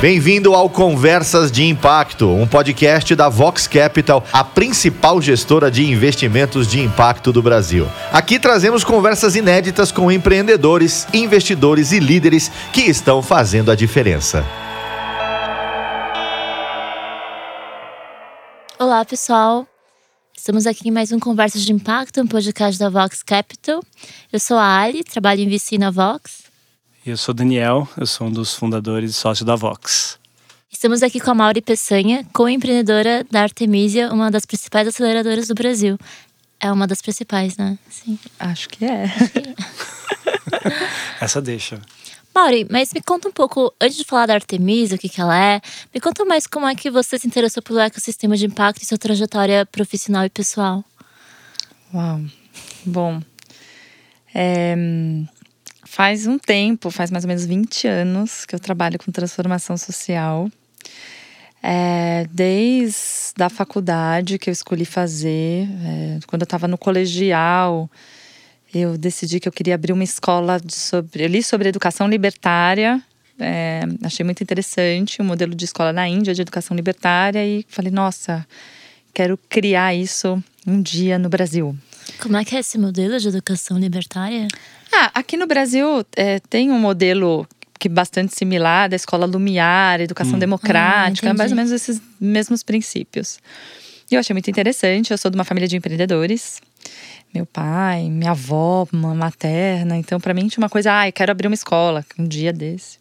Bem-vindo 0.00 0.54
ao 0.54 0.70
Conversas 0.70 1.52
de 1.52 1.62
Impacto, 1.62 2.26
um 2.26 2.46
podcast 2.46 3.14
da 3.14 3.28
Vox 3.28 3.68
Capital, 3.68 4.24
a 4.32 4.42
principal 4.42 5.20
gestora 5.20 5.70
de 5.70 5.84
investimentos 5.84 6.66
de 6.66 6.80
impacto 6.80 7.30
do 7.30 7.42
Brasil. 7.42 7.86
Aqui 8.10 8.38
trazemos 8.38 8.82
conversas 8.82 9.36
inéditas 9.36 9.92
com 9.92 10.10
empreendedores, 10.10 11.06
investidores 11.12 11.92
e 11.92 12.00
líderes 12.00 12.50
que 12.72 12.80
estão 12.80 13.22
fazendo 13.22 13.70
a 13.70 13.74
diferença. 13.74 14.42
Olá, 18.78 19.04
pessoal. 19.04 19.66
Estamos 20.34 20.66
aqui 20.66 20.88
em 20.88 20.90
mais 20.90 21.12
um 21.12 21.20
Conversas 21.20 21.60
de 21.60 21.74
Impacto, 21.74 22.22
um 22.22 22.26
podcast 22.26 22.80
da 22.80 22.88
Vox 22.88 23.22
Capital. 23.22 23.82
Eu 24.32 24.40
sou 24.40 24.56
a 24.56 24.78
Ali, 24.78 25.04
trabalho 25.04 25.42
em 25.42 25.48
VC 25.50 25.76
na 25.76 25.90
Vox. 25.90 26.49
Eu 27.10 27.16
sou 27.16 27.34
Daniel, 27.34 27.88
eu 27.96 28.06
sou 28.06 28.28
um 28.28 28.30
dos 28.30 28.54
fundadores 28.54 29.10
e 29.10 29.14
sócio 29.14 29.44
da 29.44 29.56
Vox. 29.56 30.16
Estamos 30.70 31.02
aqui 31.02 31.18
com 31.18 31.32
a 31.32 31.34
Mauri 31.34 31.60
Peçanha, 31.60 32.24
co-empreendedora 32.32 33.26
da 33.28 33.42
Artemisia, 33.42 34.12
uma 34.12 34.30
das 34.30 34.46
principais 34.46 34.86
aceleradoras 34.86 35.48
do 35.48 35.54
Brasil. 35.56 35.98
É 36.60 36.70
uma 36.70 36.86
das 36.86 37.02
principais, 37.02 37.56
né? 37.56 37.76
Sim. 37.90 38.16
Acho 38.38 38.68
que 38.68 38.84
é. 38.84 39.06
Essa 41.20 41.42
deixa. 41.42 41.82
Mauri, 42.32 42.64
mas 42.70 42.92
me 42.94 43.02
conta 43.02 43.28
um 43.28 43.32
pouco, 43.32 43.74
antes 43.80 43.96
de 43.96 44.04
falar 44.04 44.26
da 44.26 44.34
Artemisia, 44.34 44.94
o 44.94 44.98
que, 44.98 45.08
que 45.08 45.20
ela 45.20 45.36
é, 45.36 45.60
me 45.92 46.00
conta 46.00 46.24
mais 46.24 46.46
como 46.46 46.68
é 46.68 46.76
que 46.76 46.92
você 46.92 47.18
se 47.18 47.26
interessou 47.26 47.60
pelo 47.60 47.80
ecossistema 47.80 48.36
de 48.36 48.46
impacto 48.46 48.84
e 48.84 48.86
sua 48.86 48.98
trajetória 48.98 49.66
profissional 49.66 50.24
e 50.24 50.30
pessoal. 50.30 50.84
Uau. 51.92 52.20
Bom, 52.86 53.20
é, 54.32 54.76
Faz 55.92 56.24
um 56.24 56.38
tempo, 56.38 56.88
faz 56.88 57.10
mais 57.10 57.24
ou 57.24 57.28
menos 57.28 57.44
20 57.44 57.88
anos 57.88 58.46
que 58.46 58.54
eu 58.54 58.60
trabalho 58.60 58.96
com 58.96 59.10
transformação 59.10 59.76
social. 59.76 60.48
É, 61.60 62.28
desde 62.30 63.42
a 63.42 63.48
faculdade 63.48 64.38
que 64.38 64.48
eu 64.48 64.52
escolhi 64.52 64.84
fazer, 64.84 65.68
é, 65.84 66.20
quando 66.28 66.42
eu 66.42 66.44
estava 66.44 66.68
no 66.68 66.78
colegial, 66.78 67.90
eu 68.72 68.96
decidi 68.96 69.40
que 69.40 69.48
eu 69.48 69.52
queria 69.52 69.74
abrir 69.74 69.92
uma 69.92 70.04
escola 70.04 70.60
sobre. 70.68 71.24
Eu 71.24 71.28
li 71.28 71.42
sobre 71.42 71.68
educação 71.68 72.06
libertária, 72.06 73.02
é, 73.36 73.80
achei 74.04 74.22
muito 74.24 74.44
interessante 74.44 75.20
o 75.20 75.24
um 75.24 75.26
modelo 75.26 75.56
de 75.56 75.64
escola 75.64 75.92
na 75.92 76.06
Índia 76.06 76.32
de 76.32 76.40
educação 76.40 76.76
libertária 76.76 77.44
e 77.44 77.66
falei, 77.68 77.90
nossa, 77.90 78.46
quero 79.12 79.36
criar 79.48 79.92
isso 79.92 80.40
um 80.64 80.80
dia 80.80 81.18
no 81.18 81.28
Brasil. 81.28 81.76
Como 82.20 82.36
é 82.36 82.44
que 82.44 82.54
é 82.54 82.60
esse 82.60 82.76
modelo 82.76 83.18
de 83.18 83.28
educação 83.28 83.78
libertária? 83.78 84.46
Ah, 84.92 85.10
aqui 85.14 85.36
no 85.36 85.46
Brasil 85.46 86.04
é, 86.14 86.38
tem 86.38 86.70
um 86.70 86.78
modelo 86.78 87.48
que 87.78 87.88
é 87.88 87.90
bastante 87.90 88.36
similar 88.36 88.90
da 88.90 88.96
escola 88.96 89.24
Lumiar, 89.24 90.00
educação 90.02 90.34
hum. 90.34 90.38
democrática, 90.38 91.30
ah, 91.30 91.34
mais 91.34 91.50
ou 91.50 91.56
menos 91.56 91.72
esses 91.72 92.00
mesmos 92.20 92.62
princípios. 92.62 93.38
E 94.10 94.16
eu 94.16 94.20
achei 94.20 94.34
muito 94.34 94.50
interessante. 94.50 95.12
Eu 95.12 95.18
sou 95.18 95.30
de 95.30 95.36
uma 95.36 95.44
família 95.44 95.66
de 95.66 95.76
empreendedores. 95.76 96.60
Meu 97.32 97.46
pai, 97.46 98.10
minha 98.10 98.32
avó, 98.32 98.86
uma 98.92 99.14
materna. 99.14 99.96
Então, 99.96 100.20
para 100.20 100.34
mim, 100.34 100.46
tinha 100.48 100.62
uma 100.62 100.68
coisa, 100.68 100.92
ai, 100.92 101.08
ah, 101.08 101.12
quero 101.12 101.32
abrir 101.32 101.46
uma 101.46 101.54
escola 101.54 102.04
um 102.18 102.26
dia 102.26 102.52
desse. 102.52 102.98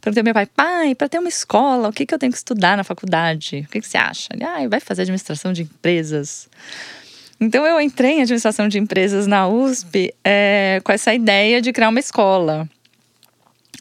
Perguntei 0.00 0.22
ao 0.22 0.24
meu 0.24 0.34
pai, 0.34 0.46
pai, 0.46 0.94
para 0.94 1.08
ter 1.08 1.18
uma 1.18 1.28
escola, 1.28 1.88
o 1.88 1.92
que, 1.92 2.04
que 2.04 2.14
eu 2.14 2.18
tenho 2.18 2.32
que 2.32 2.38
estudar 2.38 2.76
na 2.76 2.82
faculdade? 2.82 3.64
O 3.68 3.70
que, 3.70 3.80
que 3.80 3.86
você 3.86 3.98
acha? 3.98 4.28
Ele, 4.32 4.44
ah, 4.44 4.66
vai 4.68 4.80
fazer 4.80 5.02
administração 5.02 5.52
de 5.52 5.62
empresas. 5.62 6.48
Então 7.40 7.66
eu 7.66 7.80
entrei 7.80 8.12
em 8.12 8.22
administração 8.22 8.68
de 8.68 8.78
empresas 8.78 9.26
na 9.26 9.46
USP 9.46 10.14
é, 10.24 10.80
com 10.82 10.90
essa 10.92 11.14
ideia 11.14 11.60
de 11.60 11.72
criar 11.72 11.90
uma 11.90 12.00
escola. 12.00 12.68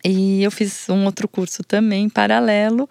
E 0.03 0.44
eu 0.44 0.52
fiz 0.52 0.88
um 0.89 1.06
outro 1.06 1.28
curso 1.28 1.64
também 1.64 2.09
paralelo. 2.09 2.89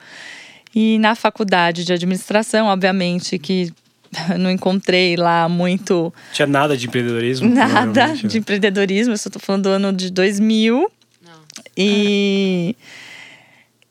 E 0.74 0.98
na 0.98 1.14
faculdade 1.14 1.84
de 1.84 1.92
administração, 1.92 2.66
obviamente 2.66 3.38
que 3.38 3.72
não 4.38 4.50
encontrei 4.50 5.16
lá 5.16 5.48
muito. 5.48 6.12
Tinha 6.32 6.46
nada 6.46 6.76
de 6.76 6.86
empreendedorismo? 6.86 7.48
Nada 7.48 8.08
né? 8.08 8.20
de 8.24 8.38
empreendedorismo. 8.38 9.12
Eu 9.12 9.16
estou 9.16 9.40
falando 9.40 9.64
do 9.64 9.68
ano 9.68 9.92
de 9.92 10.10
2000. 10.10 10.90
Não. 11.22 11.32
E. 11.76 12.76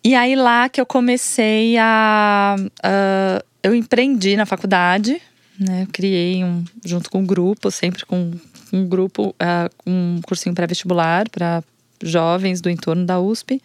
E 0.05 0.15
aí 0.15 0.35
lá 0.35 0.67
que 0.67 0.81
eu 0.81 0.85
comecei 0.85 1.77
a. 1.77 2.55
Uh, 2.59 3.45
eu 3.61 3.73
empreendi 3.73 4.35
na 4.35 4.45
faculdade 4.45 5.21
né? 5.63 5.83
Eu 5.83 5.87
criei 5.91 6.43
um, 6.43 6.63
junto 6.83 7.09
com 7.09 7.19
um 7.19 7.25
grupo, 7.25 7.71
sempre 7.71 8.05
com 8.05 8.31
um 8.71 8.87
grupo, 8.87 9.29
uh, 9.29 9.69
um 9.85 10.19
cursinho 10.21 10.55
pré-vestibular 10.55 11.29
para 11.29 11.63
jovens 12.01 12.61
do 12.61 12.69
entorno 12.69 13.05
da 13.05 13.19
USP. 13.19 13.61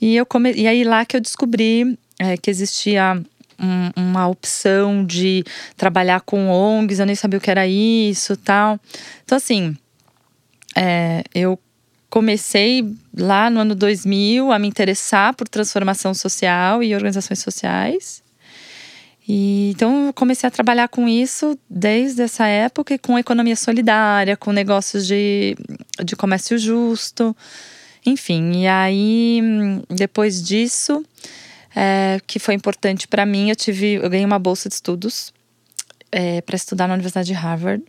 E, 0.00 0.16
eu 0.16 0.24
come... 0.24 0.52
e 0.52 0.66
aí 0.66 0.84
lá 0.84 1.04
que 1.04 1.16
eu 1.16 1.20
descobri 1.20 1.98
é, 2.18 2.36
que 2.36 2.50
existia 2.50 3.20
um, 3.58 3.90
uma 4.00 4.28
opção 4.28 5.04
de 5.04 5.44
trabalhar 5.76 6.20
com 6.20 6.48
ONGs, 6.48 7.00
eu 7.00 7.06
nem 7.06 7.14
sabia 7.14 7.38
o 7.38 7.42
que 7.42 7.50
era 7.50 7.66
isso 7.66 8.36
tal. 8.36 8.78
Então, 9.24 9.36
assim, 9.36 9.76
é, 10.76 11.24
eu 11.34 11.58
comecei 12.08 12.94
lá 13.16 13.50
no 13.50 13.60
ano 13.60 13.74
2000 13.74 14.52
a 14.52 14.58
me 14.58 14.68
interessar 14.68 15.34
por 15.34 15.48
transformação 15.48 16.14
social 16.14 16.82
e 16.82 16.94
organizações 16.94 17.40
sociais. 17.40 18.22
E, 19.28 19.72
então, 19.74 20.06
eu 20.06 20.12
comecei 20.14 20.48
a 20.48 20.50
trabalhar 20.50 20.88
com 20.88 21.06
isso 21.06 21.58
desde 21.68 22.22
essa 22.22 22.46
época, 22.46 22.94
e 22.94 22.98
com 22.98 23.18
economia 23.18 23.56
solidária, 23.56 24.38
com 24.38 24.52
negócios 24.52 25.06
de, 25.06 25.54
de 26.02 26.16
comércio 26.16 26.56
justo, 26.56 27.36
enfim. 28.06 28.62
E 28.62 28.66
aí, 28.66 29.42
depois 29.90 30.42
disso, 30.42 31.04
é, 31.76 32.20
que 32.26 32.38
foi 32.38 32.54
importante 32.54 33.06
para 33.06 33.26
mim, 33.26 33.50
eu 33.50 33.56
tive, 33.56 33.94
eu 33.94 34.08
ganhei 34.08 34.24
uma 34.24 34.38
bolsa 34.38 34.66
de 34.68 34.76
estudos 34.76 35.30
é, 36.10 36.40
para 36.40 36.56
estudar 36.56 36.88
na 36.88 36.94
Universidade 36.94 37.26
de 37.26 37.34
Harvard. 37.34 37.84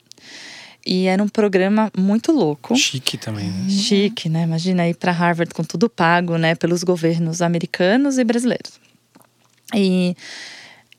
E 0.85 1.07
era 1.07 1.21
um 1.23 1.27
programa 1.27 1.91
muito 1.97 2.31
louco. 2.31 2.75
Chique 2.75 3.17
também, 3.17 3.49
né? 3.49 3.69
Chique, 3.69 4.27
né? 4.27 4.43
Imagina 4.43 4.89
ir 4.89 4.95
para 4.95 5.11
Harvard 5.11 5.53
com 5.53 5.63
tudo 5.63 5.89
pago, 5.89 6.37
né? 6.37 6.55
Pelos 6.55 6.83
governos 6.83 7.41
americanos 7.41 8.17
e 8.17 8.23
brasileiros. 8.23 8.79
E 9.75 10.15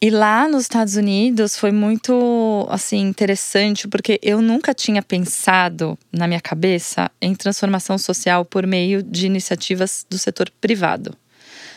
e 0.03 0.09
lá 0.09 0.49
nos 0.49 0.63
Estados 0.63 0.97
Unidos 0.97 1.59
foi 1.59 1.71
muito 1.71 2.67
assim 2.71 3.01
interessante 3.01 3.87
porque 3.87 4.19
eu 4.23 4.41
nunca 4.41 4.73
tinha 4.73 5.03
pensado 5.03 5.99
na 6.11 6.27
minha 6.27 6.41
cabeça 6.41 7.11
em 7.21 7.35
transformação 7.35 7.99
social 7.99 8.43
por 8.43 8.67
meio 8.67 9.03
de 9.03 9.27
iniciativas 9.27 10.07
do 10.09 10.19
setor 10.19 10.51
privado. 10.59 11.15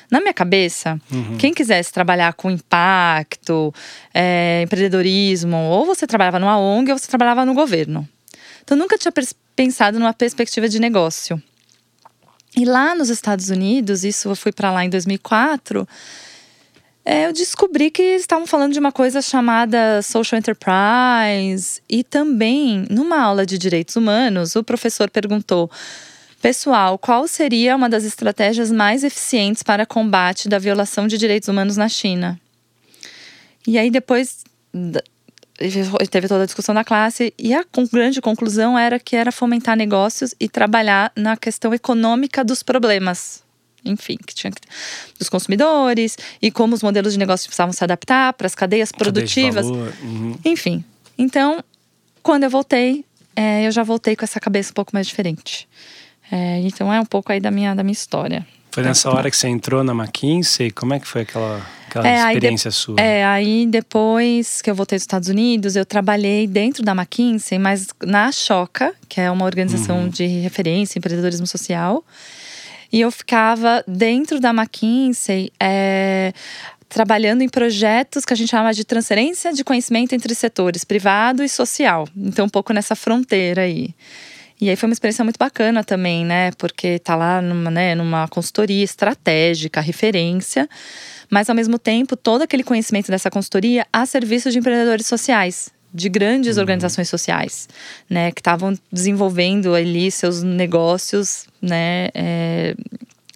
Na 0.09 0.21
minha 0.21 0.33
cabeça, 0.33 1.01
uhum. 1.11 1.37
quem 1.37 1.53
quisesse 1.53 1.91
trabalhar 1.91 2.33
com 2.33 2.49
impacto, 2.49 3.73
é, 4.13 4.61
empreendedorismo, 4.63 5.57
ou 5.57 5.85
você 5.85 6.07
trabalhava 6.07 6.39
numa 6.39 6.57
ONG 6.57 6.93
ou 6.93 6.97
você 6.97 7.07
trabalhava 7.07 7.45
no 7.45 7.53
governo. 7.53 8.07
Então 8.63 8.77
nunca 8.77 8.97
tinha 8.97 9.11
pensado 9.53 9.99
numa 9.99 10.13
perspectiva 10.13 10.69
de 10.69 10.79
negócio. 10.79 11.41
E 12.55 12.63
lá 12.63 12.95
nos 12.95 13.09
Estados 13.09 13.49
Unidos, 13.49 14.05
isso 14.05 14.29
eu 14.29 14.35
fui 14.35 14.53
para 14.53 14.71
lá 14.71 14.85
em 14.85 14.89
2004 14.89 15.85
é, 17.05 17.25
eu 17.25 17.33
descobri 17.33 17.91
que 17.91 18.01
estavam 18.01 18.47
falando 18.47 18.71
de 18.71 18.79
uma 18.79 18.91
coisa 18.91 19.21
chamada 19.21 20.01
social 20.01 20.39
enterprise. 20.39 21.81
E 21.89 22.01
também, 22.03 22.85
numa 22.89 23.19
aula 23.19 23.45
de 23.45 23.57
direitos 23.57 23.97
humanos, 23.97 24.55
o 24.55 24.63
professor 24.63 25.09
perguntou: 25.09 25.69
Pessoal, 26.41 26.97
qual 26.97 27.27
seria 27.27 27.75
uma 27.75 27.89
das 27.89 28.05
estratégias 28.05 28.71
mais 28.71 29.03
eficientes 29.03 29.61
para 29.63 29.85
combate 29.85 30.47
da 30.47 30.57
violação 30.57 31.05
de 31.05 31.17
direitos 31.17 31.49
humanos 31.49 31.75
na 31.75 31.89
China? 31.89 32.39
E 33.67 33.77
aí, 33.77 33.91
depois 33.91 34.45
teve 36.09 36.27
toda 36.27 36.43
a 36.43 36.45
discussão 36.45 36.73
na 36.73 36.83
classe 36.85 37.33
e 37.37 37.53
a 37.53 37.65
grande 37.91 38.21
conclusão 38.21 38.79
era 38.79 38.97
que 38.97 39.15
era 39.15 39.31
fomentar 39.31 39.77
negócios 39.77 40.33
e 40.39 40.49
trabalhar 40.49 41.11
na 41.15 41.37
questão 41.37 41.73
econômica 41.73 42.43
dos 42.43 42.63
problemas 42.63 43.42
enfim, 43.85 44.17
que 44.25 44.33
tinha 44.33 44.51
dos 45.17 45.29
consumidores 45.29 46.17
e 46.41 46.51
como 46.51 46.73
os 46.75 46.83
modelos 46.83 47.13
de 47.13 47.19
negócio 47.19 47.47
precisavam 47.47 47.73
se 47.73 47.83
adaptar 47.83 48.33
para 48.33 48.47
as 48.47 48.55
cadeias 48.55 48.91
produtivas. 48.91 49.65
Uhum. 49.65 50.35
Enfim. 50.45 50.83
Então, 51.17 51.63
quando 52.21 52.43
eu 52.43 52.49
voltei, 52.49 53.05
é, 53.35 53.65
eu 53.67 53.71
já 53.71 53.83
voltei 53.83 54.15
com 54.15 54.23
essa 54.23 54.39
cabeça 54.39 54.71
um 54.71 54.73
pouco 54.73 54.91
mais 54.93 55.07
diferente. 55.07 55.67
É, 56.31 56.59
então 56.61 56.91
é 56.91 56.99
um 56.99 57.05
pouco 57.05 57.31
aí 57.31 57.39
da 57.39 57.51
minha, 57.51 57.75
da 57.75 57.83
minha 57.83 57.93
história. 57.93 58.45
Foi 58.73 58.81
nessa 58.81 59.07
hora 59.11 59.29
que 59.29 59.37
você 59.37 59.47
entrou 59.47 59.83
na 59.83 59.93
McKinsey? 59.93 60.71
Como 60.71 60.95
é 60.95 60.99
que 60.99 61.07
foi 61.07 61.21
aquela, 61.21 61.61
aquela 61.87 62.07
é, 62.07 62.17
experiência 62.17 62.71
de, 62.71 62.75
sua? 62.75 62.99
É, 62.99 63.23
aí 63.23 63.67
depois 63.67 64.63
que 64.63 64.69
eu 64.71 64.73
voltei 64.73 64.97
dos 64.97 65.03
Estados 65.03 65.29
Unidos, 65.29 65.75
eu 65.75 65.85
trabalhei 65.85 66.47
dentro 66.47 66.83
da 66.83 66.91
McKinsey, 66.93 67.59
mas 67.59 67.89
na 68.03 68.31
Choca, 68.31 68.91
que 69.07 69.21
é 69.21 69.29
uma 69.29 69.45
organização 69.45 69.99
uhum. 69.99 70.09
de 70.09 70.25
referência 70.25 70.97
em 70.97 70.99
empreendedorismo 70.99 71.45
social. 71.45 72.03
E 72.93 73.01
eu 73.01 73.11
ficava 73.11 73.83
dentro 73.87 74.39
da 74.39 74.51
McKinsey. 74.51 75.51
É, 75.59 76.31
trabalhando 76.87 77.41
em 77.41 77.49
projetos 77.49 78.23
que 78.23 78.33
a 78.33 78.35
gente 78.35 78.51
chama 78.51 78.71
de 78.71 78.85
transferência 78.85 79.51
de 79.51 79.63
conhecimento 79.63 80.13
entre 80.13 80.35
setores 80.35 80.83
privado 80.83 81.43
e 81.43 81.49
social. 81.49 82.07
Então, 82.15 82.45
um 82.45 82.49
pouco 82.49 82.71
nessa 82.71 82.95
fronteira 82.95 83.63
aí. 83.63 83.95
E 84.61 84.69
aí 84.69 84.75
foi 84.75 84.87
uma 84.87 84.93
experiência 84.93 85.23
muito 85.23 85.37
bacana 85.39 85.83
também, 85.83 86.23
né? 86.23 86.51
Porque 86.51 86.99
tá 86.99 87.15
lá 87.15 87.41
numa, 87.41 87.71
né, 87.71 87.95
numa 87.95 88.27
consultoria 88.27 88.83
estratégica, 88.83 89.81
referência, 89.81 90.69
mas 91.31 91.49
ao 91.49 91.55
mesmo 91.55 91.79
tempo 91.79 92.15
todo 92.15 92.43
aquele 92.43 92.63
conhecimento 92.63 93.09
dessa 93.09 93.31
consultoria 93.31 93.87
a 93.91 94.05
serviço 94.05 94.51
de 94.51 94.59
empreendedores 94.59 95.07
sociais, 95.07 95.71
de 95.93 96.09
grandes 96.09 96.57
uhum. 96.57 96.61
organizações 96.61 97.07
sociais, 97.07 97.69
né, 98.09 98.31
que 98.31 98.41
estavam 98.41 98.77
desenvolvendo 98.91 99.75
ali 99.75 100.09
seus 100.09 100.41
negócios, 100.41 101.45
né, 101.61 102.09
é, 102.13 102.75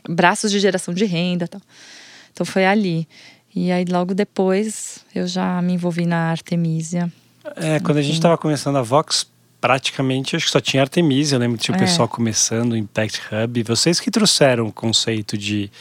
braços 0.09 0.51
de 0.51 0.59
geração 0.59 0.93
de 0.93 1.05
renda, 1.05 1.47
tal. 1.47 1.61
Então 2.31 2.45
foi 2.45 2.65
ali. 2.65 3.07
E 3.55 3.71
aí 3.71 3.85
logo 3.85 4.13
depois 4.13 4.99
eu 5.13 5.27
já 5.27 5.61
me 5.61 5.73
envolvi 5.73 6.05
na 6.05 6.31
Artemisia. 6.31 7.11
É, 7.55 7.79
quando 7.79 7.97
a 7.97 8.01
gente 8.01 8.15
estava 8.15 8.37
começando 8.37 8.77
a 8.77 8.81
Vox, 8.81 9.27
praticamente 9.59 10.35
acho 10.35 10.45
que 10.45 10.51
só 10.51 10.61
tinha 10.61 10.83
Artemisia. 10.83 11.35
Eu 11.35 11.39
lembro 11.39 11.57
que 11.57 11.63
tinha 11.63 11.75
o 11.75 11.81
é. 11.81 11.83
pessoal 11.83 12.07
começando 12.07 12.73
o 12.73 12.77
Impact 12.77 13.21
Hub. 13.31 13.63
Vocês 13.63 13.99
que 13.99 14.11
trouxeram 14.11 14.67
o 14.67 14.71
conceito 14.71 15.37
de 15.37 15.71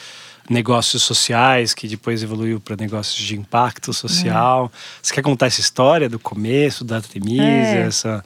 negócios 0.48 1.02
sociais, 1.02 1.75
que 1.75 1.88
depois 1.88 2.22
evoluiu 2.22 2.60
para 2.60 2.76
negócios 2.76 3.16
de 3.16 3.37
impacto 3.37 3.93
social. 3.93 4.70
É. 4.72 4.78
Você 5.02 5.14
quer 5.14 5.22
contar 5.22 5.46
essa 5.46 5.60
história 5.60 6.08
do 6.08 6.19
começo 6.19 6.84
da 6.84 6.96
Artemisia, 6.96 7.43
é. 7.43 7.87
essa, 7.87 8.25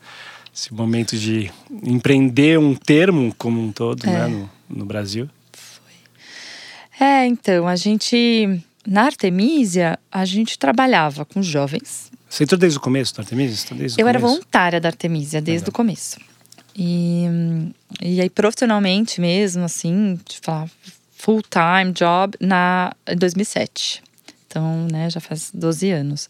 esse 0.54 0.72
momento 0.72 1.16
de 1.16 1.50
empreender 1.82 2.58
um 2.58 2.74
termo 2.74 3.34
como 3.36 3.60
um 3.60 3.72
todo 3.72 4.06
né, 4.06 4.24
é. 4.24 4.28
no, 4.28 4.50
no 4.68 4.84
Brasil? 4.84 5.28
Foi. 5.52 7.04
É, 7.06 7.26
então, 7.26 7.66
a 7.66 7.76
gente. 7.76 8.62
Na 8.86 9.02
Artemisia, 9.02 9.98
a 10.10 10.24
gente 10.24 10.58
trabalhava 10.58 11.26
com 11.26 11.42
jovens. 11.42 12.10
Você 12.28 12.44
entrou 12.44 12.58
desde 12.58 12.78
o 12.78 12.80
começo 12.80 13.14
da 13.14 13.22
Artemisia? 13.22 13.76
Desde 13.76 14.00
Eu 14.00 14.08
era 14.08 14.18
voluntária 14.18 14.80
da 14.80 14.88
Artemisia 14.88 15.40
desde 15.40 15.64
Legal. 15.64 15.70
o 15.70 15.72
começo. 15.72 16.16
E, 16.74 17.26
e 18.00 18.20
aí, 18.20 18.30
profissionalmente 18.30 19.20
mesmo, 19.20 19.64
assim, 19.64 20.18
de 20.26 20.38
falar, 20.40 20.70
full-time 21.20 21.92
job 21.92 22.36
na 22.40 22.92
2007. 23.16 24.02
Então, 24.46 24.86
né, 24.90 25.10
já 25.10 25.20
faz 25.20 25.50
12 25.52 25.90
anos. 25.90 26.28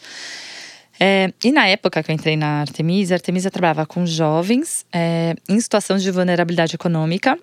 É, 0.98 1.32
e 1.42 1.50
na 1.50 1.66
época 1.66 2.02
que 2.02 2.10
eu 2.10 2.14
entrei 2.14 2.36
na 2.36 2.60
Artemisa, 2.60 3.14
a 3.14 3.16
Artemisa 3.16 3.50
trabalhava 3.50 3.86
com 3.86 4.04
jovens 4.04 4.84
é, 4.92 5.34
em 5.48 5.58
situação 5.58 5.96
de 5.96 6.10
vulnerabilidade 6.10 6.74
econômica 6.74 7.38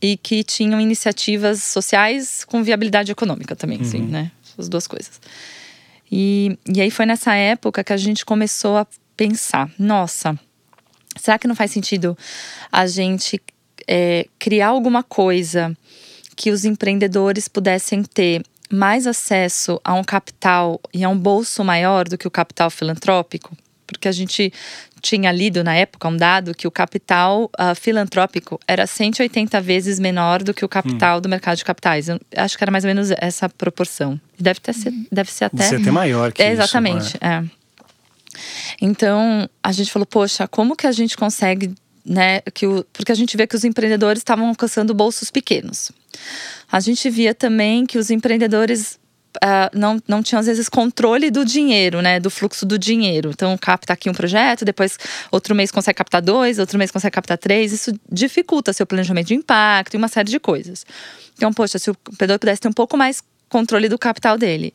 e 0.00 0.16
que 0.16 0.44
tinham 0.44 0.80
iniciativas 0.80 1.62
sociais 1.62 2.44
com 2.44 2.62
viabilidade 2.62 3.10
econômica 3.10 3.56
também, 3.56 3.78
uhum. 3.78 3.84
sim, 3.84 4.02
né? 4.02 4.30
As 4.56 4.68
duas 4.68 4.86
coisas. 4.86 5.20
E, 6.10 6.56
e 6.72 6.80
aí 6.80 6.90
foi 6.90 7.06
nessa 7.06 7.34
época 7.34 7.82
que 7.82 7.92
a 7.92 7.96
gente 7.96 8.24
começou 8.24 8.76
a 8.76 8.86
pensar: 9.16 9.68
nossa, 9.78 10.38
será 11.16 11.38
que 11.38 11.48
não 11.48 11.56
faz 11.56 11.70
sentido 11.72 12.16
a 12.70 12.86
gente 12.86 13.40
é, 13.88 14.26
criar 14.38 14.68
alguma 14.68 15.02
coisa 15.02 15.76
que 16.36 16.50
os 16.50 16.64
empreendedores 16.64 17.48
pudessem 17.48 18.02
ter 18.02 18.42
mais 18.70 19.06
acesso 19.06 19.80
a 19.84 19.92
um 19.94 20.02
capital 20.02 20.80
e 20.92 21.04
a 21.04 21.08
um 21.08 21.16
bolso 21.16 21.62
maior 21.62 22.08
do 22.08 22.16
que 22.16 22.26
o 22.26 22.30
capital 22.30 22.70
filantrópico? 22.70 23.56
Porque 23.86 24.08
a 24.08 24.12
gente 24.12 24.52
tinha 25.02 25.30
lido 25.32 25.64
na 25.64 25.74
época 25.74 26.08
um 26.08 26.16
dado 26.16 26.54
que 26.54 26.66
o 26.66 26.70
capital 26.70 27.50
uh, 27.58 27.74
filantrópico 27.74 28.58
era 28.66 28.86
180 28.86 29.60
vezes 29.60 29.98
menor 29.98 30.42
do 30.42 30.54
que 30.54 30.64
o 30.64 30.68
capital 30.68 31.18
hum. 31.18 31.20
do 31.20 31.28
mercado 31.28 31.58
de 31.58 31.64
capitais. 31.64 32.08
Eu 32.08 32.18
acho 32.36 32.56
que 32.56 32.64
era 32.64 32.70
mais 32.70 32.84
ou 32.84 32.88
menos 32.88 33.10
essa 33.18 33.48
proporção. 33.48 34.18
Deve, 34.38 34.60
ter, 34.60 34.74
uhum. 34.86 35.06
deve 35.10 35.30
ser 35.30 35.46
até. 35.46 35.56
Deve 35.56 35.68
ser 35.68 35.76
até 35.76 35.90
maior 35.90 36.32
que 36.32 36.42
é, 36.42 36.52
Exatamente, 36.52 37.06
isso. 37.06 37.16
Exatamente, 37.16 37.58
é. 37.58 37.62
Então, 38.80 39.48
a 39.62 39.72
gente 39.72 39.92
falou, 39.92 40.06
poxa, 40.06 40.48
como 40.48 40.74
que 40.74 40.86
a 40.86 40.92
gente 40.92 41.16
consegue 41.16 41.74
né? 42.04 42.40
Que 42.52 42.66
o, 42.66 42.84
porque 42.92 43.12
a 43.12 43.14
gente 43.14 43.36
vê 43.36 43.46
que 43.46 43.56
os 43.56 43.64
empreendedores 43.64 44.20
estavam 44.20 44.48
alcançando 44.48 44.94
bolsos 44.94 45.30
pequenos. 45.30 45.92
A 46.70 46.80
gente 46.80 47.08
via 47.10 47.34
também 47.34 47.86
que 47.86 47.98
os 47.98 48.10
empreendedores 48.10 49.00
Uh, 49.42 49.72
não, 49.72 49.98
não 50.06 50.22
tinham, 50.22 50.40
às 50.40 50.46
vezes, 50.46 50.68
controle 50.68 51.30
do 51.30 51.42
dinheiro, 51.42 52.02
né? 52.02 52.20
Do 52.20 52.28
fluxo 52.28 52.66
do 52.66 52.78
dinheiro. 52.78 53.30
Então, 53.30 53.56
capta 53.56 53.94
aqui 53.94 54.10
um 54.10 54.12
projeto, 54.12 54.62
depois 54.62 54.98
outro 55.30 55.54
mês 55.54 55.70
consegue 55.70 55.96
captar 55.96 56.20
dois, 56.20 56.58
outro 56.58 56.76
mês 56.76 56.90
consegue 56.90 57.14
captar 57.14 57.38
três. 57.38 57.72
Isso 57.72 57.98
dificulta 58.10 58.74
seu 58.74 58.86
planejamento 58.86 59.28
de 59.28 59.34
impacto 59.34 59.94
e 59.94 59.96
uma 59.96 60.08
série 60.08 60.30
de 60.30 60.38
coisas. 60.38 60.84
Então, 61.34 61.50
poxa, 61.50 61.78
se 61.78 61.90
o 61.90 61.96
empreendedor 62.12 62.38
pudesse 62.40 62.60
ter 62.60 62.68
um 62.68 62.74
pouco 62.74 62.94
mais 62.94 63.22
controle 63.48 63.88
do 63.88 63.98
capital 63.98 64.38
dele. 64.38 64.72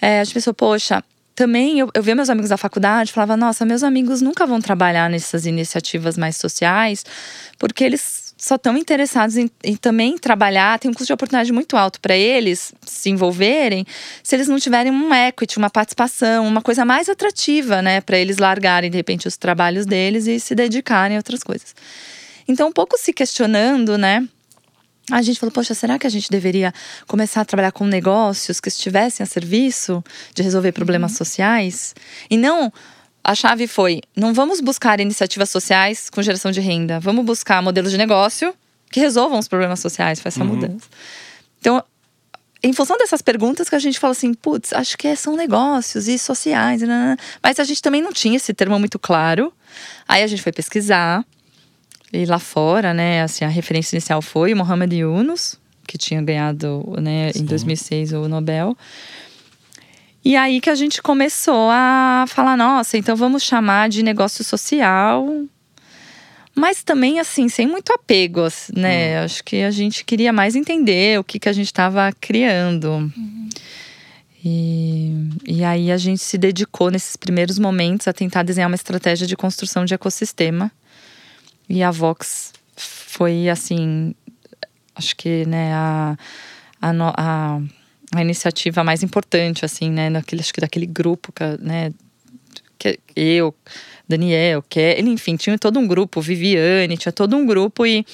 É, 0.00 0.20
a 0.20 0.24
gente 0.24 0.34
pensou, 0.34 0.54
poxa, 0.54 1.02
também 1.34 1.80
eu, 1.80 1.90
eu 1.94 2.02
via 2.02 2.14
meus 2.14 2.30
amigos 2.30 2.50
da 2.50 2.56
faculdade, 2.56 3.12
falava, 3.12 3.36
nossa, 3.36 3.64
meus 3.64 3.82
amigos 3.82 4.22
nunca 4.22 4.46
vão 4.46 4.60
trabalhar 4.60 5.10
nessas 5.10 5.46
iniciativas 5.46 6.16
mais 6.16 6.36
sociais, 6.36 7.04
porque 7.58 7.82
eles 7.82 8.34
só 8.36 8.56
estão 8.56 8.76
interessados 8.76 9.36
em, 9.36 9.50
em, 9.62 9.74
também 9.74 10.18
trabalhar, 10.18 10.78
tem 10.78 10.90
um 10.90 10.94
custo 10.94 11.06
de 11.06 11.12
oportunidade 11.12 11.52
muito 11.52 11.76
alto 11.76 12.00
para 12.00 12.14
eles 12.16 12.72
se 12.84 13.08
envolverem, 13.10 13.86
se 14.22 14.36
eles 14.36 14.48
não 14.48 14.58
tiverem 14.58 14.92
um 14.92 15.14
equity, 15.14 15.56
uma 15.56 15.70
participação, 15.70 16.46
uma 16.46 16.60
coisa 16.60 16.84
mais 16.84 17.08
atrativa, 17.08 17.80
né, 17.80 18.00
para 18.00 18.18
eles 18.18 18.38
largarem 18.38 18.90
de 18.90 18.96
repente 18.96 19.26
os 19.26 19.36
trabalhos 19.36 19.86
deles 19.86 20.26
e 20.26 20.38
se 20.38 20.54
dedicarem 20.54 21.16
a 21.16 21.20
outras 21.20 21.42
coisas. 21.42 21.74
Então, 22.46 22.68
um 22.68 22.72
pouco 22.72 22.98
se 22.98 23.12
questionando, 23.12 23.96
né, 23.96 24.28
a 25.10 25.20
gente 25.20 25.38
falou, 25.38 25.52
poxa, 25.52 25.74
será 25.74 25.98
que 25.98 26.06
a 26.06 26.10
gente 26.10 26.30
deveria 26.30 26.72
começar 27.06 27.42
a 27.42 27.44
trabalhar 27.44 27.72
com 27.72 27.84
negócios 27.86 28.60
que 28.60 28.68
estivessem 28.68 29.22
a 29.22 29.26
serviço 29.26 30.02
de 30.34 30.42
resolver 30.42 30.72
problemas 30.72 31.12
uhum. 31.12 31.18
sociais? 31.18 31.94
E 32.30 32.36
não 32.36 32.72
a 33.22 33.34
chave 33.34 33.66
foi: 33.66 34.02
não 34.16 34.34
vamos 34.34 34.60
buscar 34.60 35.00
iniciativas 35.00 35.50
sociais 35.50 36.10
com 36.10 36.22
geração 36.22 36.50
de 36.50 36.60
renda, 36.60 37.00
vamos 37.00 37.24
buscar 37.24 37.62
modelos 37.62 37.90
de 37.90 37.98
negócio 37.98 38.54
que 38.90 39.00
resolvam 39.00 39.38
os 39.38 39.48
problemas 39.48 39.80
sociais, 39.80 40.20
foi 40.20 40.28
essa 40.28 40.40
uhum. 40.40 40.50
mudança. 40.50 40.86
Então, 41.58 41.82
em 42.62 42.72
função 42.72 42.96
dessas 42.96 43.20
perguntas 43.20 43.68
que 43.68 43.74
a 43.74 43.78
gente 43.78 43.98
fala 43.98 44.12
assim, 44.12 44.32
putz, 44.32 44.72
acho 44.72 44.96
que 44.96 45.14
são 45.16 45.36
negócios 45.36 46.06
e 46.08 46.18
sociais, 46.18 46.80
mas 47.42 47.58
a 47.58 47.64
gente 47.64 47.82
também 47.82 48.00
não 48.00 48.12
tinha 48.12 48.36
esse 48.36 48.54
termo 48.54 48.78
muito 48.78 48.98
claro. 48.98 49.52
Aí 50.08 50.22
a 50.22 50.26
gente 50.26 50.42
foi 50.42 50.52
pesquisar, 50.52 51.24
e 52.14 52.24
lá 52.24 52.38
fora, 52.38 52.94
né, 52.94 53.22
assim, 53.22 53.44
a 53.44 53.48
referência 53.48 53.96
inicial 53.96 54.22
foi 54.22 54.52
o 54.52 54.56
Mohamed 54.56 54.96
Yunus, 54.96 55.58
que 55.86 55.98
tinha 55.98 56.22
ganhado, 56.22 56.94
né, 57.00 57.30
em 57.34 57.44
2006 57.44 58.12
o 58.12 58.28
Nobel. 58.28 58.76
E 60.24 60.36
aí 60.36 60.60
que 60.60 60.70
a 60.70 60.74
gente 60.74 61.02
começou 61.02 61.68
a 61.70 62.24
falar, 62.26 62.56
nossa, 62.56 62.96
então 62.96 63.14
vamos 63.14 63.42
chamar 63.42 63.88
de 63.90 64.02
negócio 64.02 64.42
social. 64.42 65.28
Mas 66.54 66.82
também, 66.82 67.18
assim, 67.18 67.48
sem 67.48 67.66
muito 67.66 67.92
apego, 67.92 68.42
né? 68.74 69.20
Hum. 69.20 69.24
Acho 69.24 69.42
que 69.42 69.62
a 69.62 69.72
gente 69.72 70.04
queria 70.04 70.32
mais 70.32 70.54
entender 70.54 71.18
o 71.18 71.24
que, 71.24 71.40
que 71.40 71.48
a 71.48 71.52
gente 71.52 71.66
estava 71.66 72.12
criando. 72.20 72.90
Uhum. 72.90 73.48
E, 74.42 75.12
e 75.46 75.64
aí 75.64 75.90
a 75.90 75.96
gente 75.96 76.22
se 76.22 76.38
dedicou 76.38 76.90
nesses 76.90 77.16
primeiros 77.16 77.58
momentos 77.58 78.06
a 78.06 78.12
tentar 78.12 78.44
desenhar 78.44 78.70
uma 78.70 78.76
estratégia 78.76 79.26
de 79.26 79.36
construção 79.36 79.84
de 79.84 79.94
ecossistema 79.94 80.70
e 81.68 81.82
a 81.82 81.90
Vox 81.90 82.52
foi 82.76 83.48
assim, 83.48 84.14
acho 84.94 85.16
que 85.16 85.46
né, 85.46 85.72
a, 85.72 86.16
a, 86.80 86.90
a, 87.16 87.60
a 88.14 88.22
iniciativa 88.22 88.82
mais 88.82 89.02
importante, 89.02 89.64
assim, 89.64 89.90
né, 89.90 90.10
naquele, 90.10 90.40
acho 90.40 90.52
que 90.52 90.60
daquele 90.60 90.86
grupo, 90.86 91.32
né, 91.60 91.92
que 92.78 92.98
eu, 93.16 93.54
Daniel, 94.08 94.62
que 94.68 95.00
enfim, 95.00 95.36
tinha 95.36 95.58
todo 95.58 95.78
um 95.78 95.86
grupo, 95.86 96.20
Viviane, 96.20 96.96
tinha 96.96 97.12
todo 97.12 97.36
um 97.36 97.46
grupo 97.46 97.86
e 97.86 98.04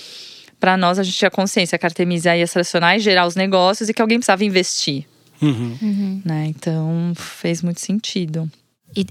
para 0.60 0.76
nós 0.76 0.98
a 0.98 1.02
gente 1.02 1.16
tinha 1.16 1.30
consciência 1.30 1.78
que 1.78 1.86
a 1.86 1.88
Artemisia 1.88 2.36
ia 2.36 2.46
selecionar 2.46 2.96
e 2.96 3.00
gerar 3.00 3.26
os 3.26 3.34
negócios 3.34 3.88
e 3.88 3.94
que 3.94 4.02
alguém 4.02 4.18
precisava 4.18 4.44
investir. 4.44 5.06
Uhum. 5.40 5.78
Uhum. 5.80 6.22
Né? 6.24 6.46
Então 6.48 7.12
fez 7.16 7.62
muito 7.62 7.80
sentido. 7.80 8.50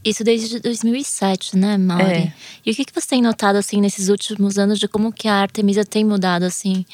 Isso 0.03 0.23
desde 0.23 0.59
2007, 0.59 1.57
né, 1.57 1.77
Mauri? 1.77 2.03
É. 2.03 2.33
E 2.65 2.71
o 2.71 2.75
que, 2.75 2.85
que 2.85 2.93
você 2.93 3.07
tem 3.07 3.21
notado, 3.21 3.55
assim, 3.55 3.79
nesses 3.79 4.09
últimos 4.09 4.57
anos 4.57 4.77
de 4.77 4.87
como 4.87 5.11
que 5.11 5.27
a 5.27 5.35
Artemisa 5.35 5.85
tem 5.85 6.03
mudado, 6.03 6.43
assim, 6.43 6.85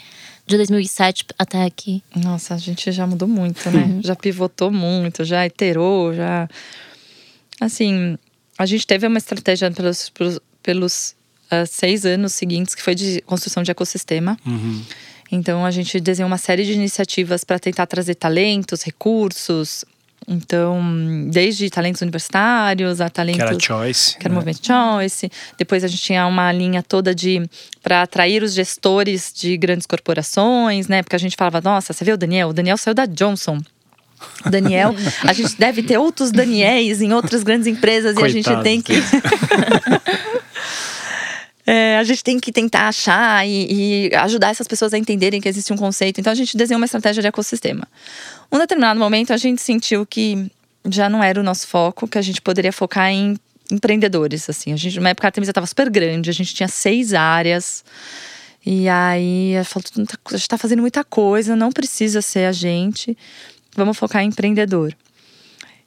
de 0.46 0.56
2007 0.56 1.26
até 1.38 1.64
aqui? 1.64 2.04
Nossa, 2.16 2.54
a 2.54 2.58
gente 2.58 2.92
já 2.92 3.08
mudou 3.08 3.28
muito, 3.28 3.70
né? 3.72 3.84
Uhum. 3.86 4.02
já 4.04 4.16
pivotou 4.16 4.72
muito, 4.72 5.24
já 5.24 5.46
iterou, 5.46 6.14
já… 6.14 6.48
Assim, 7.60 8.18
a 8.58 8.66
gente 8.66 8.86
teve 8.86 9.08
uma 9.08 9.18
estratégia 9.18 9.72
pelos, 9.72 10.10
pelos, 10.10 10.40
pelos 10.62 11.16
uh, 11.52 11.66
seis 11.66 12.06
anos 12.06 12.34
seguintes 12.34 12.76
que 12.76 12.82
foi 12.82 12.94
de 12.94 13.22
construção 13.22 13.64
de 13.64 13.72
ecossistema. 13.72 14.38
Uhum. 14.46 14.84
Então, 15.32 15.66
a 15.66 15.72
gente 15.72 16.00
desenhou 16.00 16.28
uma 16.28 16.38
série 16.38 16.64
de 16.64 16.74
iniciativas 16.74 17.44
para 17.44 17.58
tentar 17.58 17.88
trazer 17.88 18.14
talentos, 18.16 18.84
recursos, 18.84 19.84
então, 20.28 20.82
desde 21.30 21.70
talentos 21.70 22.02
universitários 22.02 23.00
a 23.00 23.10
talentos. 23.10 23.44
Que 23.44 23.48
era 23.48 23.60
Choice. 23.60 24.18
Que 24.18 24.26
era 24.26 24.30
né? 24.30 24.34
o 24.34 24.36
movimento 24.36 24.66
Choice. 24.66 25.32
Depois 25.58 25.84
a 25.84 25.88
gente 25.88 26.02
tinha 26.02 26.26
uma 26.26 26.52
linha 26.52 26.82
toda 26.82 27.14
de. 27.14 27.48
para 27.84 28.02
atrair 28.02 28.42
os 28.42 28.54
gestores 28.54 29.32
de 29.34 29.56
grandes 29.56 29.86
corporações, 29.86 30.88
né? 30.88 31.04
Porque 31.04 31.16
a 31.16 31.20
gente 31.20 31.36
falava, 31.36 31.62
nossa, 31.62 31.94
você 31.94 32.04
vê 32.04 32.12
o 32.12 32.18
Daniel? 32.18 32.50
O 32.50 32.54
Daniel 32.54 32.78
saiu 32.78 32.96
da 32.96 33.06
Johnson. 33.06 33.60
Daniel, 34.50 34.96
a 35.24 35.34
gente 35.34 35.56
deve 35.60 35.84
ter 35.84 35.98
outros 35.98 36.32
Daniels 36.32 37.02
em 37.02 37.14
outras 37.14 37.44
grandes 37.44 37.68
empresas 37.68 38.16
Coitados 38.16 38.36
e 38.36 38.50
a 38.50 38.54
gente 38.54 38.64
tem 38.64 38.82
que. 38.82 38.94
É, 41.68 41.98
a 41.98 42.04
gente 42.04 42.24
tem 42.24 42.40
que 42.40 42.52
tentar 42.52 42.88
achar 42.88 43.46
e, 43.48 44.10
e, 44.12 44.16
ajudar 44.16 44.50
essas 44.50 44.68
pessoas 44.68 44.94
a 44.94 45.00
entenderem 45.00 45.42
que 45.42 45.50
existe 45.50 45.74
um 45.74 45.76
conceito. 45.76 46.22
Então 46.22 46.32
a 46.32 46.36
gente 46.36 46.56
desenhou 46.56 46.80
uma 46.80 46.86
estratégia 46.86 47.24
de 47.24 47.28
ecossistema. 47.28 47.88
Um 48.52 48.58
determinado 48.58 49.00
momento 49.00 49.34
a 49.34 49.38
gente 49.38 49.62
sentiu 49.62 50.06
que 50.06 50.52
já 50.90 51.10
não 51.10 51.24
era 51.24 51.40
o 51.40 51.44
nosso 51.44 51.68
foco, 51.68 52.08
que 52.08 52.18
a 52.18 52.22
gente 52.22 52.42
poderia 52.42 52.72
focar 52.72 53.10
em 53.10 53.38
empreendedores. 53.72 54.50
Assim, 54.50 54.72
a 54.74 54.76
gente, 54.76 55.00
na 55.00 55.10
época 55.10 55.28
a 55.28 55.30
Artemisa 55.30 55.52
estava 55.52 55.68
super 55.68 55.90
grande, 55.90 56.30
a 56.30 56.34
gente 56.34 56.54
tinha 56.54 56.68
seis 56.68 57.14
áreas. 57.14 57.84
E 58.66 58.90
aí 58.90 59.54
falou, 59.64 59.86
a 60.26 60.32
gente 60.32 60.42
está 60.42 60.58
fazendo 60.58 60.82
muita 60.82 61.04
coisa, 61.04 61.56
não 61.56 61.72
precisa 61.72 62.22
ser 62.22 62.46
a 62.46 62.52
gente. 62.52 63.18
Vamos 63.76 63.98
focar 63.98 64.24
em 64.24 64.28
empreendedor. 64.28 64.96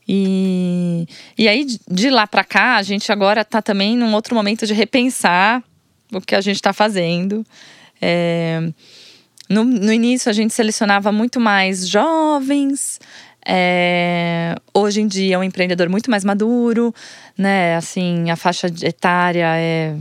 E, 0.06 1.06
e 1.36 1.48
aí, 1.48 1.66
de 1.90 2.08
lá 2.08 2.26
para 2.26 2.42
cá, 2.42 2.76
a 2.76 2.82
gente 2.82 3.12
agora 3.12 3.42
está 3.42 3.60
também 3.60 3.96
num 3.96 4.14
outro 4.14 4.34
momento 4.34 4.66
de 4.66 4.72
repensar 4.72 5.62
o 6.12 6.20
que 6.20 6.34
a 6.34 6.40
gente 6.40 6.56
está 6.56 6.72
fazendo. 6.72 7.44
É, 8.00 8.72
no, 9.48 9.64
no 9.64 9.92
início, 9.92 10.28
a 10.28 10.32
gente 10.32 10.52
selecionava 10.52 11.10
muito 11.10 11.40
mais 11.40 11.88
jovens. 11.88 13.00
É, 13.46 14.54
hoje 14.74 15.00
em 15.00 15.06
dia, 15.06 15.36
é 15.36 15.38
um 15.38 15.42
empreendedor 15.42 15.88
muito 15.88 16.10
mais 16.10 16.24
maduro, 16.24 16.94
né? 17.36 17.76
Assim, 17.76 18.30
a 18.30 18.36
faixa 18.36 18.66
etária 18.82 19.46
é 19.56 19.94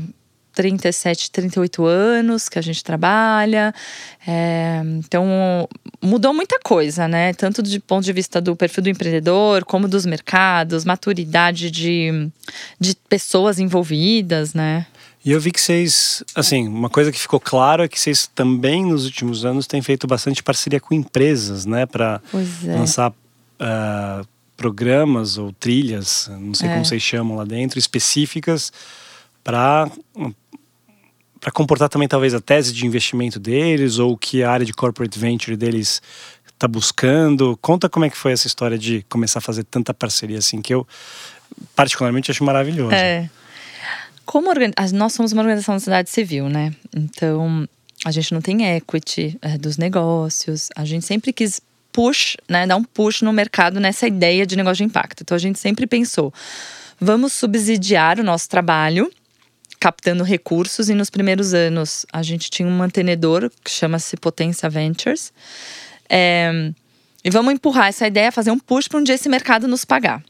37, 0.58 1.30
38 1.30 1.86
anos 1.86 2.50
que 2.50 2.58
a 2.58 2.62
gente 2.64 2.84
trabalha. 2.84 3.74
É, 4.28 4.82
então, 4.98 5.70
mudou 6.02 6.34
muita 6.34 6.60
coisa, 6.60 7.08
né? 7.08 7.32
Tanto 7.34 7.62
do 7.62 7.82
ponto 7.82 8.04
de 8.04 8.12
vista 8.12 8.42
do 8.42 8.56
perfil 8.56 8.84
do 8.84 8.90
empreendedor, 8.90 9.64
como 9.64 9.88
dos 9.88 10.06
mercados, 10.06 10.84
maturidade 10.84 11.70
de, 11.70 12.30
de 12.80 12.96
pessoas 13.08 13.60
envolvidas, 13.60 14.56
né? 14.56 14.88
E 15.28 15.32
eu 15.32 15.42
vi 15.42 15.52
que 15.52 15.60
vocês, 15.60 16.24
assim, 16.34 16.70
uma 16.70 16.90
coisa 16.90 17.12
que 17.12 17.20
ficou 17.20 17.38
claro 17.38 17.84
é 17.84 17.88
que 17.90 18.00
vocês 18.00 18.32
também 18.34 18.86
nos 18.86 19.04
últimos 19.04 19.44
anos 19.44 19.68
têm 19.68 19.82
feito 19.82 20.08
bastante 20.08 20.42
parceria 20.42 20.80
com 20.80 20.94
empresas, 20.94 21.66
né, 21.66 21.86
para 21.86 22.22
é. 22.34 22.74
lançar 22.74 23.12
uh, 23.12 24.26
programas 24.56 25.38
ou 25.38 25.52
trilhas, 25.52 26.32
não 26.40 26.54
sei 26.54 26.70
é. 26.70 26.72
como 26.72 26.86
vocês 26.86 27.04
chamam 27.04 27.36
lá 27.36 27.44
dentro, 27.44 27.78
específicas 27.78 28.72
para 29.44 29.92
para 31.42 31.52
comportar 31.52 31.90
também 31.90 32.08
talvez 32.08 32.34
a 32.34 32.40
tese 32.40 32.72
de 32.72 32.86
investimento 32.86 33.38
deles 33.38 34.00
ou 34.00 34.18
que 34.18 34.44
a 34.44 34.50
área 34.50 34.66
de 34.66 34.72
corporate 34.72 35.20
venture 35.20 35.58
deles 35.58 36.02
está 36.48 36.70
buscando. 36.70 37.58
Conta 37.62 37.90
como 37.90 38.06
é 38.06 38.10
que 38.10 38.18
foi 38.18 38.32
essa 38.32 38.48
história 38.48 38.78
de 38.78 39.06
começar 39.10 39.40
a 39.40 39.42
fazer 39.42 39.66
tanta 39.66 39.94
parceria 39.94 40.38
assim 40.38 40.62
que 40.62 40.74
eu 40.74 40.88
particularmente 41.76 42.32
acho 42.32 42.46
maravilhoso. 42.46 42.94
É. 42.94 43.30
Como 44.28 44.50
nós 44.94 45.14
somos 45.14 45.32
uma 45.32 45.42
organização 45.42 45.76
da 45.76 45.80
sociedade 45.80 46.10
civil, 46.10 46.50
né? 46.50 46.74
Então 46.94 47.68
a 48.04 48.12
gente 48.12 48.34
não 48.34 48.42
tem 48.42 48.76
equity 48.76 49.40
é, 49.42 49.58
dos 49.58 49.78
negócios. 49.78 50.70
A 50.76 50.84
gente 50.84 51.06
sempre 51.06 51.32
quis 51.32 51.62
push, 51.94 52.36
né, 52.48 52.68
dar 52.68 52.76
um 52.76 52.84
push 52.84 53.22
no 53.22 53.32
mercado 53.32 53.80
nessa 53.80 54.06
ideia 54.06 54.46
de 54.46 54.58
negócio 54.58 54.78
de 54.78 54.84
impacto. 54.84 55.22
Então 55.22 55.34
a 55.34 55.40
gente 55.40 55.58
sempre 55.58 55.88
pensou, 55.88 56.34
vamos 57.00 57.32
subsidiar 57.32 58.20
o 58.20 58.24
nosso 58.24 58.50
trabalho 58.50 59.10
captando 59.80 60.26
recursos 60.26 60.90
e 60.90 60.94
nos 60.94 61.10
primeiros 61.10 61.54
anos 61.54 62.06
a 62.12 62.22
gente 62.22 62.50
tinha 62.50 62.68
um 62.68 62.78
mantenedor 62.78 63.50
que 63.64 63.72
chama-se 63.72 64.18
Potência 64.18 64.70
Ventures. 64.70 65.32
É, 66.10 66.74
e 67.24 67.30
vamos 67.30 67.54
empurrar 67.54 67.88
essa 67.88 68.06
ideia, 68.06 68.30
fazer 68.30 68.52
um 68.52 68.60
push 68.60 68.90
para 68.90 69.00
um 69.00 69.04
dia 69.04 69.16
esse 69.16 69.30
mercado 69.30 69.70
nos 69.70 69.86
pagar. 69.86 70.22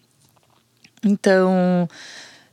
Então, 1.04 1.90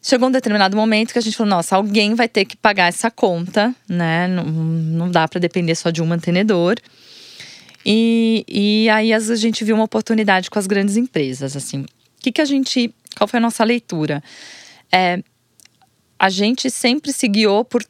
chegou 0.05 0.29
um 0.29 0.31
determinado 0.31 0.77
momento 0.77 1.13
que 1.13 1.19
a 1.19 1.23
gente 1.23 1.37
falou: 1.37 1.51
nossa, 1.51 1.75
alguém 1.75 2.15
vai 2.15 2.29
ter 2.29 2.45
que 2.45 2.57
pagar 2.57 2.89
essa 2.89 3.11
conta, 3.11 3.75
né? 3.89 4.29
Não, 4.29 4.45
não 4.45 5.11
dá 5.11 5.27
para 5.27 5.41
depender 5.41 5.75
só 5.75 5.91
de 5.91 6.03
um 6.03 6.07
mantenedor. 6.07 6.77
E, 7.85 8.45
e 8.49 8.89
aí 8.91 9.13
a 9.13 9.19
gente 9.19 9.65
viu 9.65 9.75
uma 9.75 9.85
oportunidade 9.85 10.51
com 10.51 10.59
as 10.59 10.67
grandes 10.67 10.97
empresas, 10.97 11.57
assim. 11.57 11.81
O 11.83 11.87
que, 12.21 12.31
que 12.31 12.41
a 12.41 12.45
gente. 12.45 12.95
Qual 13.17 13.27
foi 13.27 13.39
a 13.39 13.41
nossa 13.41 13.65
leitura? 13.65 14.23
É, 14.93 15.23
a 16.19 16.29
gente 16.29 16.71
sempre 16.71 17.13
se 17.13 17.27
guiou 17.27 17.65
por 17.65 17.85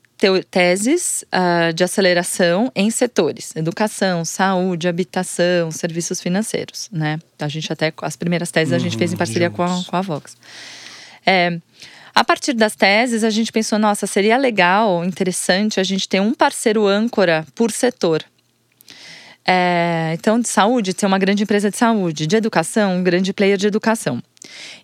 teses 0.50 1.24
uh, 1.24 1.72
de 1.72 1.84
aceleração 1.84 2.70
em 2.74 2.90
setores: 2.90 3.54
educação, 3.56 4.24
saúde, 4.24 4.88
habitação, 4.88 5.70
serviços 5.70 6.20
financeiros, 6.20 6.88
né? 6.92 7.18
A 7.38 7.48
gente 7.48 7.72
até 7.72 7.92
as 8.02 8.16
primeiras 8.16 8.50
teses 8.50 8.70
uhum, 8.70 8.76
a 8.76 8.80
gente 8.80 8.96
fez 8.96 9.10
em 9.10 9.14
uhum, 9.14 9.18
parceria 9.18 9.50
com 9.50 9.62
a, 9.62 9.84
com 9.84 9.96
a 9.96 10.00
Vox. 10.00 10.36
É, 11.26 11.58
a 12.14 12.22
partir 12.22 12.52
das 12.52 12.76
teses, 12.76 13.24
a 13.24 13.30
gente 13.30 13.50
pensou: 13.50 13.78
nossa, 13.78 14.06
seria 14.06 14.36
legal, 14.36 15.04
interessante 15.04 15.80
a 15.80 15.82
gente 15.82 16.08
ter 16.08 16.20
um 16.20 16.32
parceiro 16.32 16.86
âncora 16.86 17.44
por 17.54 17.72
setor. 17.72 18.22
É, 19.46 20.12
então, 20.14 20.40
de 20.40 20.48
saúde, 20.48 20.94
ter 20.94 21.04
uma 21.04 21.18
grande 21.18 21.42
empresa 21.42 21.70
de 21.70 21.76
saúde, 21.76 22.26
de 22.26 22.36
educação, 22.36 22.96
um 22.96 23.02
grande 23.02 23.32
player 23.32 23.58
de 23.58 23.66
educação. 23.66 24.22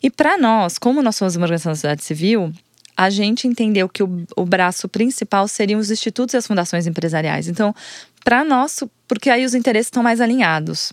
E 0.02 0.10
para 0.10 0.36
nós, 0.36 0.76
como 0.76 1.02
nós 1.02 1.16
somos 1.16 1.36
uma 1.36 1.44
organização 1.44 1.72
da 1.72 1.76
sociedade 1.76 2.04
civil, 2.04 2.52
a 2.94 3.08
gente 3.08 3.46
entendeu 3.46 3.88
que 3.88 4.02
o, 4.02 4.26
o 4.36 4.44
braço 4.44 4.86
principal 4.88 5.48
seriam 5.48 5.80
os 5.80 5.90
institutos 5.90 6.34
e 6.34 6.36
as 6.36 6.46
fundações 6.46 6.86
empresariais. 6.86 7.48
Então, 7.48 7.74
para 8.22 8.44
nosso, 8.44 8.90
porque 9.08 9.30
aí 9.30 9.44
os 9.44 9.54
interesses 9.54 9.86
estão 9.86 10.02
mais 10.02 10.20
alinhados. 10.20 10.92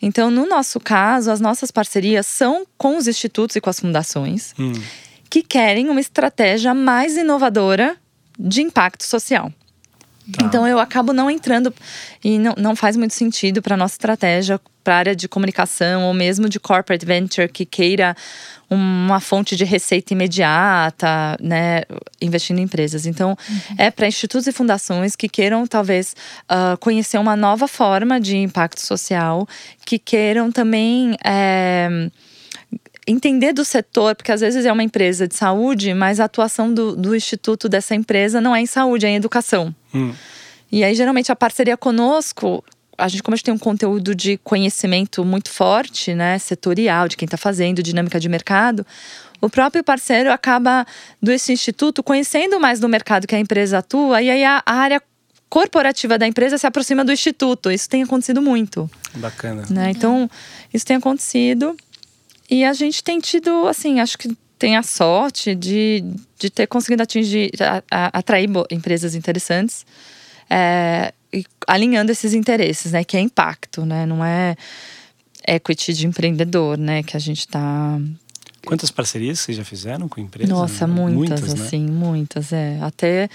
Então, 0.00 0.30
no 0.30 0.46
nosso 0.46 0.80
caso, 0.80 1.30
as 1.30 1.40
nossas 1.40 1.70
parcerias 1.70 2.26
são 2.26 2.66
com 2.78 2.96
os 2.96 3.06
institutos 3.06 3.56
e 3.56 3.60
com 3.60 3.68
as 3.68 3.78
fundações 3.78 4.54
hum. 4.58 4.72
Que 5.30 5.42
querem 5.42 5.88
uma 5.88 6.00
estratégia 6.00 6.74
mais 6.74 7.16
inovadora 7.16 7.96
de 8.38 8.60
impacto 8.60 9.04
social. 9.04 9.52
Tá. 10.32 10.44
Então 10.44 10.66
eu 10.66 10.78
acabo 10.78 11.12
não 11.12 11.30
entrando 11.30 11.72
e 12.22 12.38
não, 12.38 12.54
não 12.56 12.76
faz 12.76 12.96
muito 12.96 13.14
sentido 13.14 13.62
para 13.62 13.76
nossa 13.76 13.94
estratégia 13.94 14.60
para 14.82 14.94
a 14.94 14.98
área 14.98 15.16
de 15.16 15.28
comunicação 15.28 16.04
ou 16.04 16.14
mesmo 16.14 16.48
de 16.48 16.58
corporate 16.58 17.04
venture 17.04 17.48
que 17.48 17.64
queira 17.64 18.16
uma 18.68 19.18
fonte 19.18 19.56
de 19.56 19.64
receita 19.64 20.12
imediata, 20.14 21.36
né, 21.40 21.82
investindo 22.20 22.60
em 22.60 22.62
empresas. 22.62 23.04
Então, 23.04 23.36
uhum. 23.48 23.74
é 23.76 23.90
para 23.90 24.06
institutos 24.06 24.46
e 24.46 24.52
fundações 24.52 25.16
que 25.16 25.28
queiram 25.28 25.66
talvez 25.66 26.14
uh, 26.44 26.78
conhecer 26.78 27.18
uma 27.18 27.34
nova 27.34 27.66
forma 27.66 28.20
de 28.20 28.36
impacto 28.36 28.80
social, 28.80 29.46
que 29.84 29.98
queiram 29.98 30.52
também 30.52 31.16
é, 31.24 32.08
entender 33.06 33.52
do 33.52 33.64
setor, 33.64 34.14
porque 34.14 34.32
às 34.32 34.40
vezes 34.40 34.64
é 34.64 34.72
uma 34.72 34.82
empresa 34.82 35.26
de 35.26 35.34
saúde, 35.34 35.94
mas 35.94 36.20
a 36.20 36.24
atuação 36.24 36.72
do, 36.72 36.94
do 36.94 37.14
instituto 37.14 37.68
dessa 37.68 37.94
empresa 37.94 38.40
não 38.40 38.54
é 38.54 38.60
em 38.60 38.66
saúde, 38.66 39.06
é 39.06 39.10
em 39.10 39.16
educação. 39.16 39.74
Hum. 39.94 40.12
E 40.70 40.84
aí, 40.84 40.94
geralmente, 40.94 41.32
a 41.32 41.36
parceria 41.36 41.76
conosco 41.76 42.64
a 43.00 43.08
gente, 43.08 43.22
como 43.22 43.34
a 43.34 43.36
gente 43.36 43.44
tem 43.44 43.54
um 43.54 43.58
conteúdo 43.58 44.14
de 44.14 44.36
conhecimento 44.38 45.24
muito 45.24 45.50
forte, 45.50 46.14
né, 46.14 46.38
setorial, 46.38 47.08
de 47.08 47.16
quem 47.16 47.24
está 47.24 47.38
fazendo, 47.38 47.82
dinâmica 47.82 48.20
de 48.20 48.28
mercado, 48.28 48.86
o 49.40 49.48
próprio 49.48 49.82
parceiro 49.82 50.30
acaba 50.30 50.86
desse 51.20 51.52
instituto 51.52 52.02
conhecendo 52.02 52.60
mais 52.60 52.78
do 52.78 52.88
mercado 52.88 53.26
que 53.26 53.34
a 53.34 53.40
empresa 53.40 53.78
atua, 53.78 54.20
e 54.20 54.30
aí 54.30 54.44
a, 54.44 54.62
a 54.64 54.74
área 54.74 55.02
corporativa 55.48 56.16
da 56.16 56.26
empresa 56.26 56.58
se 56.58 56.66
aproxima 56.66 57.04
do 57.04 57.10
instituto. 57.10 57.70
Isso 57.72 57.88
tem 57.88 58.02
acontecido 58.02 58.40
muito. 58.40 58.88
Bacana. 59.14 59.64
Né? 59.68 59.90
Então, 59.90 60.30
isso 60.72 60.86
tem 60.86 60.96
acontecido. 60.96 61.76
E 62.50 62.64
a 62.64 62.72
gente 62.72 63.02
tem 63.04 63.20
tido, 63.20 63.68
assim, 63.68 64.00
acho 64.00 64.18
que 64.18 64.36
tem 64.58 64.76
a 64.76 64.82
sorte 64.82 65.54
de, 65.54 66.04
de 66.38 66.50
ter 66.50 66.66
conseguido 66.66 67.02
atingir, 67.02 67.50
a, 67.60 67.82
a, 67.90 68.18
atrair 68.18 68.48
empresas 68.70 69.14
interessantes. 69.14 69.86
É, 70.50 71.14
alinhando 71.66 72.10
esses 72.10 72.34
interesses, 72.34 72.92
né? 72.92 73.04
Que 73.04 73.16
é 73.16 73.20
impacto, 73.20 73.86
né? 73.86 74.04
Não 74.04 74.24
é 74.24 74.56
equity 75.46 75.92
de 75.92 76.06
empreendedor, 76.06 76.76
né? 76.76 77.04
Que 77.04 77.16
a 77.16 77.20
gente 77.20 77.40
está 77.40 77.98
Quantas 78.66 78.90
parcerias 78.90 79.40
vocês 79.40 79.56
já 79.56 79.64
fizeram 79.64 80.08
com 80.08 80.20
empresas? 80.20 80.50
Nossa, 80.50 80.86
muitas, 80.86 81.40
muitas 81.40 81.54
né? 81.54 81.64
assim, 81.64 81.86
muitas, 81.86 82.52
é. 82.52 82.78
Até 82.82 83.30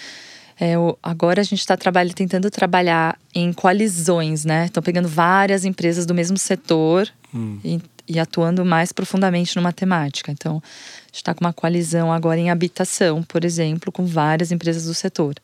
é, 0.59 0.73
agora 1.01 1.41
a 1.41 1.43
gente 1.43 1.59
está 1.59 1.75
tentando 2.13 2.49
trabalhar 2.49 3.17
em 3.33 3.51
coalizões, 3.51 4.45
né? 4.45 4.65
Estão 4.65 4.83
pegando 4.83 5.07
várias 5.07 5.65
empresas 5.65 6.05
do 6.05 6.13
mesmo 6.13 6.37
setor 6.37 7.09
hum. 7.33 7.59
e, 7.63 7.81
e, 8.07 8.19
atuando 8.19 8.65
mais 8.65 8.91
profundamente 8.91 9.55
numa 9.55 9.73
temática. 9.73 10.31
Então, 10.31 10.61
a 10.63 11.05
gente 11.07 11.15
está 11.15 11.33
com 11.33 11.43
uma 11.43 11.53
coalizão 11.53 12.11
agora 12.11 12.39
em 12.39 12.49
habitação, 12.49 13.23
por 13.23 13.43
exemplo, 13.43 13.91
com 13.91 14.05
várias 14.05 14.51
empresas 14.51 14.85
do 14.85 14.93
setor. 14.93 15.35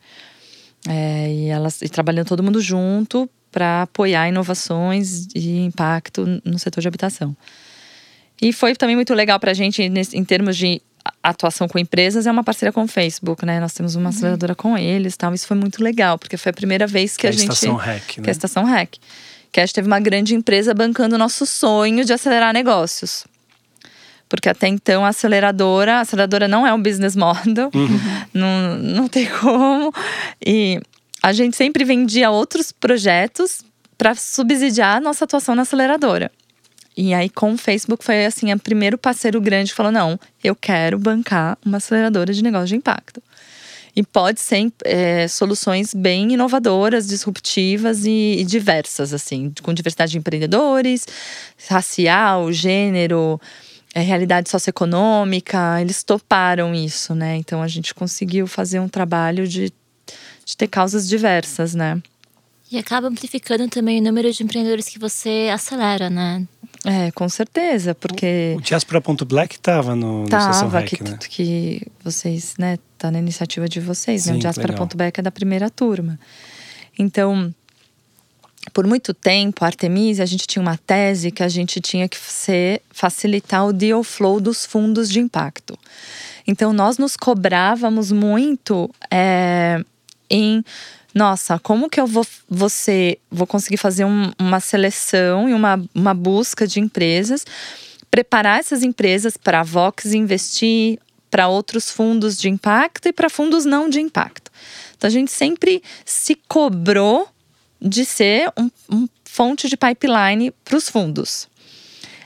É, 0.88 1.32
e 1.32 1.48
elas 1.48 1.82
e 1.82 1.90
trabalhando 1.90 2.28
todo 2.28 2.42
mundo 2.42 2.60
junto 2.60 3.30
para 3.52 3.84
apoiar 3.84 4.28
inovações 4.30 5.28
e 5.36 5.60
impacto 5.60 6.26
no 6.44 6.58
setor 6.58 6.82
de 6.82 6.88
habitação. 6.88 7.36
E 8.42 8.52
foi 8.52 8.76
também 8.76 8.96
muito 8.96 9.14
legal 9.14 9.40
para 9.40 9.52
a 9.52 9.54
gente, 9.54 9.84
em 9.84 10.24
termos 10.24 10.58
de 10.58 10.82
atuação 11.22 11.68
com 11.68 11.78
empresas, 11.78 12.26
é 12.26 12.32
uma 12.32 12.44
parceria 12.44 12.72
com 12.72 12.84
o 12.84 12.88
Facebook, 12.88 13.46
né? 13.46 13.60
Nós 13.60 13.74
temos 13.74 13.96
uma 13.96 14.10
uhum. 14.10 14.10
aceleradora 14.10 14.56
com 14.56 14.78
eles 14.78 15.16
tal. 15.18 15.34
Isso 15.34 15.48
foi 15.48 15.58
muito 15.58 15.84
legal, 15.84 16.18
porque 16.18 16.38
foi 16.38 16.50
a 16.52 16.54
primeira 16.54 16.88
vez 16.88 17.16
que, 17.16 17.22
que 17.22 17.28
a, 17.28 17.30
a 17.30 17.34
gente. 17.34 17.52
Estação 17.52 17.76
Hack, 17.76 18.18
né? 18.18 18.24
Que 18.24 18.30
é 18.30 18.30
a 18.30 18.32
Estação 18.32 18.64
Hack. 18.66 18.98
Que 19.52 19.60
a 19.60 19.66
gente 19.66 19.76
teve 19.76 19.88
uma 19.88 20.00
grande 20.00 20.34
empresa 20.34 20.74
bancando 20.74 21.16
o 21.16 21.18
nosso 21.18 21.46
sonho 21.46 22.06
de 22.06 22.14
acelerar 22.14 22.54
negócios. 22.54 23.26
Porque 24.30 24.48
até 24.48 24.68
então 24.68 25.04
a 25.04 25.10
aceleradora, 25.10 25.96
a 25.96 26.00
aceleradora 26.02 26.48
não 26.48 26.66
é 26.66 26.74
um 26.74 26.82
business 26.82 27.18
model, 27.18 27.70
uhum. 27.74 28.00
não, 28.34 28.78
não 28.78 29.08
tem 29.08 29.28
como. 29.28 29.94
E 30.46 30.80
a 31.22 31.34
gente 31.34 31.58
sempre 31.58 31.84
vendia 31.84 32.32
outros 32.32 32.72
projetos 32.72 33.62
para 33.98 34.16
subsidiar 34.16 34.98
a 34.98 35.02
nossa 35.02 35.26
atuação 35.26 35.54
na 35.54 35.64
aceleradora. 35.64 36.32
E 36.96 37.14
aí, 37.14 37.30
com 37.30 37.54
o 37.54 37.58
Facebook, 37.58 38.04
foi 38.04 38.26
assim: 38.26 38.54
o 38.54 38.60
primeiro 38.60 38.98
parceiro 38.98 39.40
grande 39.40 39.74
falou: 39.74 39.92
não, 39.92 40.20
eu 40.44 40.56
quero 40.56 40.98
bancar 40.98 41.58
uma 41.66 41.78
aceleradora 41.78 42.34
de 42.34 42.44
negócio 42.44 42.68
de 42.68 42.76
impacto. 42.76 43.22
E 43.96 44.04
pode 44.04 44.40
ser 44.40 44.72
é, 44.86 45.28
soluções 45.28 45.94
bem 45.94 46.34
inovadoras, 46.34 47.08
disruptivas 47.08 48.06
e, 48.06 48.38
e, 48.40 48.44
diversas, 48.46 49.14
assim, 49.14 49.54
com 49.62 49.74
diversidade 49.74 50.14
de 50.14 50.18
empreendedores, 50.18 51.06
racial, 51.68 52.52
gênero, 52.54 53.40
é, 53.94 54.02
realidade 54.02 54.50
socioeconômica. 54.50 55.82
Eles 55.82 56.04
toparam 56.04 56.74
isso, 56.74 57.14
né? 57.14 57.36
Então 57.36 57.62
a 57.62 57.68
gente 57.68 57.94
conseguiu 57.94 58.48
fazer 58.48 58.80
um 58.80 58.88
trabalho 58.88 59.48
de, 59.48 59.74
de 60.46 60.58
ter 60.58 60.68
causas 60.68 61.08
diversas, 61.08 61.76
né? 61.76 62.02
E 62.72 62.78
acaba 62.78 63.08
amplificando 63.08 63.68
também 63.68 64.00
o 64.00 64.04
número 64.04 64.32
de 64.32 64.44
empreendedores 64.44 64.88
que 64.88 64.98
você 64.98 65.50
acelera, 65.54 66.10
né? 66.10 66.48
É, 66.84 67.12
com 67.12 67.30
certeza, 67.30 67.94
porque. 67.94 68.56
O 68.58 68.62
Diaspora.black 68.62 69.56
estava 69.56 69.96
no, 69.96 70.28
tava, 70.28 70.80
no 70.80 70.86
que, 70.86 71.04
né? 71.04 71.18
que 71.30 71.88
vocês, 72.04 72.56
né, 72.58 72.80
tá 72.98 73.12
na 73.12 73.20
iniciativa 73.20 73.68
de 73.70 73.80
vocês, 73.80 74.24
Sim, 74.24 74.32
né? 74.32 74.36
O 74.38 74.40
Diaspora.black 74.40 75.20
é 75.20 75.24
da 75.24 75.32
primeira 75.32 75.70
turma. 75.70 76.20
Então, 76.98 77.54
por 78.74 78.88
muito 78.88 79.14
tempo, 79.14 79.64
a 79.64 79.68
Artemisia, 79.68 80.24
a 80.24 80.28
gente 80.28 80.48
tinha 80.48 80.62
uma 80.62 80.78
tese 80.78 81.32
que 81.32 81.44
a 81.44 81.48
gente 81.48 81.80
tinha 81.80 82.10
que 82.10 82.18
ser, 82.18 82.82
facilitar 82.90 83.68
o 83.68 83.74
deal 83.74 84.04
flow 84.04 84.40
dos 84.40 84.66
fundos 84.66 85.10
de 85.10 85.20
impacto. 85.20 85.78
Então, 86.48 86.74
nós 86.74 86.98
nos 86.98 87.16
cobrávamos 87.16 88.12
muito 88.12 88.90
é, 89.10 89.84
em 90.30 90.64
nossa, 91.14 91.60
como 91.60 91.90
que 91.90 92.00
eu 92.00 92.08
vou, 92.08 92.26
você, 92.50 93.18
vou 93.30 93.46
conseguir 93.46 93.78
fazer 93.78 94.06
um, 94.06 94.32
uma 94.40 94.60
seleção 94.60 95.50
e 95.50 95.54
uma, 95.54 95.84
uma 95.94 96.14
busca 96.14 96.66
de 96.66 96.80
empresas, 96.80 97.46
preparar 98.10 98.60
essas 98.60 98.84
empresas 98.84 99.36
para 99.38 99.60
a 99.60 99.64
Vox 99.64 100.14
investir 100.14 101.00
para 101.30 101.48
outros 101.48 101.90
fundos 101.90 102.38
de 102.38 102.50
impacto 102.50 103.08
e 103.08 103.14
para 103.14 103.30
fundos 103.30 103.66
não 103.66 103.90
de 103.90 104.02
impacto. 104.02 104.52
Então 104.98 105.08
a 105.08 105.12
gente 105.12 105.32
sempre 105.32 105.82
se 106.06 106.36
cobrou 106.48 107.28
de 107.82 108.06
ser 108.06 108.52
um, 108.58 108.70
um 108.90 109.08
fonte 109.24 109.70
de 109.70 109.78
pipeline 109.78 110.52
para 110.64 110.78
os 110.78 110.90
fundos. 110.90 111.50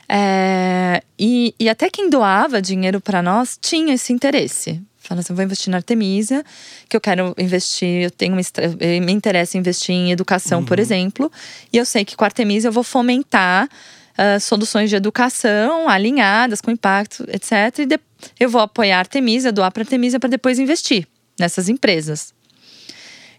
É, 0.07 1.01
e, 1.17 1.55
e 1.59 1.69
até 1.69 1.89
quem 1.89 2.09
doava 2.09 2.61
dinheiro 2.61 2.99
para 2.99 3.21
nós 3.21 3.57
tinha 3.59 3.93
esse 3.93 4.11
interesse. 4.11 4.81
Fala 5.07 5.21
assim, 5.21 5.33
vou 5.33 5.43
investir 5.43 5.69
na 5.69 5.77
Artemisia, 5.77 6.43
que 6.89 6.97
eu 6.97 7.01
quero 7.01 7.35
investir, 7.37 8.03
eu 8.03 8.11
tenho 8.11 8.35
eu 8.35 9.01
me 9.01 9.11
interessa 9.11 9.55
em 9.55 9.59
investir 9.59 9.93
em 9.93 10.11
educação, 10.11 10.59
uhum. 10.59 10.65
por 10.65 10.79
exemplo, 10.79 11.31
e 11.71 11.77
eu 11.77 11.85
sei 11.85 12.03
que 12.03 12.15
com 12.15 12.23
a 12.23 12.27
Artemisia 12.27 12.69
eu 12.69 12.71
vou 12.71 12.83
fomentar 12.83 13.69
uh, 14.17 14.39
soluções 14.39 14.89
de 14.89 14.95
educação 14.95 15.87
alinhadas 15.87 16.59
com 16.59 16.71
impacto, 16.71 17.23
etc. 17.29 17.79
E 17.79 17.99
eu 18.39 18.49
vou 18.49 18.61
apoiar 18.61 18.97
a 18.97 18.99
Artemisia, 18.99 19.51
doar 19.51 19.71
para 19.71 19.83
a 19.83 19.85
Artemisia 19.85 20.19
para 20.19 20.29
depois 20.29 20.57
investir 20.57 21.07
nessas 21.39 21.69
empresas. 21.69 22.33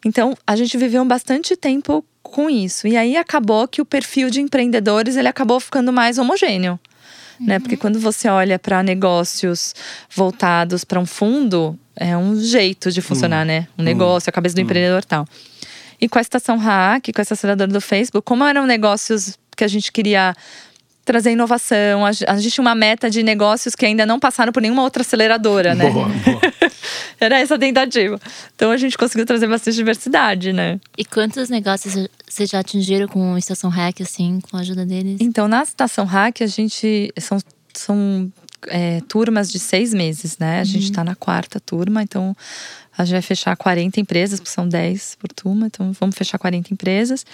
Então, 0.04 0.36
a 0.46 0.54
gente 0.54 0.76
viveu 0.78 1.04
bastante 1.04 1.56
tempo 1.56 2.04
com 2.22 2.48
isso. 2.48 2.86
E 2.86 2.96
aí 2.96 3.16
acabou 3.16 3.66
que 3.66 3.80
o 3.80 3.84
perfil 3.84 4.30
de 4.30 4.40
empreendedores 4.40 5.16
ele 5.16 5.26
acabou 5.26 5.58
ficando 5.58 5.92
mais 5.92 6.16
homogêneo 6.16 6.78
né? 7.40 7.58
Porque 7.58 7.76
quando 7.76 7.98
você 7.98 8.28
olha 8.28 8.58
para 8.58 8.82
negócios 8.82 9.74
voltados 10.14 10.84
para 10.84 10.98
um 10.98 11.06
fundo, 11.06 11.78
é 11.94 12.16
um 12.16 12.38
jeito 12.40 12.90
de 12.90 13.00
funcionar, 13.00 13.40
uhum. 13.40 13.46
né? 13.46 13.68
Um 13.78 13.82
negócio, 13.82 14.28
a 14.28 14.32
cabeça 14.32 14.54
do 14.54 14.58
uhum. 14.58 14.64
empreendedor 14.64 15.02
e 15.02 15.06
tal. 15.06 15.26
E 16.00 16.08
com 16.08 16.18
a 16.18 16.22
estação 16.22 16.58
Hack, 16.58 17.12
com 17.14 17.20
essa 17.20 17.34
aceleradora 17.34 17.72
do 17.72 17.80
Facebook, 17.80 18.24
como 18.24 18.44
eram 18.44 18.66
negócios 18.66 19.38
que 19.56 19.64
a 19.64 19.68
gente 19.68 19.90
queria 19.90 20.34
trazer 21.06 21.30
inovação. 21.30 22.04
A, 22.04 22.12
gente 22.12 22.50
tinha 22.50 22.62
uma 22.62 22.74
meta 22.74 23.08
de 23.08 23.22
negócios 23.22 23.74
que 23.74 23.86
ainda 23.86 24.04
não 24.04 24.18
passaram 24.18 24.52
por 24.52 24.60
nenhuma 24.60 24.82
outra 24.82 25.02
aceleradora, 25.02 25.74
né? 25.74 25.88
Boa, 25.88 26.08
boa. 26.08 26.40
Era 27.18 27.38
essa 27.38 27.54
a 27.54 27.58
tentativa. 27.58 28.20
Então 28.54 28.70
a 28.70 28.76
gente 28.76 28.96
conseguiu 28.96 29.26
trazer 29.26 29.46
bastante 29.46 29.74
diversidade, 29.74 30.52
né? 30.52 30.78
E 30.96 31.04
quantos 31.04 31.48
negócios 31.48 32.08
vocês 32.28 32.50
já 32.50 32.60
atingiram 32.60 33.08
com 33.08 33.34
a 33.34 33.38
Estação 33.38 33.70
Hack, 33.70 34.00
assim, 34.00 34.40
com 34.40 34.56
a 34.56 34.60
ajuda 34.60 34.84
deles? 34.84 35.18
Então, 35.20 35.48
na 35.48 35.62
Estação 35.62 36.04
Hack, 36.04 36.42
a 36.42 36.46
gente. 36.46 37.12
São, 37.18 37.38
são 37.72 38.32
é, 38.68 39.00
turmas 39.08 39.50
de 39.50 39.58
seis 39.58 39.94
meses, 39.94 40.38
né? 40.38 40.56
A 40.56 40.58
uhum. 40.58 40.64
gente 40.64 40.84
está 40.84 41.04
na 41.04 41.14
quarta 41.14 41.60
turma, 41.60 42.02
então 42.02 42.36
a 42.96 43.04
gente 43.04 43.12
vai 43.12 43.22
fechar 43.22 43.56
40 43.56 44.00
empresas, 44.00 44.40
porque 44.40 44.52
são 44.52 44.68
10 44.68 45.16
por 45.20 45.30
turma, 45.32 45.66
então 45.66 45.92
vamos 45.92 46.16
fechar 46.16 46.38
40 46.38 46.72
empresas. 46.72 47.26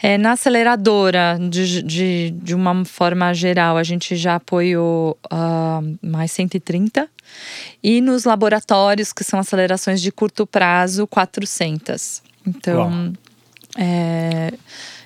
É, 0.00 0.16
na 0.16 0.32
aceleradora, 0.32 1.38
de, 1.50 1.82
de, 1.82 2.30
de 2.30 2.54
uma 2.54 2.84
forma 2.84 3.32
geral, 3.34 3.76
a 3.76 3.82
gente 3.82 4.14
já 4.16 4.36
apoiou 4.36 5.18
uh, 5.26 5.98
mais 6.06 6.30
130. 6.32 7.08
E 7.82 8.00
nos 8.00 8.24
laboratórios, 8.24 9.12
que 9.12 9.24
são 9.24 9.40
acelerações 9.40 10.00
de 10.00 10.12
curto 10.12 10.46
prazo, 10.46 11.06
400. 11.06 12.22
Então, 12.46 13.12
é, 13.76 14.52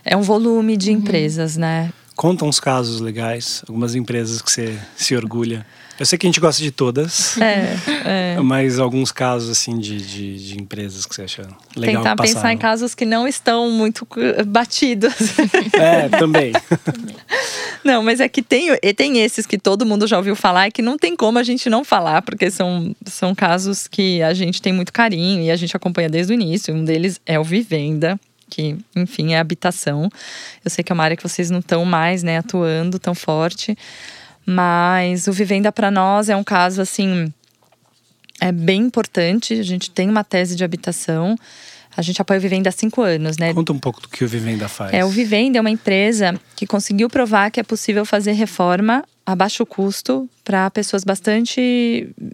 é 0.05 0.17
um 0.17 0.23
volume 0.23 0.77
de 0.77 0.91
uhum. 0.91 0.99
empresas, 0.99 1.57
né? 1.57 1.93
Conta 2.15 2.45
uns 2.45 2.59
casos 2.59 3.01
legais, 3.01 3.63
algumas 3.69 3.95
empresas 3.95 4.41
que 4.41 4.51
você 4.51 4.79
se 4.97 5.15
orgulha. 5.15 5.67
Eu 5.99 6.05
sei 6.05 6.19
que 6.19 6.27
a 6.27 6.29
gente 6.29 6.41
gosta 6.41 6.63
de 6.63 6.71
todas. 6.71 7.39
É, 7.39 8.35
é. 8.37 8.41
Mas 8.41 8.79
alguns 8.79 9.11
casos, 9.11 9.49
assim, 9.49 9.79
de, 9.79 9.97
de, 10.01 10.49
de, 10.49 10.61
empresas 10.61 11.07
que 11.07 11.15
você 11.15 11.23
acha 11.23 11.49
legal 11.75 12.03
Tentar 12.03 12.17
passar, 12.17 12.35
pensar 12.35 12.53
em 12.53 12.59
casos 12.59 12.95
que 12.95 13.05
não 13.05 13.27
estão 13.27 13.71
muito 13.71 14.07
batidos. 14.47 15.15
É, 15.73 16.09
também. 16.09 16.53
Não, 17.85 18.03
mas 18.03 18.21
é 18.21 18.29
que 18.29 18.43
tem, 18.43 18.69
tem 18.97 19.21
esses 19.21 19.47
que 19.47 19.59
todo 19.59 19.85
mundo 19.85 20.07
já 20.07 20.17
ouviu 20.17 20.35
falar 20.35 20.69
e 20.69 20.71
que 20.71 20.83
não 20.83 20.97
tem 20.97 21.15
como 21.15 21.39
a 21.39 21.43
gente 21.43 21.69
não 21.69 21.85
falar, 21.85 22.23
porque 22.23 22.51
são, 22.51 22.95
são 23.05 23.35
casos 23.35 23.87
que 23.87 24.23
a 24.23 24.33
gente 24.33 24.61
tem 24.63 24.73
muito 24.73 24.93
carinho 24.93 25.43
e 25.43 25.51
a 25.51 25.57
gente 25.57 25.77
acompanha 25.77 26.09
desde 26.09 26.33
o 26.33 26.35
início. 26.35 26.75
Um 26.75 26.85
deles 26.85 27.21
é 27.27 27.39
o 27.39 27.45
Vivenda, 27.45 28.19
que, 28.49 28.77
enfim, 28.95 29.35
é 29.35 29.39
habitação. 29.39 30.09
Eu 30.65 30.71
sei 30.71 30.83
que 30.83 30.93
é 30.93 30.95
uma 30.95 31.05
área 31.05 31.17
que 31.17 31.23
vocês 31.23 31.51
não 31.51 31.61
estão 31.61 31.85
mais, 31.85 32.23
né, 32.23 32.39
atuando 32.39 32.99
tão 32.99 33.15
forte. 33.15 33.77
Mas 34.47 35.27
o 35.27 35.33
Vivenda 35.33 35.73
para 35.73 35.91
nós 35.91 36.29
é 36.29 36.37
um 36.37 36.45
caso 36.45 36.81
assim 36.81 37.33
é 38.41 38.53
bem 38.53 38.83
importante. 38.83 39.55
A 39.55 39.63
gente 39.63 39.91
tem 39.91 40.09
uma 40.09 40.23
tese 40.23 40.55
de 40.55 40.65
habitação. 40.65 41.37
A 41.97 42.03
gente 42.03 42.21
apoia 42.21 42.39
o 42.39 42.41
Vivenda 42.41 42.69
há 42.69 42.73
cinco 42.73 43.03
anos, 43.03 43.39
né? 43.39 43.55
Conta 43.55 43.73
um 43.73 43.79
pouco 43.79 44.03
do 44.03 44.09
que 44.09 44.23
o 44.23 44.29
Vivenda 44.29 44.69
faz. 44.69 44.93
É, 44.93 45.05
o 45.05 45.09
Vivenda 45.09 45.59
é 45.59 45.61
uma 45.61 45.71
empresa 45.71 46.39
que 46.55 46.67
conseguiu 46.67 47.09
provar 47.09 47.51
que 47.51 47.59
é 47.59 47.63
possível 47.63 48.05
fazer 48.05 48.33
reforma 48.33 49.03
a 49.25 49.35
baixo 49.35 49.65
custo 49.65 50.29
para 50.45 50.71
pessoas 50.71 51.03
bastante 51.03 51.61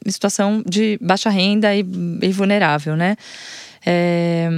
em 0.05 0.11
situação 0.11 0.63
de 0.67 0.99
baixa 1.01 1.31
renda 1.31 1.75
e, 1.75 1.81
e 2.21 2.33
vulnerável, 2.33 2.97
né? 2.97 3.17
É, 3.87 4.51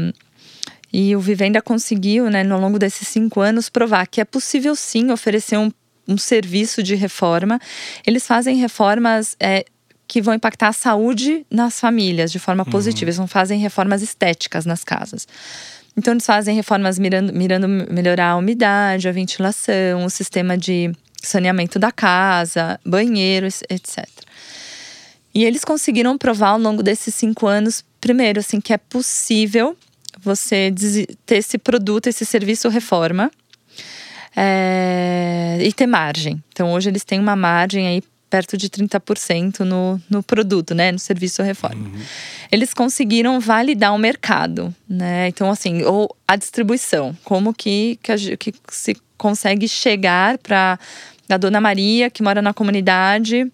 e 0.93 1.15
o 1.15 1.21
Vivenda 1.21 1.61
conseguiu, 1.61 2.31
né, 2.31 2.49
ao 2.49 2.61
longo 2.61 2.79
desses 2.79 3.07
cinco 3.09 3.41
anos, 3.41 3.69
provar 3.69 4.07
que 4.07 4.21
é 4.21 4.25
possível 4.25 4.75
sim 4.75 5.11
oferecer 5.11 5.59
um 5.59 5.71
um 6.07 6.19
serviço 6.19 6.83
de 6.83 6.95
reforma. 6.95 7.61
Eles 8.07 8.27
fazem 8.27 8.57
reformas 8.57 9.37
é, 9.41 9.65
que 10.07 10.21
vão 10.21 10.35
impactar 10.35 10.69
a 10.69 10.73
saúde 10.73 11.47
nas 11.51 11.81
famílias 11.81 12.31
de 12.31 12.39
forma 12.39 12.65
uhum. 12.65 12.71
positiva. 12.71 13.07
Eles 13.07 13.19
não 13.19 13.27
fazem 13.27 13.59
reformas 13.59 14.03
estéticas 14.03 14.65
nas 14.67 14.85
casas. 14.85 15.27
Então, 15.97 16.13
eles 16.13 16.27
fazem 16.27 16.55
reformas 16.57 16.99
mirando, 16.99 17.33
mirando 17.33 17.69
melhorar 17.69 18.31
a 18.31 18.37
umidade, 18.37 19.09
a 19.09 19.13
ventilação, 19.13 20.05
o 20.05 20.11
sistema 20.11 20.59
de 20.59 20.93
saneamento 21.23 21.79
da 21.79 21.93
casa, 21.93 22.79
banheiros, 22.85 23.63
etc. 23.71 24.07
E 25.33 25.45
eles 25.45 25.65
conseguiram 25.65 26.19
provar 26.19 26.51
ao 26.51 26.59
longo 26.59 26.83
desses 26.83 27.15
cinco 27.15 27.47
anos, 27.47 27.85
primeiro, 28.01 28.41
assim, 28.41 28.61
que 28.61 28.73
é 28.73 28.79
possível 28.79 29.77
você 30.21 30.73
ter 31.27 31.37
esse 31.37 31.59
produto, 31.59 32.09
esse 32.09 32.25
serviço 32.25 32.69
reforma 32.69 33.31
é, 34.37 35.59
e 35.61 35.73
ter 35.73 35.87
margem. 35.87 36.43
Então 36.53 36.73
hoje 36.73 36.91
eles 36.91 37.05
têm 37.05 37.21
uma 37.21 37.37
margem 37.37 37.87
aí 37.87 38.03
perto 38.29 38.57
de 38.57 38.69
30% 38.69 39.61
no, 39.61 40.01
no 40.11 40.23
produto, 40.23 40.75
né, 40.75 40.91
no 40.91 40.99
serviço 40.99 41.41
reforma. 41.43 41.87
Uhum. 41.87 42.01
Eles 42.51 42.75
conseguiram 42.75 43.39
validar 43.39 43.95
o 43.95 43.99
mercado, 43.99 44.75
né? 44.89 45.29
Então 45.29 45.51
assim, 45.51 45.85
ou 45.85 46.15
a 46.27 46.35
distribuição, 46.35 47.17
como 47.23 47.55
que 47.55 47.99
que, 48.03 48.11
a, 48.11 48.17
que 48.37 48.53
se 48.69 48.97
consegue 49.17 49.69
chegar 49.69 50.39
para 50.39 50.79
a 51.29 51.37
dona 51.37 51.61
Maria 51.61 52.11
que 52.11 52.23
mora 52.23 52.43
na 52.43 52.53
comunidade 52.53 53.51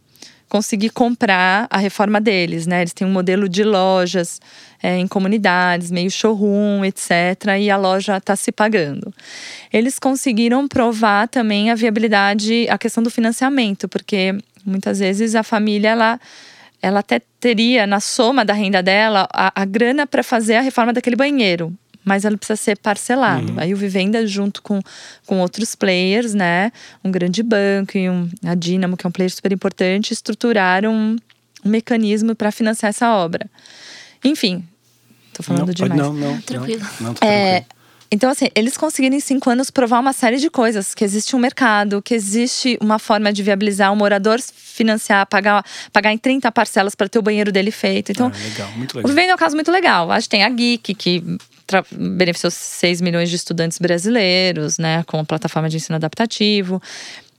conseguir 0.49 0.91
comprar 0.91 1.69
a 1.71 1.79
reforma 1.79 2.21
deles, 2.21 2.67
né? 2.67 2.81
Eles 2.81 2.93
têm 2.93 3.07
um 3.07 3.13
modelo 3.13 3.49
de 3.49 3.63
lojas 3.63 4.41
é, 4.83 4.99
em 4.99 5.07
comunidades, 5.07 5.91
meio 5.91 6.11
showroom, 6.11 6.85
etc. 6.85 7.11
E 7.59 7.71
a 7.71 7.77
loja 7.77 8.17
está 8.17 8.37
se 8.37 8.51
pagando. 8.53 9.13
Eles 9.73 9.99
conseguiram 9.99 10.67
provar 10.67 11.29
também 11.29 11.71
a 11.71 11.75
viabilidade, 11.75 12.67
a 12.69 12.79
questão 12.79 13.03
do 13.03 13.11
financiamento, 13.11 13.89
porque 13.89 14.35
Muitas 14.65 14.99
vezes 14.99 15.35
a 15.35 15.43
família 15.43 15.91
ela 15.91 16.21
ela 16.83 17.01
até 17.01 17.21
teria 17.39 17.87
na 17.87 18.01
soma 18.01 18.43
da 18.43 18.55
renda 18.55 18.83
dela 18.83 19.29
a, 19.35 19.61
a 19.61 19.65
grana 19.67 20.07
para 20.07 20.23
fazer 20.23 20.55
a 20.55 20.63
reforma 20.63 20.95
daquele 20.95 21.15
banheiro, 21.15 21.77
mas 22.03 22.25
ela 22.25 22.39
precisa 22.39 22.57
ser 22.57 22.79
parcelado. 22.79 23.53
Uhum. 23.53 23.61
Aí 23.61 23.75
o 23.75 23.77
Vivenda, 23.77 24.27
junto 24.27 24.63
com, 24.63 24.81
com 25.27 25.41
outros 25.41 25.75
players, 25.75 26.33
né? 26.33 26.73
Um 27.05 27.11
grande 27.11 27.43
banco 27.43 27.99
e 27.99 28.09
um, 28.09 28.31
a 28.43 28.55
Dynamo, 28.55 28.97
que 28.97 29.07
é 29.07 29.09
um 29.09 29.13
player 29.13 29.31
super 29.31 29.53
importante, 29.53 30.15
estruturaram 30.15 30.95
um, 30.95 31.17
um 31.63 31.69
mecanismo 31.69 32.35
para 32.35 32.51
financiar 32.51 32.89
essa 32.89 33.15
obra. 33.15 33.47
Enfim, 34.25 34.65
tô 35.41 35.43
falando 35.43 35.67
não, 35.67 35.75
demais. 35.75 36.01
Não, 36.01 36.13
não, 36.13 36.41
tranquilo. 36.41 36.81
Não, 37.01 37.07
não, 37.09 37.15
tranquilo. 37.15 37.33
É, 37.33 37.65
então, 38.13 38.29
assim, 38.29 38.49
eles 38.57 38.77
conseguiram 38.77 39.15
em 39.15 39.21
cinco 39.21 39.49
anos 39.49 39.71
provar 39.71 40.01
uma 40.01 40.13
série 40.13 40.39
de 40.39 40.51
coisas: 40.51 40.95
que 40.95 41.05
existe 41.05 41.37
um 41.37 41.39
mercado, 41.39 42.03
que 42.03 42.13
existe 42.13 42.77
uma 42.81 42.99
forma 42.99 43.33
de 43.33 43.43
viabilizar 43.43 43.93
o 43.93 43.97
morador 43.97 44.41
financiar, 44.41 45.27
pagar, 45.27 45.65
pagar 45.93 46.13
em 46.13 46.19
30 46.19 46.51
parcelas 46.51 46.95
para 46.95 47.09
ter 47.09 47.19
o 47.19 47.23
banheiro 47.23 47.53
dele 47.53 47.71
feito. 47.71 48.11
Então, 48.11 48.33
ah, 48.35 48.49
legal, 48.49 48.73
muito 48.73 48.97
legal. 48.97 49.09
o 49.11 49.15
Vivendo 49.15 49.31
é 49.31 49.35
um 49.35 49.39
caso 49.39 49.55
muito 49.55 49.71
legal. 49.71 50.11
Acho 50.11 50.27
que 50.27 50.31
tem 50.31 50.43
a 50.43 50.49
Geek, 50.49 50.95
que 50.95 51.23
beneficiou 51.93 52.51
6 52.51 53.01
milhões 53.01 53.31
de 53.31 53.37
estudantes 53.37 53.79
brasileiros, 53.79 54.77
né, 54.77 55.05
com 55.05 55.21
a 55.21 55.25
plataforma 55.25 55.69
de 55.69 55.77
ensino 55.77 55.95
adaptativo. 55.95 56.83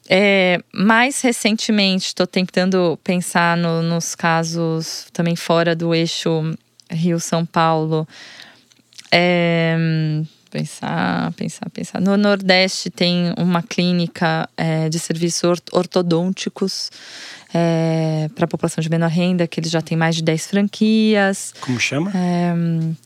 É, 0.08 0.60
mais 0.74 1.22
recentemente, 1.22 2.08
estou 2.08 2.28
tentando 2.28 2.98
pensar 3.04 3.58
no, 3.58 3.82
nos 3.82 4.16
casos 4.16 5.08
também 5.12 5.36
fora 5.36 5.76
do 5.76 5.94
eixo 5.94 6.56
Rio-São 6.92 7.46
Paulo. 7.46 8.08
É, 9.12 9.76
pensar, 10.50 11.32
pensar, 11.34 11.70
pensar. 11.70 12.02
No 12.02 12.16
Nordeste 12.18 12.90
tem 12.90 13.34
uma 13.38 13.64
clínica 13.64 14.48
é, 14.56 14.90
de 14.90 15.00
serviços 15.00 15.62
ortodônticos 15.72 16.92
é, 17.54 18.30
para 18.36 18.46
a 18.46 18.48
população 18.48 18.82
de 18.82 18.90
menor 18.90 19.10
renda, 19.10 19.48
que 19.48 19.60
eles 19.60 19.72
já 19.72 19.82
têm 19.82 19.98
mais 19.98 20.16
de 20.16 20.24
10 20.24 20.48
franquias. 20.48 21.54
Como 21.62 21.80
chama? 21.80 22.12
É, 22.14 22.54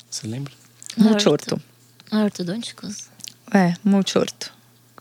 Você 0.10 0.28
lembra? 0.28 0.54
Multiorto. 0.98 1.62
Ah, 2.12 2.24
ortodônticos? 2.24 3.10
É, 3.54 3.74
multiorto. 3.84 4.54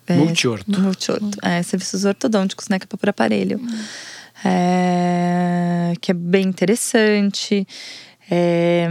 É, 0.06 0.14
multiorto. 0.14 0.80
Multiorto. 0.80 1.38
É, 1.42 1.62
serviços 1.62 2.04
ortodônticos, 2.04 2.68
né? 2.68 2.78
Que 2.78 2.84
é 2.84 2.96
por 2.96 3.08
aparelho. 3.08 3.60
É, 4.44 5.94
que 6.00 6.10
é 6.10 6.14
bem 6.14 6.46
interessante. 6.46 7.66
É, 8.30 8.88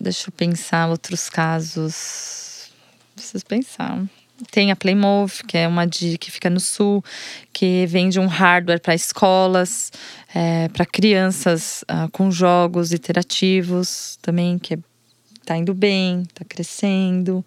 deixa 0.00 0.28
eu 0.28 0.32
pensar 0.32 0.88
outros 0.88 1.28
casos. 1.28 2.70
Preciso 3.14 3.44
pensar. 3.46 4.02
Tem 4.50 4.70
a 4.70 4.76
Playmove, 4.76 5.44
que 5.46 5.56
é 5.56 5.66
uma 5.66 5.86
de, 5.86 6.18
que 6.18 6.30
fica 6.30 6.50
no 6.50 6.58
sul, 6.58 7.02
que 7.52 7.86
vende 7.86 8.18
um 8.18 8.26
hardware 8.26 8.80
para 8.80 8.94
escolas, 8.94 9.92
é, 10.34 10.68
para 10.68 10.84
crianças 10.84 11.84
uh, 11.84 12.10
com 12.10 12.30
jogos 12.30 12.92
interativos 12.92 14.18
também, 14.20 14.58
que 14.58 14.76
está 15.40 15.56
indo 15.56 15.72
bem, 15.72 16.22
está 16.22 16.44
crescendo. 16.44 17.44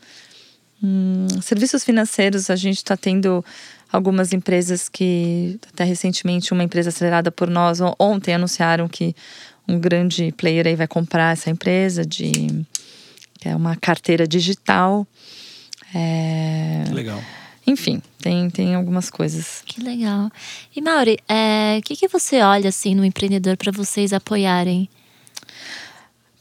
Hum, 0.81 1.27
serviços 1.41 1.83
financeiros, 1.83 2.49
a 2.49 2.55
gente 2.55 2.77
está 2.77 2.95
tendo 2.95 3.43
algumas 3.91 4.31
empresas 4.31 4.87
que, 4.87 5.59
até 5.73 5.83
recentemente, 5.83 6.53
uma 6.53 6.63
empresa 6.63 6.89
acelerada 6.89 7.31
por 7.31 7.49
nós, 7.49 7.79
ontem 7.99 8.33
anunciaram 8.33 8.87
que 8.87 9.15
um 9.67 9.79
grande 9.79 10.31
player 10.31 10.67
aí 10.67 10.75
vai 10.75 10.87
comprar 10.87 11.33
essa 11.33 11.49
empresa 11.49 12.05
de 12.05 12.65
que 13.39 13.47
é 13.47 13.55
uma 13.55 13.75
carteira 13.75 14.27
digital. 14.27 15.05
É... 15.93 16.83
Legal. 16.91 17.21
Enfim, 17.65 18.01
tem, 18.21 18.49
tem 18.49 18.75
algumas 18.75 19.09
coisas. 19.09 19.61
Que 19.65 19.83
legal. 19.83 20.31
E 20.73 20.81
Mauri, 20.81 21.15
o 21.15 21.33
é, 21.33 21.81
que, 21.83 21.97
que 21.97 22.07
você 22.07 22.41
olha 22.41 22.69
assim 22.69 22.95
no 22.95 23.03
empreendedor 23.03 23.57
para 23.57 23.71
vocês 23.73 24.13
apoiarem? 24.13 24.89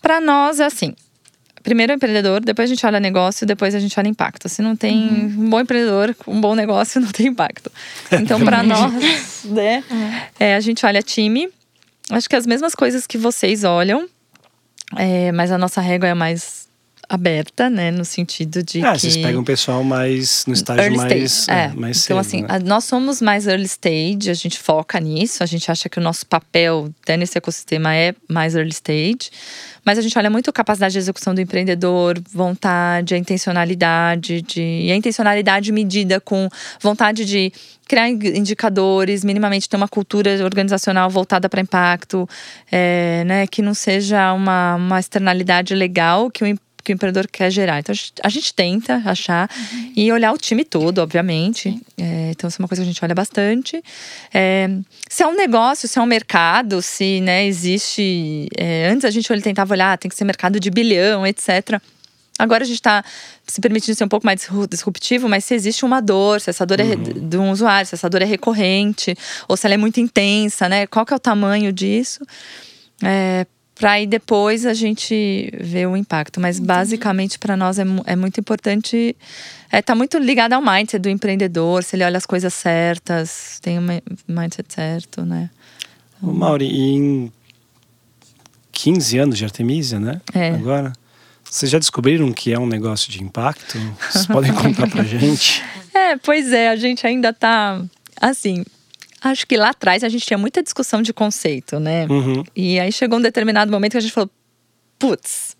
Para 0.00 0.20
nós 0.20 0.60
é 0.60 0.64
assim. 0.66 0.94
Primeiro 1.64 1.92
o 1.92 1.96
empreendedor, 1.96 2.40
depois 2.44 2.70
a 2.70 2.72
gente 2.72 2.86
olha 2.86 3.00
negócio, 3.00 3.44
depois 3.44 3.74
a 3.74 3.80
gente 3.80 3.98
olha 3.98 4.06
impacto. 4.06 4.48
Se 4.48 4.62
não 4.62 4.76
tem 4.76 5.08
uhum. 5.08 5.46
um 5.46 5.50
bom 5.50 5.60
empreendedor, 5.60 6.14
um 6.28 6.40
bom 6.40 6.54
negócio, 6.54 7.00
não 7.02 7.10
tem 7.10 7.26
impacto. 7.26 7.72
Então, 8.12 8.38
para 8.44 8.62
nós, 8.64 9.42
né, 9.46 9.82
é, 10.38 10.54
a 10.54 10.60
gente 10.60 10.86
olha 10.86 11.02
time, 11.02 11.48
acho 12.10 12.28
que 12.28 12.36
as 12.36 12.46
mesmas 12.46 12.74
coisas 12.74 13.06
que 13.06 13.18
vocês 13.18 13.64
olham, 13.64 14.08
é, 14.96 15.32
mas 15.32 15.50
a 15.50 15.58
nossa 15.58 15.80
régua 15.80 16.08
é 16.08 16.14
mais 16.14 16.65
aberta, 17.08 17.70
né? 17.70 17.90
No 17.90 18.04
sentido 18.04 18.62
de 18.62 18.84
ah, 18.84 18.92
que… 18.92 19.00
vocês 19.00 19.16
pegam 19.16 19.42
o 19.42 19.44
pessoal 19.44 19.82
mais 19.84 20.44
no 20.46 20.54
estágio 20.54 20.82
early 20.82 20.96
mais, 20.96 21.32
stage, 21.32 21.58
é. 21.58 21.64
é, 21.64 21.68
mais 21.74 22.04
Então, 22.04 22.22
cedo, 22.22 22.26
assim, 22.26 22.42
né? 22.42 22.58
nós 22.64 22.84
somos 22.84 23.22
mais 23.22 23.46
early 23.46 23.66
stage, 23.66 24.30
a 24.30 24.34
gente 24.34 24.58
foca 24.58 24.98
nisso, 24.98 25.42
a 25.42 25.46
gente 25.46 25.70
acha 25.70 25.88
que 25.88 25.98
o 25.98 26.02
nosso 26.02 26.26
papel 26.26 26.92
até 27.02 27.16
nesse 27.16 27.38
ecossistema 27.38 27.94
é 27.94 28.14
mais 28.28 28.54
early 28.54 28.72
stage. 28.72 29.30
Mas 29.84 29.98
a 29.98 30.02
gente 30.02 30.18
olha 30.18 30.28
muito 30.28 30.50
a 30.50 30.52
capacidade 30.52 30.94
de 30.94 30.98
execução 30.98 31.32
do 31.32 31.40
empreendedor, 31.40 32.20
vontade, 32.32 33.14
a 33.14 33.18
intencionalidade, 33.18 34.42
de, 34.42 34.60
e 34.60 34.90
a 34.90 34.96
intencionalidade 34.96 35.70
medida 35.70 36.20
com 36.20 36.48
vontade 36.80 37.24
de 37.24 37.52
criar 37.86 38.08
indicadores, 38.08 39.24
minimamente 39.24 39.68
ter 39.68 39.76
uma 39.76 39.86
cultura 39.86 40.42
organizacional 40.42 41.08
voltada 41.08 41.48
para 41.48 41.60
impacto, 41.60 42.28
é, 42.70 43.22
né, 43.24 43.46
que 43.46 43.62
não 43.62 43.74
seja 43.74 44.32
uma, 44.32 44.74
uma 44.74 44.98
externalidade 44.98 45.72
legal 45.72 46.32
que 46.32 46.42
o, 46.42 46.58
que 46.86 46.92
o 46.92 46.94
empreendedor 46.94 47.26
quer 47.26 47.50
gerar. 47.50 47.80
Então 47.80 47.92
a 48.22 48.28
gente 48.28 48.54
tenta 48.54 49.02
achar 49.04 49.50
uhum. 49.50 49.92
e 49.96 50.12
olhar 50.12 50.32
o 50.32 50.38
time 50.38 50.64
todo, 50.64 50.98
obviamente. 50.98 51.80
É, 51.98 52.30
então 52.30 52.46
isso 52.46 52.60
é 52.60 52.62
uma 52.62 52.68
coisa 52.68 52.82
que 52.82 52.88
a 52.88 52.92
gente 52.92 53.04
olha 53.04 53.14
bastante. 53.14 53.82
É, 54.32 54.68
se 55.08 55.24
é 55.24 55.26
um 55.26 55.34
negócio, 55.34 55.88
se 55.88 55.98
é 55.98 56.02
um 56.02 56.06
mercado, 56.06 56.80
se 56.80 57.20
né, 57.20 57.44
existe. 57.44 58.48
É, 58.56 58.88
antes 58.88 59.04
a 59.04 59.10
gente 59.10 59.28
tentava 59.42 59.74
olhar, 59.74 59.94
ah, 59.94 59.96
tem 59.96 60.08
que 60.08 60.16
ser 60.16 60.24
mercado 60.24 60.60
de 60.60 60.70
bilhão, 60.70 61.26
etc. 61.26 61.80
Agora 62.38 62.62
a 62.62 62.66
gente 62.66 62.76
está 62.76 63.04
se 63.46 63.60
permitindo 63.60 63.96
ser 63.96 64.04
um 64.04 64.08
pouco 64.08 64.24
mais 64.24 64.46
disruptivo, 64.70 65.28
mas 65.28 65.44
se 65.44 65.54
existe 65.54 65.84
uma 65.84 66.00
dor, 66.00 66.40
se 66.40 66.50
essa 66.50 66.64
dor 66.64 66.80
uhum. 66.80 66.92
é 66.92 66.96
de 66.96 67.36
um 67.36 67.50
usuário, 67.50 67.88
se 67.88 67.96
essa 67.96 68.08
dor 68.08 68.22
é 68.22 68.26
recorrente, 68.26 69.16
ou 69.48 69.56
se 69.56 69.66
ela 69.66 69.74
é 69.74 69.78
muito 69.78 69.98
intensa, 69.98 70.68
né? 70.68 70.86
Qual 70.86 71.04
que 71.04 71.12
é 71.12 71.16
o 71.16 71.20
tamanho 71.20 71.72
disso? 71.72 72.24
É, 73.02 73.44
para 73.78 73.92
aí 73.92 74.06
depois 74.06 74.64
a 74.64 74.74
gente 74.74 75.52
ver 75.60 75.86
o 75.86 75.96
impacto. 75.96 76.40
Mas 76.40 76.56
Entendi. 76.56 76.66
basicamente 76.66 77.38
para 77.38 77.56
nós 77.56 77.78
é, 77.78 77.84
é, 78.06 78.16
muito 78.16 78.40
importante. 78.40 79.14
É, 79.70 79.82
tá 79.82 79.94
muito 79.94 80.18
ligado 80.18 80.54
ao 80.54 80.62
mindset 80.62 80.98
do 80.98 81.10
empreendedor, 81.10 81.84
se 81.84 81.94
ele 81.94 82.04
olha 82.04 82.16
as 82.16 82.24
coisas 82.26 82.54
certas, 82.54 83.58
tem 83.60 83.78
um 83.78 83.86
mindset 84.26 84.72
certo, 84.72 85.22
né? 85.22 85.50
Ô, 86.22 86.32
Mauri, 86.32 86.66
em 86.66 87.32
15 88.72 89.18
anos 89.18 89.38
de 89.38 89.44
Artemisia, 89.44 90.00
né? 90.00 90.20
É. 90.34 90.50
Agora. 90.50 90.92
Vocês 91.48 91.70
já 91.70 91.78
descobriram 91.78 92.32
que 92.32 92.52
é 92.52 92.58
um 92.58 92.66
negócio 92.66 93.10
de 93.10 93.22
impacto? 93.22 93.78
Vocês 94.10 94.26
podem 94.26 94.52
contar 94.52 94.90
pra 94.90 95.04
gente? 95.04 95.62
É, 95.94 96.16
pois 96.16 96.52
é, 96.52 96.68
a 96.68 96.76
gente 96.76 97.06
ainda 97.06 97.32
tá 97.32 97.82
assim. 98.20 98.64
Acho 99.30 99.46
que 99.46 99.56
lá 99.56 99.70
atrás 99.70 100.04
a 100.04 100.08
gente 100.08 100.26
tinha 100.26 100.38
muita 100.38 100.62
discussão 100.62 101.02
de 101.02 101.12
conceito, 101.12 101.80
né? 101.80 102.06
Uhum. 102.06 102.44
E 102.54 102.78
aí 102.78 102.92
chegou 102.92 103.18
um 103.18 103.22
determinado 103.22 103.70
momento 103.70 103.92
que 103.92 103.98
a 103.98 104.00
gente 104.00 104.12
falou: 104.12 104.30
putz, 104.98 105.56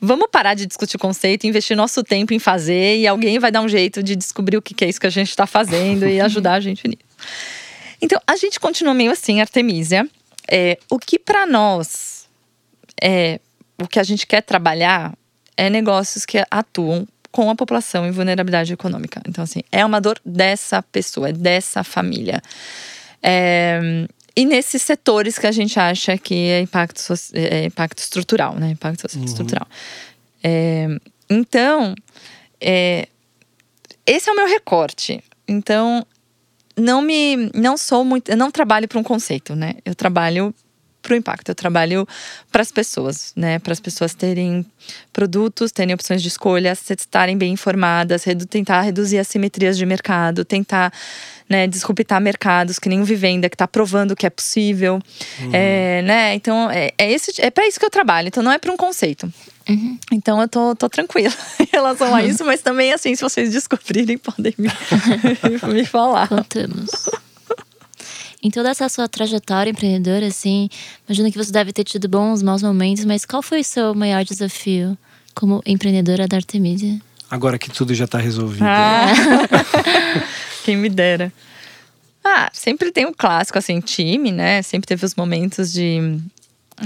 vamos 0.00 0.28
parar 0.30 0.54
de 0.54 0.66
discutir 0.66 0.98
conceito, 0.98 1.46
investir 1.46 1.76
nosso 1.76 2.02
tempo 2.02 2.34
em 2.34 2.38
fazer 2.38 2.98
e 2.98 3.06
alguém 3.06 3.38
vai 3.38 3.50
dar 3.50 3.60
um 3.60 3.68
jeito 3.68 4.02
de 4.02 4.14
descobrir 4.14 4.56
o 4.56 4.62
que 4.62 4.84
é 4.84 4.88
isso 4.88 5.00
que 5.00 5.06
a 5.06 5.10
gente 5.10 5.30
está 5.30 5.46
fazendo 5.46 6.06
e 6.06 6.20
ajudar 6.22 6.54
a 6.54 6.60
gente 6.60 6.86
nisso. 6.86 7.02
Então 8.00 8.20
a 8.26 8.36
gente 8.36 8.60
continua 8.60 8.94
meio 8.94 9.12
assim, 9.12 9.40
Artemisia. 9.40 10.08
É, 10.48 10.78
o 10.88 10.98
que 10.98 11.18
para 11.18 11.46
nós 11.46 12.28
é 13.02 13.40
o 13.78 13.86
que 13.86 13.98
a 13.98 14.02
gente 14.02 14.26
quer 14.26 14.42
trabalhar 14.42 15.14
é 15.56 15.68
negócios 15.70 16.24
que 16.24 16.42
atuam 16.50 17.06
com 17.30 17.50
a 17.50 17.54
população 17.54 18.06
em 18.06 18.10
vulnerabilidade 18.10 18.72
econômica. 18.72 19.20
Então, 19.28 19.44
assim, 19.44 19.60
é 19.70 19.84
uma 19.84 20.00
dor 20.00 20.18
dessa 20.24 20.82
pessoa, 20.82 21.32
dessa 21.32 21.84
família. 21.84 22.42
É, 23.22 24.06
e 24.36 24.44
nesses 24.44 24.82
setores 24.82 25.38
que 25.38 25.46
a 25.46 25.52
gente 25.52 25.78
acha 25.80 26.18
que 26.18 26.34
é 26.34 26.60
impacto, 26.60 27.02
é 27.32 27.64
impacto 27.64 27.98
estrutural, 27.98 28.54
né? 28.54 28.70
Impacto 28.70 29.02
social 29.02 29.20
uhum. 29.20 29.26
estrutural. 29.26 29.66
É, 30.42 30.88
então, 31.30 31.94
é, 32.60 33.08
esse 34.06 34.28
é 34.28 34.32
o 34.32 34.36
meu 34.36 34.46
recorte. 34.46 35.24
Então, 35.48 36.06
não 36.76 37.00
me, 37.00 37.50
não 37.54 37.76
sou 37.76 38.04
muito, 38.04 38.30
eu 38.30 38.36
não 38.36 38.50
trabalho 38.50 38.86
para 38.86 38.98
um 38.98 39.02
conceito, 39.02 39.56
né? 39.56 39.74
Eu 39.84 39.94
trabalho 39.94 40.54
para 41.06 41.14
o 41.14 41.16
impacto. 41.16 41.48
Eu 41.48 41.54
trabalho 41.54 42.06
para 42.50 42.62
as 42.62 42.72
pessoas, 42.72 43.32
né? 43.36 43.60
Para 43.60 43.72
as 43.72 43.80
pessoas 43.80 44.12
terem 44.12 44.66
produtos, 45.12 45.70
terem 45.70 45.94
opções 45.94 46.20
de 46.20 46.28
escolha, 46.28 46.72
estarem 46.72 47.38
bem 47.38 47.52
informadas, 47.52 48.24
redu 48.24 48.44
tentar 48.44 48.80
reduzir 48.80 49.18
assimetrias 49.18 49.78
de 49.78 49.86
mercado, 49.86 50.44
tentar 50.44 50.92
né, 51.48 51.68
disruptar 51.68 52.20
mercados, 52.20 52.78
que 52.78 52.88
nem 52.88 53.00
o 53.00 53.04
Vivenda, 53.04 53.48
que 53.48 53.54
está 53.54 53.68
provando 53.68 54.16
que 54.16 54.26
é 54.26 54.30
possível. 54.30 55.00
Uhum. 55.40 55.50
É, 55.52 56.02
né? 56.02 56.34
Então, 56.34 56.68
é, 56.70 56.90
é, 56.98 57.12
esse, 57.12 57.40
é 57.40 57.50
para 57.50 57.68
isso 57.68 57.78
que 57.78 57.86
eu 57.86 57.90
trabalho. 57.90 58.26
Então, 58.26 58.42
não 58.42 58.50
é 58.50 58.58
para 58.58 58.72
um 58.72 58.76
conceito. 58.76 59.32
Uhum. 59.68 59.98
Então 60.12 60.40
eu 60.40 60.48
tô, 60.48 60.76
tô 60.76 60.88
tranquila 60.88 61.34
em 61.58 61.68
relação 61.72 62.14
a 62.14 62.22
isso, 62.22 62.44
mas 62.44 62.62
também 62.62 62.92
assim, 62.92 63.16
se 63.16 63.22
vocês 63.22 63.50
descobrirem, 63.50 64.16
podem 64.16 64.54
me, 64.56 64.68
me 65.74 65.84
falar. 65.84 66.28
Contamos. 66.28 66.88
Em 68.46 68.50
toda 68.52 68.70
essa 68.70 68.88
sua 68.88 69.08
trajetória 69.08 69.72
empreendedora, 69.72 70.24
assim, 70.24 70.68
imagino 71.04 71.32
que 71.32 71.36
você 71.36 71.50
deve 71.50 71.72
ter 71.72 71.82
tido 71.82 72.08
bons, 72.08 72.44
maus 72.44 72.62
momentos, 72.62 73.04
mas 73.04 73.24
qual 73.24 73.42
foi 73.42 73.58
o 73.58 73.64
seu 73.64 73.92
maior 73.92 74.24
desafio 74.24 74.96
como 75.34 75.60
empreendedora 75.66 76.28
da 76.28 76.36
Artemisia? 76.36 76.96
Agora 77.28 77.58
que 77.58 77.68
tudo 77.68 77.92
já 77.92 78.04
está 78.04 78.18
resolvido. 78.18 78.62
Ah. 78.64 79.12
Quem 80.64 80.76
me 80.76 80.88
dera. 80.88 81.32
Ah, 82.24 82.48
sempre 82.52 82.92
tem 82.92 83.04
um 83.04 83.12
clássico, 83.12 83.58
assim, 83.58 83.80
time, 83.80 84.30
né? 84.30 84.62
Sempre 84.62 84.86
teve 84.86 85.04
os 85.04 85.16
momentos 85.16 85.72
de 85.72 86.20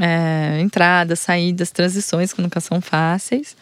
é, 0.01 0.62
entradas, 0.62 1.20
saídas, 1.20 1.70
transições 1.70 2.33
que 2.33 2.40
nunca 2.40 2.59
são 2.59 2.81
fáceis. 2.81 3.55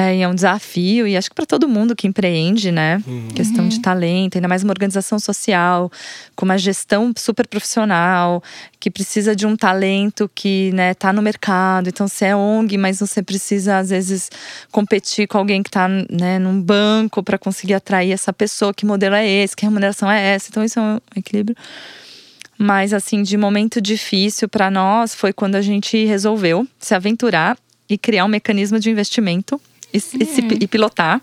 É, 0.00 0.20
é 0.20 0.28
um 0.28 0.34
desafio, 0.34 1.08
e 1.08 1.16
acho 1.16 1.28
que 1.28 1.34
para 1.34 1.44
todo 1.44 1.68
mundo 1.68 1.96
que 1.96 2.06
empreende, 2.06 2.70
né? 2.70 3.02
Uhum. 3.04 3.30
Questão 3.34 3.66
de 3.66 3.80
talento, 3.80 4.36
ainda 4.36 4.46
mais 4.46 4.62
uma 4.62 4.70
organização 4.70 5.18
social, 5.18 5.90
com 6.36 6.44
uma 6.44 6.56
gestão 6.56 7.12
super 7.16 7.48
profissional, 7.48 8.40
que 8.78 8.92
precisa 8.92 9.34
de 9.34 9.44
um 9.44 9.56
talento 9.56 10.30
que 10.32 10.70
né, 10.72 10.94
tá 10.94 11.12
no 11.12 11.20
mercado. 11.20 11.88
Então, 11.88 12.06
você 12.06 12.26
é 12.26 12.36
ONG, 12.36 12.78
mas 12.78 13.00
você 13.00 13.20
precisa, 13.24 13.78
às 13.78 13.90
vezes, 13.90 14.30
competir 14.70 15.26
com 15.26 15.36
alguém 15.36 15.64
que 15.64 15.68
está 15.68 15.88
né, 15.88 16.38
num 16.38 16.62
banco 16.62 17.20
para 17.20 17.36
conseguir 17.36 17.74
atrair 17.74 18.12
essa 18.12 18.32
pessoa. 18.32 18.72
Que 18.72 18.86
modelo 18.86 19.16
é 19.16 19.26
esse? 19.28 19.56
Que 19.56 19.64
remuneração 19.64 20.08
é 20.08 20.34
essa? 20.34 20.46
Então, 20.48 20.62
isso 20.62 20.78
é 20.78 20.82
um 20.82 21.00
equilíbrio. 21.16 21.56
Mas, 22.56 22.94
assim, 22.94 23.24
de 23.24 23.36
momento 23.36 23.80
difícil 23.80 24.48
para 24.48 24.70
nós 24.70 25.12
foi 25.12 25.32
quando 25.32 25.56
a 25.56 25.60
gente 25.60 26.04
resolveu 26.04 26.64
se 26.78 26.94
aventurar 26.94 27.58
e 27.88 27.98
criar 27.98 28.24
um 28.24 28.28
mecanismo 28.28 28.78
de 28.78 28.90
investimento 28.90 29.60
e, 29.92 29.98
e, 29.98 30.00
se, 30.00 30.40
e 30.60 30.66
pilotar. 30.66 31.20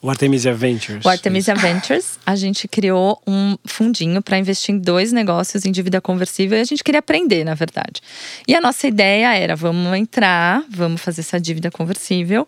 O 0.00 0.08
Artemisia 0.08 0.54
Ventures. 0.54 1.04
O 1.04 1.08
Artemisia 1.08 1.54
Ventures. 1.54 2.18
A 2.24 2.36
gente 2.36 2.68
criou 2.68 3.20
um 3.26 3.56
fundinho 3.64 4.22
para 4.22 4.38
investir 4.38 4.74
em 4.74 4.78
dois 4.78 5.12
negócios 5.12 5.64
em 5.64 5.72
dívida 5.72 6.00
conversível 6.00 6.56
e 6.56 6.60
a 6.60 6.64
gente 6.64 6.84
queria 6.84 7.00
aprender, 7.00 7.44
na 7.44 7.54
verdade. 7.54 8.00
E 8.46 8.54
a 8.54 8.60
nossa 8.60 8.86
ideia 8.86 9.34
era: 9.34 9.56
vamos 9.56 9.96
entrar, 9.96 10.62
vamos 10.70 11.00
fazer 11.00 11.22
essa 11.22 11.40
dívida 11.40 11.70
conversível 11.70 12.46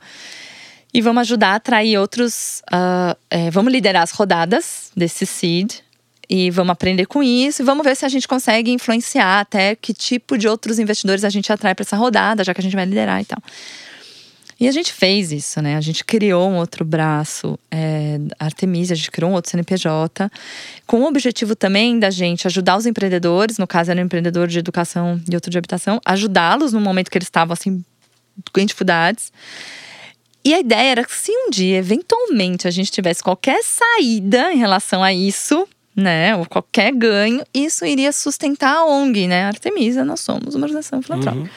e 0.95 1.01
vamos 1.01 1.23
ajudar 1.23 1.53
a 1.53 1.55
atrair 1.57 1.99
outros. 1.99 2.63
Uh, 2.73 3.19
é, 3.29 3.51
vamos 3.51 3.73
liderar 3.73 4.05
as 4.05 4.13
rodadas 4.13 4.93
desse 4.97 5.27
seed 5.27 5.75
e 6.29 6.49
vamos 6.53 6.71
aprender 6.71 7.07
com 7.07 7.21
isso 7.21 7.63
e 7.63 7.65
vamos 7.65 7.85
ver 7.85 7.97
se 7.97 8.05
a 8.05 8.09
gente 8.09 8.29
consegue 8.29 8.71
influenciar 8.71 9.41
até 9.41 9.75
que 9.75 9.93
tipo 9.93 10.39
de 10.39 10.47
outros 10.47 10.79
investidores 10.79 11.25
a 11.25 11.29
gente 11.31 11.53
atrai 11.53 11.75
para 11.75 11.83
essa 11.83 11.97
rodada, 11.97 12.45
já 12.45 12.55
que 12.55 12.61
a 12.61 12.63
gente 12.63 12.77
vai 12.77 12.85
liderar 12.85 13.21
e 13.21 13.25
tal. 13.25 13.43
E 14.61 14.69
a 14.69 14.73
gente 14.73 14.93
fez 14.93 15.33
isso, 15.33 15.63
né? 15.63 15.75
A 15.77 15.81
gente 15.81 16.05
criou 16.05 16.51
um 16.51 16.59
outro 16.59 16.85
braço, 16.85 17.59
é, 17.71 18.19
Artemisia, 18.39 18.93
a 18.93 18.97
gente 18.97 19.11
criou 19.11 19.31
um 19.31 19.35
outro 19.35 19.51
CNPJ, 19.51 20.31
com 20.87 21.01
o 21.01 21.07
objetivo 21.07 21.57
também 21.57 21.99
da 21.99 22.11
gente 22.11 22.47
ajudar 22.47 22.77
os 22.77 22.85
empreendedores, 22.85 23.57
no 23.57 23.67
caso 23.67 23.91
era 23.91 23.99
um 23.99 24.05
empreendedor 24.05 24.47
de 24.49 24.59
educação 24.59 25.19
e 25.27 25.35
outro 25.35 25.51
de 25.51 25.57
habitação, 25.57 25.99
ajudá-los 26.05 26.75
no 26.75 26.81
momento 26.81 27.11
que 27.11 27.17
eles 27.17 27.27
estavam 27.27 27.55
assim, 27.55 27.83
com 28.53 28.63
dificuldades. 28.63 29.33
E 30.45 30.53
a 30.53 30.61
ideia 30.61 30.91
era 30.91 31.05
que 31.05 31.15
se 31.15 31.33
um 31.33 31.49
dia, 31.49 31.79
eventualmente, 31.79 32.69
a 32.69 32.71
gente 32.71 32.91
tivesse 32.91 33.23
qualquer 33.23 33.63
saída 33.63 34.53
em 34.53 34.59
relação 34.59 35.03
a 35.03 35.11
isso, 35.11 35.67
né, 35.97 36.37
ou 36.37 36.45
qualquer 36.45 36.93
ganho, 36.93 37.43
isso 37.55 37.87
iria 37.87 38.13
sustentar 38.13 38.77
a 38.77 38.85
ONG, 38.85 39.27
né? 39.27 39.45
Artemisia, 39.45 40.05
nós 40.05 40.21
somos 40.21 40.55
uma 40.55 40.67
organização 40.67 41.01
filantrópica. 41.01 41.45
Uhum. 41.45 41.51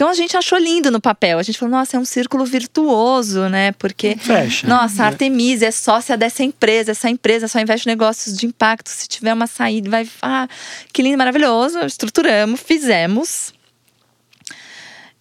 Então 0.00 0.08
a 0.08 0.14
gente 0.14 0.34
achou 0.34 0.56
lindo 0.56 0.90
no 0.90 0.98
papel. 0.98 1.38
A 1.38 1.42
gente 1.42 1.58
falou, 1.58 1.72
nossa, 1.76 1.98
é 1.98 2.00
um 2.00 2.06
círculo 2.06 2.42
virtuoso, 2.46 3.50
né? 3.50 3.72
Porque, 3.72 4.16
Fecha. 4.16 4.66
nossa, 4.66 5.04
a 5.04 5.08
Artemisia 5.08 5.68
é 5.68 5.70
sócia 5.70 6.16
dessa 6.16 6.42
empresa. 6.42 6.92
Essa 6.92 7.10
empresa 7.10 7.46
só 7.46 7.60
investe 7.60 7.86
em 7.86 7.92
negócios 7.92 8.34
de 8.34 8.46
impacto. 8.46 8.88
Se 8.88 9.06
tiver 9.06 9.34
uma 9.34 9.46
saída, 9.46 9.90
vai. 9.90 10.08
Ah, 10.22 10.48
que 10.90 11.02
lindo, 11.02 11.18
maravilhoso. 11.18 11.80
Estruturamos, 11.80 12.62
fizemos. 12.62 13.52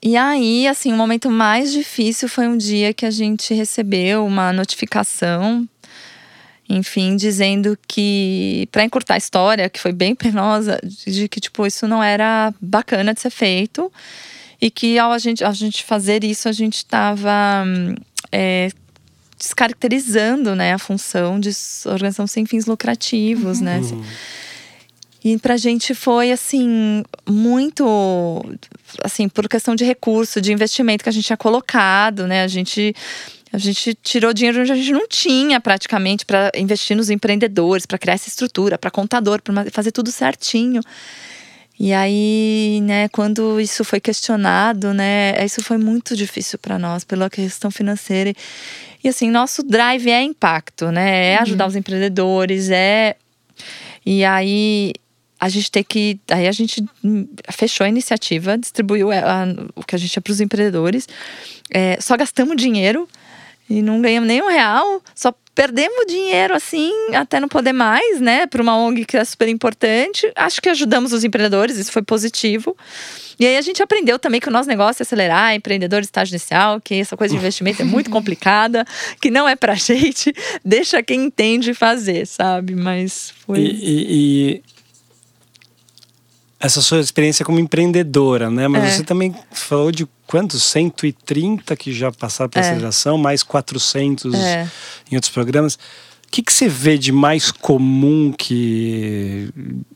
E 0.01 0.15
aí, 0.15 0.65
assim, 0.65 0.93
o 0.93 0.95
momento 0.95 1.29
mais 1.29 1.73
difícil 1.73 2.29
foi 2.29 2.47
um 2.47 2.55
dia 2.55 2.93
que 2.93 3.05
a 3.05 3.11
gente 3.11 3.53
recebeu 3.53 4.25
uma 4.25 4.53
notificação 4.53 5.67
enfim, 6.71 7.15
dizendo 7.15 7.75
que, 7.87 8.69
para 8.71 8.83
encurtar 8.83 9.15
a 9.15 9.17
história, 9.17 9.67
que 9.69 9.79
foi 9.79 9.91
bem 9.91 10.13
penosa, 10.13 10.79
de 10.83 11.27
que, 11.27 11.41
tipo, 11.41 11.65
isso 11.65 11.87
não 11.87 12.01
era 12.01 12.53
bacana 12.61 13.11
de 13.11 13.19
ser 13.19 13.31
feito 13.31 13.91
e 14.61 14.69
que 14.69 14.99
ao 14.99 15.11
a 15.11 15.17
gente, 15.17 15.43
a 15.43 15.51
gente 15.51 15.83
fazer 15.83 16.23
isso, 16.23 16.49
a 16.49 16.51
gente 16.51 16.77
estava 16.77 17.65
é, 18.31 18.69
descaracterizando 19.37 20.55
né, 20.55 20.73
a 20.73 20.79
função 20.79 21.39
de 21.39 21.49
organização 21.85 22.27
sem 22.27 22.45
fins 22.45 22.65
lucrativos, 22.65 23.61
né? 23.61 23.79
uhum. 23.79 23.99
né? 23.99 24.07
E 25.23 25.37
pra 25.37 25.57
gente 25.57 25.93
foi 25.93 26.31
assim, 26.31 27.03
muito 27.27 27.85
assim, 29.03 29.27
por 29.27 29.49
questão 29.49 29.75
de 29.75 29.83
recurso, 29.83 30.39
de 30.39 30.53
investimento 30.53 31.03
que 31.03 31.09
a 31.09 31.11
gente 31.11 31.25
tinha 31.25 31.37
colocado, 31.37 32.25
né? 32.25 32.43
A 32.43 32.47
gente 32.47 32.95
a 33.51 33.57
gente 33.57 33.95
tirou 33.95 34.31
dinheiro 34.31 34.61
onde 34.61 34.71
a 34.71 34.75
gente 34.75 34.91
não 34.91 35.07
tinha 35.07 35.59
praticamente 35.59 36.25
para 36.25 36.51
investir 36.55 36.95
nos 36.95 37.09
empreendedores, 37.09 37.85
para 37.85 37.97
criar 37.97 38.13
essa 38.13 38.29
estrutura, 38.29 38.77
para 38.77 38.91
contador, 38.91 39.41
para 39.41 39.65
fazer 39.71 39.91
tudo 39.91 40.11
certinho. 40.11 40.81
E 41.79 41.93
aí, 41.93 42.81
né, 42.83 43.07
quando 43.07 43.59
isso 43.59 43.85
foi 43.85 44.01
questionado, 44.01 44.93
né, 44.93 45.33
isso 45.45 45.63
foi 45.63 45.77
muito 45.77 46.13
difícil 46.13 46.59
para 46.59 46.77
nós 46.77 47.05
pela 47.05 47.29
questão 47.29 47.71
financeira. 47.71 48.33
E 49.01 49.07
assim, 49.07 49.31
nosso 49.31 49.63
drive 49.63 50.09
é 50.09 50.21
impacto, 50.21 50.91
né? 50.91 51.33
É 51.33 51.35
uhum. 51.37 51.43
ajudar 51.43 51.63
uhum. 51.63 51.69
os 51.69 51.75
empreendedores, 51.77 52.69
é 52.69 53.15
E 54.05 54.25
aí 54.25 54.91
a 55.39 55.47
gente 55.47 55.71
tem 55.71 55.83
que, 55.83 56.19
aí 56.29 56.47
a 56.49 56.51
gente 56.51 56.83
fechou 57.49 57.85
a 57.85 57.89
iniciativa, 57.89 58.57
distribuiu 58.57 59.09
a, 59.09 59.43
a, 59.43 59.45
o 59.73 59.81
que 59.81 59.95
a 59.95 59.97
gente 59.97 60.11
tinha 60.11 60.21
para 60.21 60.31
os 60.31 60.41
empreendedores. 60.41 61.07
É, 61.71 61.97
só 62.01 62.17
gastamos 62.17 62.57
dinheiro 62.57 63.07
e 63.69 63.81
não 63.81 64.01
ganhamos 64.01 64.27
nem 64.27 64.41
um 64.41 64.47
real, 64.47 65.01
só 65.13 65.33
perdemos 65.53 66.05
dinheiro 66.07 66.55
assim, 66.55 66.91
até 67.13 67.39
não 67.39 67.47
poder 67.47 67.73
mais, 67.73 68.21
né? 68.21 68.47
Para 68.47 68.61
uma 68.61 68.77
ONG 68.77 69.05
que 69.05 69.17
é 69.17 69.25
super 69.25 69.47
importante. 69.47 70.31
Acho 70.35 70.61
que 70.61 70.69
ajudamos 70.69 71.11
os 71.11 71.23
empreendedores, 71.23 71.77
isso 71.77 71.91
foi 71.91 72.01
positivo. 72.01 72.75
E 73.39 73.45
aí 73.45 73.57
a 73.57 73.61
gente 73.61 73.83
aprendeu 73.83 74.17
também 74.17 74.39
que 74.39 74.47
o 74.47 74.51
nosso 74.51 74.67
negócio 74.67 75.01
é 75.01 75.03
acelerar, 75.03 75.53
empreendedor 75.53 76.01
de 76.01 76.07
estágio 76.07 76.33
inicial, 76.33 76.81
que 76.81 76.95
essa 76.95 77.15
coisa 77.15 77.33
de 77.33 77.37
investimento 77.39 77.81
é 77.81 77.85
muito 77.85 78.09
complicada, 78.09 78.85
que 79.21 79.29
não 79.29 79.47
é 79.47 79.55
pra 79.55 79.75
gente, 79.79 80.33
deixa 80.63 81.03
quem 81.03 81.25
entende 81.25 81.73
fazer, 81.73 82.25
sabe? 82.25 82.75
Mas 82.75 83.33
foi. 83.45 83.59
E, 83.59 83.63
e, 83.63 84.53
e 84.55 84.63
essa 86.59 86.81
sua 86.81 86.99
experiência 86.99 87.45
como 87.45 87.59
empreendedora, 87.59 88.49
né? 88.49 88.67
Mas 88.67 88.83
é. 88.83 88.91
você 88.91 89.03
também 89.03 89.33
falou 89.51 89.91
de 89.91 90.05
quantos? 90.27 90.61
130 90.63 91.75
que 91.77 91.93
já 91.93 92.11
passaram 92.11 92.49
pela 92.49 92.65
é. 92.65 92.69
aceleração, 92.69 93.17
mais 93.17 93.43
400 93.43 94.33
é. 94.33 94.69
em 95.09 95.15
outros 95.15 95.31
programas. 95.31 95.75
O 95.75 96.31
que, 96.31 96.43
que 96.43 96.53
você 96.53 96.67
vê 96.67 96.97
de 96.97 97.11
mais 97.11 97.51
comum 97.51 98.31
que 98.37 99.49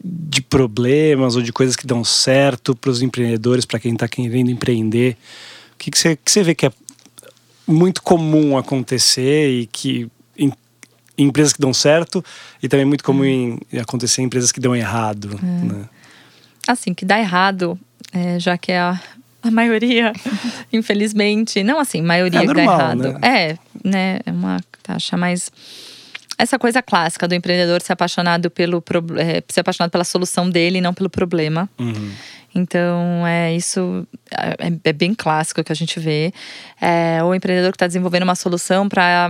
de 0.04 0.42
problemas 0.42 1.36
ou 1.36 1.44
de 1.44 1.54
coisas 1.54 1.76
que 1.76 1.86
dão 1.86 2.04
certo 2.04 2.76
para 2.76 2.90
os 2.90 3.04
empreendedores, 3.04 3.66
para 3.66 3.80
quem 3.80 3.94
está 3.94 4.08
querendo 4.08 4.50
empreender? 4.50 5.18
O 5.76 5.78
que, 5.78 5.92
que, 5.92 6.00
você, 6.00 6.16
que 6.16 6.32
você 6.32 6.42
vê 6.42 6.56
que 6.56 6.66
é 6.66 6.72
muito 7.68 8.02
comum 8.02 8.58
acontecer 8.58 9.50
e 9.50 9.68
que 9.68 10.10
em, 10.38 10.52
em 11.18 11.28
empresas 11.28 11.54
que 11.54 11.62
dão 11.62 11.74
certo 11.74 12.24
e 12.64 12.68
também 12.68 12.86
muito 12.86 13.04
comum 13.04 13.24
hum. 13.24 13.60
em, 13.72 13.80
acontecer 13.80 14.22
em 14.22 14.26
empresas 14.26 14.52
que 14.52 14.60
dão 14.60 14.76
errado? 14.76 15.40
É. 15.40 15.46
Né? 15.46 15.90
Assim, 16.68 16.94
que 16.94 17.06
dá 17.06 17.20
errado, 17.20 17.80
é, 18.12 18.40
já 18.40 18.58
que 18.58 18.72
é 18.72 18.80
a, 18.80 19.00
a 19.42 19.52
maioria, 19.52 20.14
infelizmente. 20.72 21.64
Não 21.64 21.80
assim, 21.80 22.02
maioria 22.02 22.40
é 22.40 22.42
que 22.42 22.48
normal, 22.48 22.66
dá 22.66 22.74
errado. 22.74 23.20
Né? 23.20 23.20
É, 23.22 23.58
né? 23.84 24.20
É 24.26 24.32
uma 24.32 24.60
taxa 24.82 25.18
mais. 25.18 25.52
Essa 26.38 26.58
coisa 26.58 26.82
clássica 26.82 27.28
do 27.28 27.36
empreendedor 27.36 27.82
ser 27.82 27.94
apaixonado 27.94 28.50
pelo 28.50 28.84
é, 29.18 29.44
ser 29.48 29.60
apaixonado 29.60 29.92
pela 29.92 30.04
solução 30.04 30.50
dele 30.50 30.80
e 30.80 30.82
não 30.82 30.94
pelo 30.94 31.10
problema. 31.10 31.70
Uhum. 31.78 32.12
Então, 32.56 33.26
é 33.26 33.56
isso 33.56 34.08
é, 34.32 34.72
é, 34.84 34.94
bem 34.94 35.16
clássico 35.16 35.64
que 35.64 35.72
a 35.72 35.76
gente 35.76 36.00
vê. 36.00 36.32
É, 36.80 37.24
o 37.24 37.34
empreendedor 37.34 37.72
que 37.72 37.76
está 37.76 37.88
desenvolvendo 37.88 38.24
uma 38.24 38.36
solução 38.36 38.88
para 38.88 39.30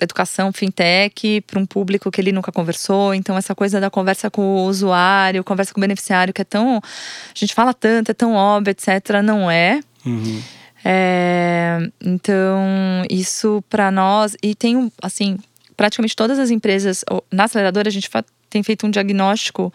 educação 0.00 0.52
fintech 0.52 1.40
para 1.42 1.58
um 1.58 1.66
público 1.66 2.10
que 2.10 2.20
ele 2.20 2.32
nunca 2.32 2.52
conversou. 2.52 3.14
Então, 3.14 3.36
essa 3.36 3.54
coisa 3.54 3.80
da 3.80 3.90
conversa 3.90 4.30
com 4.30 4.42
o 4.42 4.64
usuário, 4.64 5.42
conversa 5.42 5.72
com 5.72 5.80
o 5.80 5.82
beneficiário, 5.82 6.34
que 6.34 6.42
é 6.42 6.44
tão. 6.44 6.76
A 6.76 7.38
gente 7.38 7.54
fala 7.54 7.72
tanto, 7.72 8.10
é 8.10 8.14
tão 8.14 8.34
óbvio, 8.34 8.70
etc., 8.70 9.22
não 9.22 9.50
é. 9.50 9.80
Uhum. 10.04 10.42
é 10.84 11.78
então, 12.00 13.04
isso 13.10 13.62
para 13.68 13.90
nós. 13.90 14.36
E 14.42 14.54
tem, 14.54 14.90
assim, 15.02 15.38
praticamente 15.76 16.14
todas 16.14 16.38
as 16.38 16.50
empresas. 16.50 17.04
Na 17.32 17.44
aceleradora, 17.44 17.88
a 17.88 17.92
gente 17.92 18.08
tem 18.50 18.62
feito 18.62 18.86
um 18.86 18.90
diagnóstico 18.90 19.72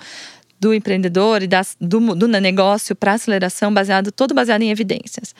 do 0.60 0.74
empreendedor 0.74 1.42
e 1.42 1.48
das, 1.48 1.76
do, 1.82 2.14
do 2.16 2.28
negócio 2.28 2.96
para 2.96 3.14
aceleração 3.14 3.74
baseado 3.74 4.12
todo 4.12 4.32
baseado 4.32 4.62
em 4.62 4.70
evidências. 4.70 5.34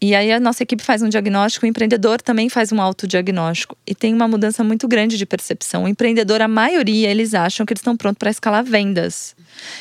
E 0.00 0.14
aí 0.14 0.32
a 0.32 0.38
nossa 0.38 0.62
equipe 0.62 0.82
faz 0.82 1.02
um 1.02 1.08
diagnóstico, 1.08 1.66
o 1.66 1.68
empreendedor 1.68 2.22
também 2.22 2.48
faz 2.48 2.70
um 2.70 2.80
autodiagnóstico. 2.80 3.76
E 3.84 3.94
tem 3.94 4.14
uma 4.14 4.28
mudança 4.28 4.62
muito 4.62 4.86
grande 4.86 5.18
de 5.18 5.26
percepção. 5.26 5.84
O 5.84 5.88
empreendedor, 5.88 6.40
a 6.40 6.46
maioria, 6.46 7.10
eles 7.10 7.34
acham 7.34 7.66
que 7.66 7.72
eles 7.72 7.80
estão 7.80 7.96
prontos 7.96 8.18
para 8.18 8.30
escalar 8.30 8.62
vendas. 8.62 9.34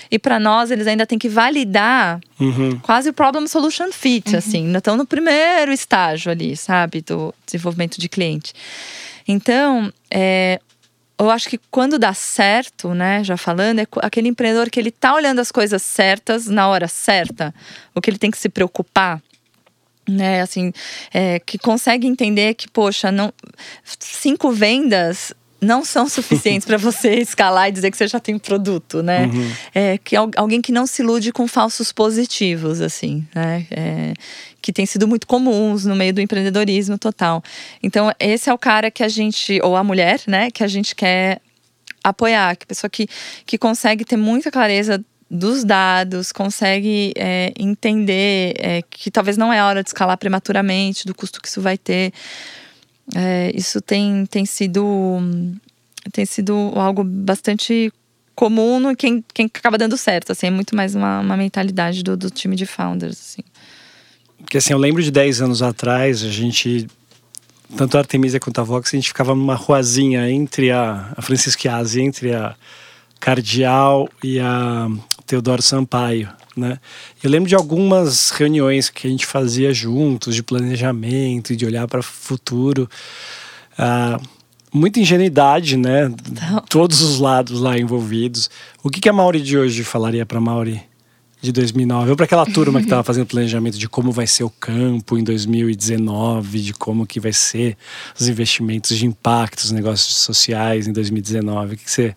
E 0.10 0.18
para 0.18 0.40
nós, 0.40 0.72
eles 0.72 0.88
ainda 0.88 1.06
têm 1.06 1.20
que 1.20 1.30
validar 1.30 2.20
uhum. 2.40 2.80
quase 2.80 3.10
o 3.10 3.14
problem 3.14 3.48
solution 3.48 3.92
fit, 3.92 4.32
uhum. 4.32 4.38
assim. 4.38 4.66
Ainda 4.66 4.80
estão 4.80 4.98
no 4.98 5.06
primeiro 5.06 5.72
estágio 5.72 6.32
ali, 6.32 6.58
sabe, 6.58 7.02
do 7.02 7.32
desenvolvimento 7.46 8.00
de 8.00 8.10
cliente. 8.10 8.54
Então, 9.28 9.94
é, 10.10 10.60
eu 11.20 11.30
acho 11.30 11.50
que 11.50 11.60
quando 11.70 12.00
dá 12.00 12.14
certo, 12.14 12.94
né, 12.94 13.24
já 13.24 13.38
falando, 13.38 13.80
é 13.80 13.88
aquele 14.02 14.30
empreendedor 14.30 14.70
que 14.70 14.80
ele 14.80 14.92
tá 14.92 15.14
olhando 15.14 15.40
as 15.40 15.52
coisas 15.52 15.82
certas 15.82 16.48
na 16.48 16.68
hora 16.68 16.88
certa, 16.88 17.54
o 17.94 18.02
que 18.02 18.10
ele 18.10 18.18
tem 18.18 18.32
que 18.32 18.38
se 18.38 18.50
preocupar 18.50 19.22
né, 20.08 20.42
assim, 20.42 20.72
é, 21.14 21.40
que 21.40 21.58
consegue 21.58 22.08
entender 22.08 22.54
que, 22.54 22.70
poxa, 22.70 23.12
não, 23.12 23.34
cinco 23.84 24.52
vendas 24.52 25.34
não 25.60 25.84
são 25.84 26.08
suficientes 26.10 26.66
para 26.66 26.78
você 26.78 27.16
escalar 27.16 27.70
e 27.70 27.72
dizer 27.72 27.92
que 27.92 27.98
você 27.98 28.08
já 28.08 28.20
tem 28.20 28.36
um 28.36 28.40
produto, 28.40 29.02
né? 29.02 29.26
Uhum. 29.26 29.52
É, 29.74 29.98
que 29.98 30.16
alguém 30.16 30.62
que 30.62 30.72
não 30.72 30.86
se 30.86 31.02
ilude 31.02 31.32
com 31.32 31.48
falsos 31.48 31.92
positivos, 31.92 32.80
assim, 32.80 33.26
né? 33.34 33.66
É, 33.72 34.14
que 34.62 34.74
tem 34.74 34.86
sido 34.86 35.08
muito 35.08 35.26
comuns 35.26 35.86
no 35.86 35.96
meio 35.96 36.14
do 36.14 36.22
empreendedorismo 36.22 36.98
total. 36.98 37.44
Então, 37.82 38.12
esse 38.20 38.50
é 38.50 38.54
o 38.54 38.58
cara 38.58 38.92
que 38.92 39.04
a 39.04 39.08
gente, 39.08 39.60
ou 39.64 39.76
a 39.76 39.84
mulher, 39.84 40.22
né, 40.28 40.52
que 40.52 40.64
a 40.64 40.68
gente 40.68 40.96
quer 40.96 41.40
apoiar, 42.04 42.56
que 42.56 42.66
pessoa 42.66 42.90
que, 42.90 43.08
que 43.46 43.58
consegue 43.58 44.04
ter 44.04 44.18
muita 44.18 44.52
clareza 44.52 45.04
dos 45.30 45.64
dados, 45.64 46.32
consegue 46.32 47.12
é, 47.16 47.54
entender 47.58 48.56
é, 48.58 48.82
que 48.90 49.12
talvez 49.12 49.38
não 49.38 49.52
é 49.52 49.62
hora 49.62 49.84
de 49.84 49.90
escalar 49.90 50.18
prematuramente, 50.18 51.06
do 51.06 51.14
custo 51.14 51.42
que 51.42 51.48
isso 51.48 51.62
vai 51.62 51.78
ter. 51.78 52.14
É, 53.16 53.52
isso 53.54 53.82
tem, 53.82 54.26
tem 54.26 54.46
sido 54.46 55.20
tem 56.12 56.26
sido 56.26 56.72
algo 56.76 57.04
bastante 57.04 57.92
comum 58.34 58.80
no 58.80 58.96
quem, 58.96 59.24
quem 59.34 59.48
acaba 59.48 59.78
dando 59.78 59.98
certo. 59.98 60.32
Assim, 60.32 60.48
é 60.48 60.52
muito 60.52 60.76
mais 60.76 60.96
uma, 60.96 61.20
uma 61.20 61.36
mentalidade 61.36 62.04
do, 62.04 62.16
do 62.16 62.30
time 62.30 62.56
de 62.56 62.66
founders. 62.66 63.20
Assim. 63.20 63.42
Porque 64.40 64.58
assim, 64.58 64.74
eu 64.74 64.80
lembro 64.80 65.02
de 65.04 65.12
10 65.12 65.42
anos 65.42 65.62
atrás, 65.62 66.24
a 66.24 66.30
gente 66.30 66.88
tanto 67.76 67.98
a 67.98 68.00
Artemisia 68.00 68.40
quanto 68.40 68.62
a 68.62 68.64
Vox, 68.64 68.94
a 68.94 68.98
gente 68.98 69.10
ficava 69.10 69.36
numa 69.36 69.56
ruazinha 69.56 70.30
entre 70.30 70.72
a, 70.72 71.14
a 71.18 72.00
entre 72.00 72.34
a 72.34 72.56
Cardial 73.20 74.08
e 74.24 74.40
a 74.40 74.88
Teodoro 75.28 75.62
Sampaio, 75.62 76.30
né? 76.56 76.80
Eu 77.22 77.30
lembro 77.30 77.50
de 77.50 77.54
algumas 77.54 78.32
reuniões 78.32 78.90
que 78.90 79.06
a 79.06 79.10
gente 79.10 79.26
fazia 79.26 79.74
juntos, 79.74 80.34
de 80.34 80.42
planejamento 80.42 81.52
e 81.52 81.56
de 81.58 81.66
olhar 81.66 81.86
para 81.86 82.00
o 82.00 82.04
futuro. 82.04 82.90
Ah, 83.78 84.18
muita 84.74 85.02
ingenuidade, 85.02 85.76
né? 85.76 86.08
Não. 86.08 86.62
Todos 86.62 87.02
os 87.02 87.20
lados 87.20 87.60
lá 87.60 87.78
envolvidos. 87.78 88.50
O 88.82 88.90
que, 88.90 89.02
que 89.02 89.10
a 89.10 89.14
Mauri 89.14 89.42
de 89.42 89.58
hoje 89.58 89.84
falaria 89.84 90.26
para 90.26 90.38
a 90.38 90.42
Mauri 90.42 90.82
de 91.42 91.52
2009? 91.52 92.12
Ou 92.12 92.16
para 92.16 92.26
aquela 92.26 92.46
turma 92.46 92.80
que 92.80 92.86
estava 92.86 93.04
fazendo 93.04 93.26
planejamento 93.26 93.78
de 93.78 93.90
como 93.90 94.14
vai 94.14 94.28
ser 94.28 94.46
o 94.46 94.50
campo 94.50 95.18
em 95.18 95.26
2019, 95.26 96.62
de 96.62 96.74
como 96.74 97.06
que 97.06 97.20
vai 97.20 97.34
ser 97.34 97.78
os 98.18 98.30
investimentos 98.30 98.98
de 98.98 99.06
impacto, 99.06 99.60
os 99.60 99.72
negócios 99.72 100.16
sociais 100.16 100.88
em 100.88 100.94
2019. 100.94 101.74
O 101.74 101.78
que, 101.78 101.84
que 101.84 101.92
você, 101.92 102.16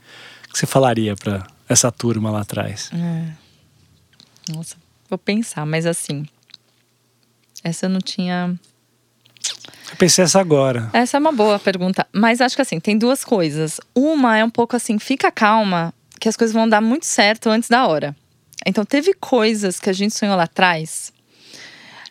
que 0.53 0.57
você 0.57 0.65
falaria 0.65 1.17
para 1.17 1.45
essa 1.73 1.91
turma 1.91 2.31
lá 2.31 2.41
atrás? 2.41 2.91
É. 2.93 4.53
Nossa, 4.53 4.77
vou 5.09 5.19
pensar, 5.19 5.65
mas 5.65 5.87
assim. 5.87 6.27
Essa 7.63 7.87
eu 7.87 7.91
não 7.91 8.01
tinha. 8.01 8.59
Eu 9.91 9.97
pensei 9.97 10.25
essa 10.25 10.41
agora. 10.41 10.91
Essa 10.93 11.17
é 11.17 11.21
uma 11.21 11.33
boa 11.33 11.59
pergunta. 11.59 12.07
Mas 12.13 12.41
acho 12.41 12.57
que 12.57 12.63
assim, 12.63 12.81
tem 12.81 12.97
duas 12.97 13.25
coisas. 13.25 13.81
Uma 13.95 14.37
é 14.37 14.45
um 14.45 14.51
pouco 14.51 14.77
assim, 14.77 14.99
fica 14.99 15.31
calma, 15.31 15.93
que 16.19 16.29
as 16.29 16.37
coisas 16.37 16.55
vão 16.55 16.69
dar 16.69 16.81
muito 16.81 17.07
certo 17.07 17.49
antes 17.49 17.69
da 17.69 17.87
hora. 17.87 18.17
Então, 18.67 18.85
teve 18.85 19.15
coisas 19.15 19.81
que 19.81 19.89
a 19.89 19.93
gente 19.93 20.15
sonhou 20.15 20.37
lá 20.37 20.45
atrás 20.45 21.13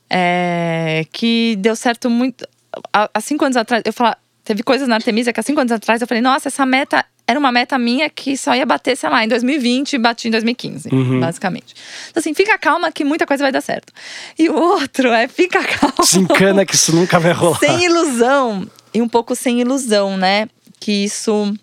é, 0.09 1.05
que 1.11 1.55
deu 1.59 1.75
certo 1.75 2.09
muito. 2.09 2.47
Há 2.91 3.21
cinco 3.21 3.45
anos 3.45 3.57
atrás, 3.57 3.83
eu 3.85 3.93
falava, 3.93 4.17
teve 4.43 4.63
coisas 4.63 4.87
na 4.87 4.95
Artemisia 4.95 5.31
que 5.31 5.39
há 5.39 5.43
cinco 5.43 5.59
anos 5.59 5.71
atrás 5.71 6.01
eu 6.01 6.07
falei, 6.07 6.21
nossa, 6.21 6.47
essa 6.47 6.65
meta 6.65 7.05
era 7.29 7.37
uma 7.37 7.51
meta 7.51 7.77
minha 7.77 8.09
que 8.09 8.35
só 8.35 8.55
ia 8.55 8.65
bater, 8.65 8.97
sei 8.97 9.07
lá, 9.07 9.23
em 9.23 9.27
2020 9.27 9.93
e 9.93 9.97
bati 9.99 10.27
em 10.27 10.31
2015, 10.31 10.89
uhum. 10.91 11.19
basicamente. 11.19 11.75
Então, 12.09 12.19
assim, 12.21 12.33
fica 12.33 12.57
calma 12.57 12.91
que 12.91 13.05
muita 13.05 13.27
coisa 13.27 13.43
vai 13.43 13.51
dar 13.51 13.61
certo. 13.61 13.93
E 14.35 14.49
o 14.49 14.55
outro 14.55 15.09
é 15.09 15.27
fica 15.27 15.63
calma. 15.63 15.93
Desencana 15.99 16.65
que 16.65 16.73
isso 16.73 16.95
nunca 16.95 17.19
vai 17.19 17.31
rolar. 17.31 17.59
Sem 17.59 17.85
ilusão. 17.85 18.67
E 18.91 18.99
um 18.99 19.07
pouco 19.07 19.35
sem 19.35 19.61
ilusão, 19.61 20.17
né? 20.17 20.47
Que 20.79 21.03
isso. 21.03 21.53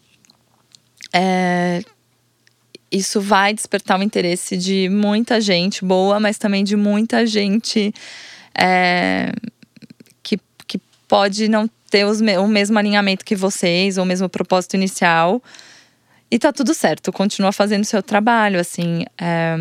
É, 1.13 1.83
isso 2.93 3.21
vai 3.21 3.53
despertar 3.53 3.99
o 3.99 4.05
interesse 4.05 4.57
de 4.57 4.89
muita 4.89 5.41
gente 5.41 5.85
boa, 5.85 6.21
mas 6.21 6.39
também 6.39 6.63
de 6.63 6.77
muita 6.77 7.27
gente 7.27 7.93
é, 8.57 9.33
que, 10.23 10.39
que 10.65 10.79
pode 11.09 11.49
não 11.49 11.69
ter 11.91 12.05
os, 12.05 12.21
o 12.21 12.49
mesmo 12.49 12.79
alinhamento 12.79 13.25
que 13.25 13.37
vocês, 13.37 13.99
ou 13.99 14.05
o 14.05 14.07
mesmo 14.07 14.29
propósito 14.29 14.75
inicial. 14.75 15.43
E 16.31 16.39
tá 16.39 16.53
tudo 16.53 16.75
certo, 16.75 17.13
continua 17.13 17.53
fazendo 17.53 17.83
o 17.83 17.87
seu 17.87 18.03
trabalho, 18.03 18.59
assim. 18.59 19.05
É, 19.19 19.57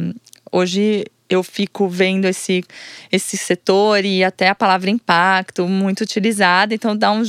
hoje 0.52 1.06
eu 1.30 1.44
fico 1.44 1.88
vendo 1.88 2.26
esse, 2.26 2.64
esse 3.12 3.38
setor 3.38 4.06
e 4.06 4.24
até 4.24 4.50
a 4.50 4.56
palavra 4.56 4.90
impacto 4.90 5.68
muito 5.68 6.02
utilizada, 6.02 6.74
então 6.74 6.96
dá 6.96 7.12
um, 7.12 7.24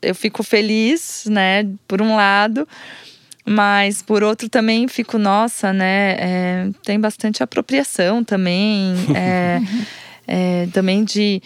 eu 0.00 0.14
fico 0.14 0.42
feliz, 0.42 1.24
né, 1.28 1.68
por 1.88 2.00
um 2.00 2.14
lado, 2.14 2.66
mas 3.44 4.02
por 4.02 4.22
outro 4.22 4.48
também 4.48 4.86
fico, 4.86 5.18
nossa, 5.18 5.72
né, 5.72 6.16
é, 6.18 6.70
tem 6.84 6.98
bastante 7.00 7.42
apropriação 7.42 8.22
também, 8.22 8.94
é, 9.14 9.60
é, 10.26 10.68
também 10.72 11.02
de 11.04 11.42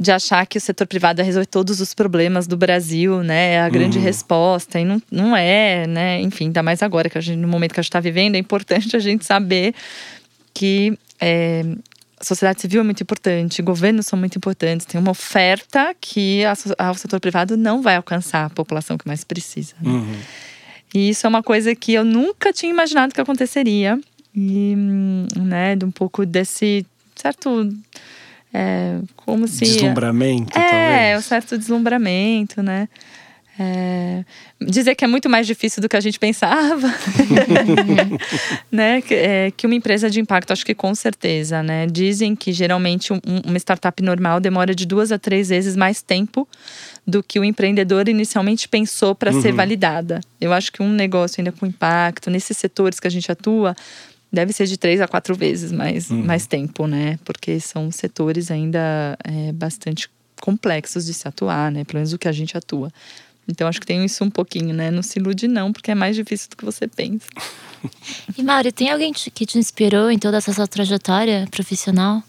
de 0.00 0.10
achar 0.10 0.46
que 0.46 0.56
o 0.56 0.60
setor 0.60 0.86
privado 0.86 1.18
vai 1.18 1.26
resolver 1.26 1.44
todos 1.44 1.78
os 1.78 1.92
problemas 1.92 2.46
do 2.46 2.56
Brasil, 2.56 3.22
né? 3.22 3.52
É 3.52 3.60
a 3.60 3.68
grande 3.68 3.98
uhum. 3.98 4.04
resposta. 4.04 4.80
E 4.80 4.84
não, 4.84 5.02
não 5.12 5.36
é, 5.36 5.86
né? 5.86 6.22
Enfim, 6.22 6.46
ainda 6.46 6.62
mais 6.62 6.82
agora, 6.82 7.10
que 7.10 7.18
a 7.18 7.20
gente, 7.20 7.38
no 7.38 7.46
momento 7.46 7.74
que 7.74 7.80
a 7.80 7.82
gente 7.82 7.90
está 7.90 8.00
vivendo, 8.00 8.34
é 8.34 8.38
importante 8.38 8.96
a 8.96 8.98
gente 8.98 9.26
saber 9.26 9.74
que 10.54 10.98
é, 11.20 11.66
a 12.18 12.24
sociedade 12.24 12.62
civil 12.62 12.80
é 12.80 12.84
muito 12.84 13.02
importante, 13.02 13.60
governos 13.60 14.06
são 14.06 14.18
muito 14.18 14.36
importantes, 14.36 14.86
tem 14.86 14.98
uma 14.98 15.10
oferta 15.10 15.94
que 16.00 16.44
o 16.78 16.94
setor 16.94 17.20
privado 17.20 17.54
não 17.58 17.82
vai 17.82 17.96
alcançar 17.96 18.46
a 18.46 18.50
população 18.50 18.96
que 18.96 19.06
mais 19.06 19.22
precisa. 19.22 19.74
Né? 19.82 19.90
Uhum. 19.90 20.16
E 20.94 21.10
isso 21.10 21.26
é 21.26 21.28
uma 21.28 21.42
coisa 21.42 21.74
que 21.74 21.92
eu 21.92 22.04
nunca 22.06 22.54
tinha 22.54 22.70
imaginado 22.70 23.12
que 23.12 23.20
aconteceria. 23.20 24.00
E, 24.34 24.74
né, 25.36 25.74
de 25.74 25.84
um 25.84 25.90
pouco 25.90 26.24
desse 26.24 26.86
certo 27.16 27.68
é, 28.52 28.98
como 29.16 29.46
se. 29.46 29.60
Deslumbramento, 29.60 30.58
é, 30.58 30.62
talvez. 30.62 31.00
É, 31.02 31.18
um 31.18 31.22
certo 31.22 31.58
deslumbramento, 31.58 32.62
né? 32.62 32.88
É, 33.62 34.24
dizer 34.58 34.94
que 34.94 35.04
é 35.04 35.06
muito 35.06 35.28
mais 35.28 35.46
difícil 35.46 35.82
do 35.82 35.88
que 35.88 35.94
a 35.94 36.00
gente 36.00 36.18
pensava, 36.18 36.88
né? 38.72 39.02
Que, 39.02 39.14
é, 39.14 39.50
que, 39.54 39.66
uma 39.66 39.74
empresa 39.74 40.08
de 40.08 40.18
impacto, 40.18 40.50
acho 40.50 40.64
que 40.64 40.74
com 40.74 40.94
certeza, 40.94 41.62
né? 41.62 41.86
Dizem 41.86 42.34
que 42.34 42.54
geralmente 42.54 43.12
um, 43.12 43.20
uma 43.44 43.58
startup 43.58 44.02
normal 44.02 44.40
demora 44.40 44.74
de 44.74 44.86
duas 44.86 45.12
a 45.12 45.18
três 45.18 45.50
vezes 45.50 45.76
mais 45.76 46.00
tempo 46.00 46.48
do 47.06 47.22
que 47.22 47.38
o 47.38 47.44
empreendedor 47.44 48.08
inicialmente 48.08 48.66
pensou 48.66 49.14
para 49.14 49.30
uhum. 49.30 49.42
ser 49.42 49.52
validada. 49.52 50.20
Eu 50.40 50.54
acho 50.54 50.72
que 50.72 50.82
um 50.82 50.90
negócio 50.90 51.40
ainda 51.40 51.52
com 51.52 51.66
impacto, 51.66 52.30
nesses 52.30 52.56
setores 52.56 52.98
que 52.98 53.06
a 53.06 53.10
gente 53.10 53.30
atua, 53.30 53.76
deve 54.32 54.52
ser 54.52 54.66
de 54.66 54.76
três 54.76 55.00
a 55.00 55.08
quatro 55.08 55.34
vezes 55.34 55.72
mais, 55.72 56.10
uhum. 56.10 56.24
mais 56.24 56.46
tempo, 56.46 56.86
né? 56.86 57.18
Porque 57.24 57.58
são 57.60 57.90
setores 57.90 58.50
ainda 58.50 59.16
é, 59.24 59.52
bastante 59.52 60.08
complexos 60.40 61.04
de 61.04 61.14
se 61.14 61.26
atuar, 61.26 61.70
né? 61.70 61.84
Pelo 61.84 61.98
menos 61.98 62.12
o 62.12 62.18
que 62.18 62.28
a 62.28 62.32
gente 62.32 62.56
atua. 62.56 62.92
Então 63.48 63.66
acho 63.66 63.80
que 63.80 63.86
tem 63.86 64.04
isso 64.04 64.22
um 64.22 64.30
pouquinho, 64.30 64.74
né? 64.74 64.90
Não 64.90 65.02
se 65.02 65.18
ilude 65.18 65.48
não, 65.48 65.72
porque 65.72 65.90
é 65.90 65.94
mais 65.94 66.14
difícil 66.14 66.48
do 66.50 66.56
que 66.56 66.64
você 66.64 66.86
pensa. 66.86 67.26
E 68.36 68.42
Mauri, 68.42 68.70
tem 68.72 68.90
alguém 68.90 69.10
que 69.10 69.46
te 69.46 69.58
inspirou 69.58 70.10
em 70.10 70.18
toda 70.18 70.36
essa 70.36 70.52
sua 70.52 70.68
trajetória 70.68 71.48
profissional? 71.50 72.22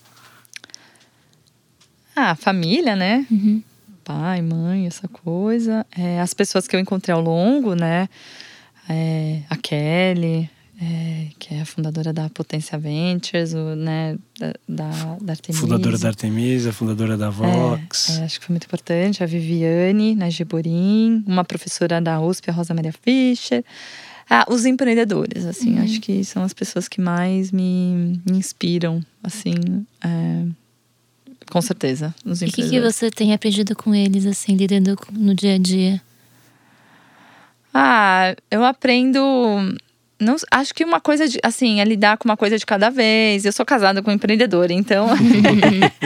Ah, 2.16 2.36
família, 2.36 2.96
né? 2.96 3.28
Uhum. 3.30 3.62
Pai, 4.02 4.42
mãe, 4.42 4.88
essa 4.88 5.10
coisa. 5.10 5.86
É, 5.92 6.22
as 6.22 6.34
pessoas 6.34 6.70
que 6.70 6.76
eu 6.76 6.80
encontrei 6.80 7.14
ao 7.14 7.20
longo, 7.22 7.76
né? 7.76 8.08
É, 8.90 9.42
a 9.50 9.58
Kelly, 9.58 10.50
é, 10.82 11.28
que 11.38 11.54
é 11.54 11.62
a 11.62 11.66
fundadora 11.66 12.12
da 12.12 12.28
Potência 12.30 12.78
Ventures, 12.78 13.54
o, 13.54 13.76
né, 13.76 14.18
da, 14.40 14.54
da, 14.68 15.18
da 15.22 15.34
Artemisa. 15.34 15.62
Fundadora 15.62 15.98
da 15.98 16.08
Artemisa, 16.08 16.74
fundadora 16.74 17.16
da 17.16 17.30
Vox. 17.30 18.18
É, 18.18 18.22
é, 18.22 18.24
acho 18.24 18.40
que 18.40 18.48
foi 18.48 18.54
muito 18.54 18.66
importante. 18.66 19.24
A 19.24 19.28
Viviane, 19.28 20.16
na 20.16 20.30
Geborim, 20.32 21.24
uma 21.28 21.44
professora 21.44 22.02
da 22.02 22.20
USP, 22.20 22.50
a 22.50 22.54
Rosa 22.54 22.74
Maria 22.74 22.94
Fischer. 22.94 23.64
Ah, 24.28 24.46
os 24.50 24.66
empreendedores, 24.66 25.46
assim, 25.46 25.76
uhum. 25.76 25.84
acho 25.84 26.00
que 26.00 26.24
são 26.24 26.42
as 26.42 26.54
pessoas 26.54 26.88
que 26.88 27.00
mais 27.00 27.52
me, 27.52 28.20
me 28.26 28.38
inspiram, 28.38 29.04
assim, 29.22 29.54
é, 30.02 30.46
com 31.52 31.62
certeza. 31.62 32.16
e 32.26 32.32
o 32.32 32.52
que, 32.52 32.70
que 32.70 32.80
você 32.80 33.12
tem 33.12 33.34
aprendido 33.34 33.76
com 33.76 33.94
eles, 33.94 34.26
assim, 34.26 34.56
lidando 34.56 34.98
no 35.12 35.36
dia 35.36 35.56
a 35.56 35.58
dia? 35.58 36.02
Ah, 37.74 38.36
eu 38.50 38.64
aprendo. 38.64 39.20
Não, 40.22 40.36
acho 40.52 40.72
que 40.76 40.86
uma 40.86 41.02
coisa 41.02 41.28
de, 41.28 41.40
assim, 41.44 41.82
é 41.82 41.84
lidar 41.84 42.16
com 42.16 42.30
uma 42.30 42.38
coisa 42.38 42.56
de 42.56 42.64
cada 42.64 42.92
vez. 42.92 43.44
Eu 43.44 43.52
sou 43.52 43.66
casada 43.66 44.04
com 44.04 44.12
um 44.12 44.14
empreendedor, 44.14 44.70
então 44.70 45.08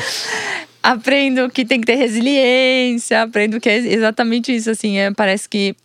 aprendo 0.82 1.50
que 1.50 1.66
tem 1.66 1.82
que 1.82 1.86
ter 1.86 1.96
resiliência, 1.96 3.24
aprendo 3.24 3.60
que 3.60 3.68
é 3.68 3.76
exatamente 3.76 4.56
isso, 4.56 4.72
assim, 4.72 4.98
é, 4.98 5.12
parece 5.12 5.50
que 5.50 5.76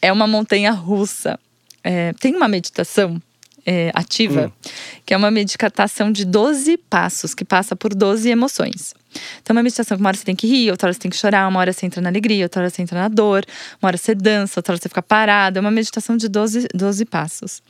é 0.00 0.12
uma 0.12 0.28
montanha 0.28 0.70
russa. 0.70 1.36
É, 1.82 2.12
tem 2.20 2.36
uma 2.36 2.46
meditação 2.46 3.20
é, 3.66 3.90
ativa, 3.94 4.46
hum. 4.46 4.70
que 5.04 5.14
é 5.14 5.16
uma 5.16 5.30
meditação 5.30 6.10
de 6.10 6.24
12 6.24 6.76
passos, 6.88 7.34
que 7.34 7.44
passa 7.44 7.74
por 7.76 7.94
12 7.94 8.28
emoções. 8.28 8.94
Então, 9.42 9.54
é 9.54 9.56
uma 9.56 9.62
meditação 9.62 9.96
que 9.96 10.02
uma 10.02 10.08
hora 10.08 10.16
você 10.16 10.24
tem 10.24 10.36
que 10.36 10.46
rir, 10.46 10.70
outra 10.70 10.86
hora 10.86 10.92
você 10.92 11.00
tem 11.00 11.10
que 11.10 11.16
chorar, 11.16 11.48
uma 11.48 11.58
hora 11.58 11.72
você 11.72 11.86
entra 11.86 12.00
na 12.00 12.08
alegria, 12.08 12.44
outra 12.44 12.62
hora 12.62 12.70
você 12.70 12.82
entra 12.82 12.98
na 12.98 13.08
dor, 13.08 13.44
uma 13.82 13.88
hora 13.88 13.96
você 13.96 14.14
dança, 14.14 14.60
outra 14.60 14.72
hora 14.72 14.80
você 14.80 14.88
fica 14.88 15.02
parado. 15.02 15.58
É 15.58 15.60
uma 15.60 15.70
meditação 15.70 16.16
de 16.16 16.28
12, 16.28 16.68
12 16.74 17.04
passos. 17.04 17.62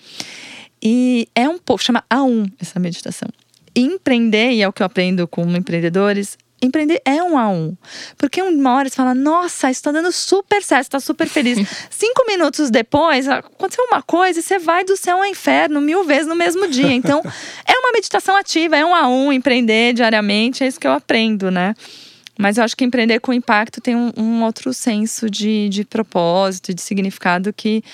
E 0.82 1.28
é 1.34 1.49
um 1.49 1.59
pouco, 1.59 1.82
chama 1.82 2.05
A1 2.11 2.51
essa 2.61 2.78
meditação. 2.78 3.28
E 3.74 3.80
empreender, 3.80 4.53
e 4.53 4.62
é 4.62 4.68
o 4.68 4.72
que 4.72 4.82
eu 4.82 4.86
aprendo 4.86 5.26
com 5.26 5.45
empreendedores, 5.57 6.36
empreender 6.63 7.01
é 7.05 7.23
um 7.23 7.39
a 7.39 7.49
um. 7.49 7.77
Porque 8.17 8.43
uma 8.43 8.75
hora 8.75 8.89
você 8.89 8.97
fala, 8.97 9.15
nossa, 9.15 9.71
isso 9.71 9.83
tá 9.83 9.93
dando 9.93 10.13
super 10.13 10.63
certo, 10.63 10.85
você 10.85 10.91
tá 10.91 11.01
super 11.01 11.29
feliz. 11.29 11.59
Cinco 11.91 12.25
minutos 12.27 12.71
depois, 12.71 13.29
aconteceu 13.29 13.85
uma 13.85 14.03
coisa 14.03 14.41
e 14.41 14.43
você 14.43 14.59
vai 14.59 14.85
do 14.85 14.97
céu 14.97 15.19
ao 15.19 15.25
inferno 15.25 15.81
mil 15.81 16.05
vezes 16.05 16.27
no 16.27 16.37
mesmo 16.37 16.69
dia. 16.69 16.93
Então, 16.93 17.23
é 17.67 17.79
uma 17.79 17.93
meditação 17.93 18.37
ativa, 18.37 18.77
é 18.77 18.85
um 18.85 18.95
a 18.95 19.09
um, 19.09 19.33
empreender 19.33 19.95
diariamente, 19.95 20.63
é 20.63 20.67
isso 20.67 20.79
que 20.79 20.87
eu 20.87 20.93
aprendo, 20.93 21.51
né? 21.51 21.75
Mas 22.39 22.57
eu 22.57 22.65
acho 22.65 22.77
que 22.77 22.85
empreender 22.85 23.21
com 23.21 23.33
impacto 23.33 23.81
tem 23.81 23.95
um, 23.95 24.13
um 24.17 24.45
outro 24.45 24.73
senso 24.73 25.29
de, 25.29 25.69
de 25.69 25.85
propósito, 25.85 26.73
de 26.73 26.81
significado 26.81 27.53
que 27.53 27.85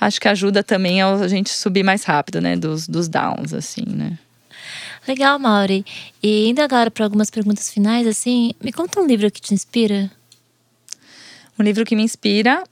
acho 0.00 0.20
que 0.20 0.28
ajuda 0.28 0.62
também 0.62 1.02
a 1.02 1.26
gente 1.26 1.50
subir 1.50 1.82
mais 1.82 2.04
rápido, 2.04 2.40
né? 2.40 2.56
Dos, 2.56 2.86
dos 2.86 3.08
downs, 3.08 3.52
assim, 3.52 3.84
né? 3.86 4.18
Legal, 5.08 5.38
Mauri. 5.38 5.86
E 6.22 6.48
indo 6.50 6.60
agora 6.60 6.90
para 6.90 7.04
algumas 7.04 7.30
perguntas 7.30 7.70
finais, 7.70 8.06
assim, 8.06 8.52
me 8.62 8.70
conta 8.70 9.00
um 9.00 9.06
livro 9.06 9.30
que 9.30 9.40
te 9.40 9.54
inspira. 9.54 10.10
Um 11.58 11.62
livro 11.62 11.84
que 11.84 11.96
me 11.96 12.02
inspira, 12.02 12.62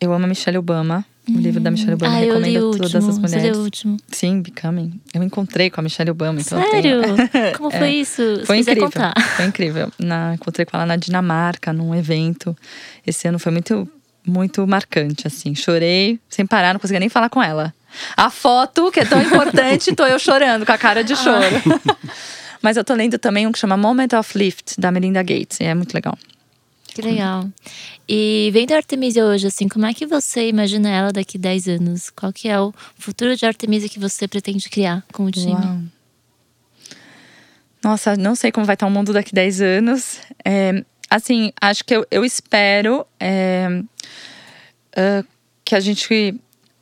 eu 0.00 0.12
amo 0.12 0.24
a 0.24 0.28
Michelle 0.28 0.56
Obama. 0.56 1.04
O 1.28 1.32
hum. 1.32 1.40
livro 1.40 1.60
da 1.60 1.70
Michelle 1.70 1.94
Obama 1.94 2.16
ah, 2.16 2.20
recomendo 2.20 2.56
a 2.56 2.60
todas 2.78 2.94
último. 2.94 3.10
as 3.10 3.18
mulheres. 3.18 3.50
Você 3.50 3.58
o 3.58 3.62
último. 3.62 3.96
Sim, 4.12 4.40
Becoming. 4.40 5.00
Eu 5.12 5.22
encontrei 5.22 5.68
com 5.68 5.80
a 5.80 5.82
Michelle 5.82 6.10
Obama, 6.10 6.40
então 6.40 6.62
Sério? 6.70 7.02
Como 7.58 7.70
foi 7.70 7.88
é. 7.88 7.90
isso? 7.90 8.22
Foi 8.46 8.58
incrível. 8.58 8.84
Contar. 8.84 9.12
Foi 9.36 9.44
incrível. 9.44 9.92
Na, 9.98 10.34
encontrei 10.34 10.64
com 10.64 10.76
ela 10.76 10.86
na 10.86 10.96
Dinamarca, 10.96 11.72
num 11.72 11.94
evento. 11.94 12.56
Esse 13.06 13.28
ano 13.28 13.38
foi 13.38 13.50
muito, 13.50 13.86
muito 14.24 14.64
marcante, 14.66 15.26
assim. 15.26 15.54
Chorei 15.54 16.18
sem 16.30 16.46
parar, 16.46 16.72
não 16.72 16.80
conseguia 16.80 17.00
nem 17.00 17.08
falar 17.08 17.28
com 17.28 17.42
ela. 17.42 17.74
A 18.16 18.30
foto, 18.30 18.90
que 18.90 19.00
é 19.00 19.04
tão 19.04 19.20
importante, 19.20 19.94
tô 19.94 20.06
eu 20.06 20.18
chorando, 20.18 20.64
com 20.64 20.72
a 20.72 20.78
cara 20.78 21.02
de 21.02 21.16
choro. 21.16 21.56
Mas 22.60 22.76
eu 22.76 22.84
tô 22.84 22.94
lendo 22.94 23.18
também 23.18 23.46
um 23.46 23.52
que 23.52 23.58
chama 23.58 23.76
Moment 23.76 24.08
of 24.18 24.36
Lift, 24.36 24.80
da 24.80 24.90
Melinda 24.90 25.22
Gates. 25.22 25.60
E 25.60 25.64
é 25.64 25.74
muito 25.74 25.94
legal. 25.94 26.18
Que 26.88 27.02
legal. 27.02 27.48
E 28.08 28.50
vendo 28.52 28.72
a 28.72 28.76
Artemisia 28.76 29.24
hoje, 29.24 29.46
assim, 29.46 29.68
como 29.68 29.86
é 29.86 29.94
que 29.94 30.06
você 30.06 30.48
imagina 30.48 30.88
ela 30.88 31.12
daqui 31.12 31.38
10 31.38 31.68
anos? 31.68 32.10
Qual 32.10 32.32
que 32.32 32.48
é 32.48 32.60
o 32.60 32.74
futuro 32.96 33.36
de 33.36 33.46
Artemisia 33.46 33.88
que 33.88 34.00
você 34.00 34.26
pretende 34.26 34.68
criar 34.68 35.04
com 35.12 35.24
o 35.26 35.30
time? 35.30 35.52
Uau. 35.52 35.78
Nossa, 37.84 38.16
não 38.16 38.34
sei 38.34 38.50
como 38.50 38.66
vai 38.66 38.74
estar 38.74 38.86
o 38.86 38.90
mundo 38.90 39.12
daqui 39.12 39.32
10 39.32 39.60
anos. 39.60 40.18
É, 40.44 40.84
assim, 41.08 41.52
acho 41.60 41.84
que 41.84 41.94
eu, 41.94 42.04
eu 42.10 42.24
espero 42.24 43.06
é, 43.20 43.68
uh, 44.96 45.26
que 45.64 45.76
a 45.76 45.80
gente 45.80 46.34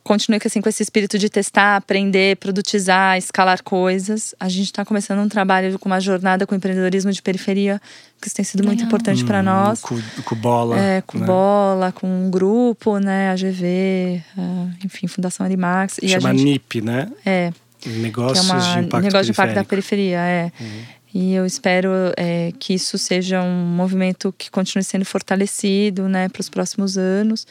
continue 0.07 0.39
assim, 0.43 0.61
com 0.61 0.69
esse 0.69 0.81
espírito 0.81 1.19
de 1.19 1.29
testar, 1.29 1.75
aprender, 1.75 2.37
produtizar, 2.37 3.17
escalar 3.17 3.61
coisas. 3.61 4.33
A 4.39 4.47
gente 4.47 4.67
está 4.67 4.85
começando 4.85 5.19
um 5.19 5.27
trabalho 5.27 5.77
com 5.77 5.89
uma 5.89 5.99
jornada 5.99 6.47
com 6.47 6.55
empreendedorismo 6.55 7.11
de 7.11 7.21
periferia, 7.21 7.81
que 8.21 8.27
isso 8.27 8.35
tem 8.35 8.45
sido 8.45 8.65
muito 8.65 8.83
importante 8.83 9.23
hum, 9.23 9.27
para 9.27 9.43
nós. 9.43 9.81
Com, 9.81 9.99
com 10.23 10.35
bola. 10.35 10.79
É, 10.79 11.01
com 11.01 11.19
né? 11.19 11.25
bola, 11.25 11.91
com 11.91 12.07
um 12.07 12.31
grupo, 12.31 12.97
né? 12.99 13.31
AGV, 13.31 14.23
uh, 14.37 14.69
enfim, 14.85 15.07
Fundação 15.07 15.45
Animax. 15.45 15.99
Chama 16.01 16.29
a 16.29 16.33
gente, 16.33 16.43
NIP, 16.43 16.81
né? 16.81 17.11
É. 17.25 17.51
Negócios 17.85 18.49
é 18.49 18.51
uma, 18.51 18.59
de 18.59 18.79
impacto 18.85 19.03
Negócio 19.03 19.25
de 19.25 19.31
impacto 19.31 19.53
da 19.53 19.63
periferia, 19.63 20.19
é. 20.19 20.51
Uhum. 20.59 20.81
E 21.19 21.33
eu 21.33 21.47
espero 21.47 21.89
é, 22.15 22.53
que 22.59 22.75
isso 22.75 22.95
seja 22.95 23.41
um 23.41 23.65
movimento 23.65 24.31
que 24.37 24.51
continue 24.51 24.83
sendo 24.83 25.03
fortalecido, 25.03 26.07
né, 26.07 26.29
para 26.29 26.39
os 26.39 26.47
próximos 26.47 26.95
anos. 26.95 27.47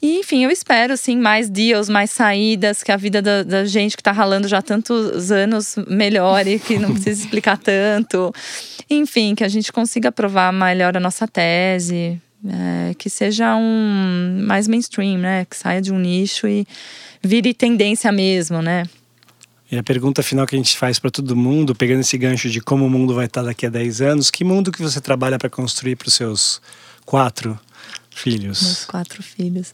E, 0.00 0.20
enfim, 0.20 0.42
eu 0.42 0.50
espero, 0.50 0.94
assim, 0.94 1.18
mais 1.18 1.50
deals, 1.50 1.90
mais 1.90 2.10
saídas, 2.10 2.82
que 2.82 2.90
a 2.90 2.96
vida 2.96 3.20
da, 3.20 3.42
da 3.42 3.66
gente 3.66 3.94
que 3.94 4.00
está 4.00 4.10
ralando 4.10 4.48
já 4.48 4.62
tantos 4.62 5.30
anos 5.30 5.76
melhore, 5.86 6.58
que 6.60 6.78
não 6.78 6.92
precisa 6.94 7.22
explicar 7.24 7.58
tanto. 7.58 8.32
Enfim, 8.88 9.34
que 9.34 9.44
a 9.44 9.48
gente 9.48 9.70
consiga 9.70 10.08
aprovar 10.08 10.50
melhor 10.50 10.96
a 10.96 11.00
nossa 11.00 11.28
tese, 11.28 12.18
é, 12.48 12.94
que 12.94 13.10
seja 13.10 13.54
um 13.54 14.44
mais 14.46 14.66
mainstream, 14.66 15.18
né, 15.18 15.44
que 15.44 15.58
saia 15.58 15.82
de 15.82 15.92
um 15.92 15.98
nicho 15.98 16.48
e 16.48 16.66
vire 17.22 17.52
tendência 17.52 18.10
mesmo, 18.10 18.62
né. 18.62 18.84
E 19.70 19.78
a 19.78 19.82
pergunta 19.82 20.22
final 20.22 20.46
que 20.46 20.56
a 20.56 20.58
gente 20.58 20.76
faz 20.76 20.98
para 20.98 21.10
todo 21.10 21.36
mundo, 21.36 21.74
pegando 21.74 22.00
esse 22.00 22.18
gancho 22.18 22.50
de 22.50 22.60
como 22.60 22.86
o 22.86 22.90
mundo 22.90 23.14
vai 23.14 23.26
estar 23.26 23.42
daqui 23.42 23.66
a 23.66 23.70
10 23.70 24.00
anos, 24.00 24.30
que 24.30 24.42
mundo 24.42 24.72
que 24.72 24.82
você 24.82 25.00
trabalha 25.00 25.38
para 25.38 25.48
construir 25.48 25.94
para 25.94 26.08
os 26.08 26.14
seus 26.14 26.60
quatro 27.06 27.58
filhos? 28.10 28.62
Meus 28.62 28.84
quatro 28.84 29.22
filhos. 29.22 29.72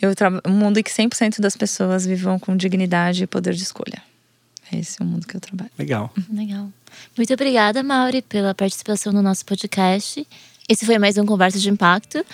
Eu 0.00 0.12
um 0.46 0.52
mundo 0.52 0.78
em 0.78 0.82
que 0.82 0.90
100% 0.90 1.40
das 1.40 1.54
pessoas 1.54 2.06
vivam 2.06 2.38
com 2.38 2.56
dignidade 2.56 3.24
e 3.24 3.26
poder 3.26 3.52
de 3.52 3.62
escolha. 3.62 4.02
Esse 4.72 5.02
é 5.02 5.04
o 5.04 5.06
mundo 5.06 5.26
que 5.26 5.36
eu 5.36 5.40
trabalho. 5.40 5.70
Legal. 5.78 6.10
Legal. 6.32 6.72
Muito 7.14 7.34
obrigada, 7.34 7.82
Mauri, 7.82 8.22
pela 8.22 8.54
participação 8.54 9.12
no 9.12 9.20
nosso 9.20 9.44
podcast. 9.44 10.26
Esse 10.66 10.86
foi 10.86 10.98
mais 10.98 11.18
um 11.18 11.26
Conversa 11.26 11.58
de 11.58 11.68
Impacto. 11.68 12.24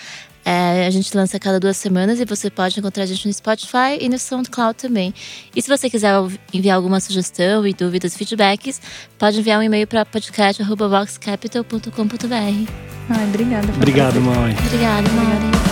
É, 0.48 0.86
a 0.86 0.90
gente 0.90 1.12
lança 1.16 1.38
a 1.38 1.40
cada 1.40 1.58
duas 1.58 1.76
semanas 1.76 2.20
e 2.20 2.24
você 2.24 2.48
pode 2.48 2.78
encontrar 2.78 3.02
a 3.02 3.06
gente 3.06 3.26
no 3.26 3.34
Spotify 3.34 3.98
e 4.00 4.08
no 4.08 4.16
SoundCloud 4.16 4.76
também. 4.76 5.12
E 5.56 5.60
se 5.60 5.68
você 5.68 5.90
quiser 5.90 6.14
enviar 6.54 6.76
alguma 6.76 7.00
sugestão 7.00 7.66
e 7.66 7.74
dúvidas 7.74 8.16
feedbacks, 8.16 8.80
pode 9.18 9.40
enviar 9.40 9.58
um 9.58 9.62
e-mail 9.64 9.88
para 9.88 10.06
podcast.voxcapital.com.br. 10.06 12.70
Ai, 13.08 13.24
obrigada. 13.24 13.72
Obrigado, 13.72 14.20
Mauri. 14.20 14.54
Obrigada, 14.68 15.08
Mauri. 15.10 15.65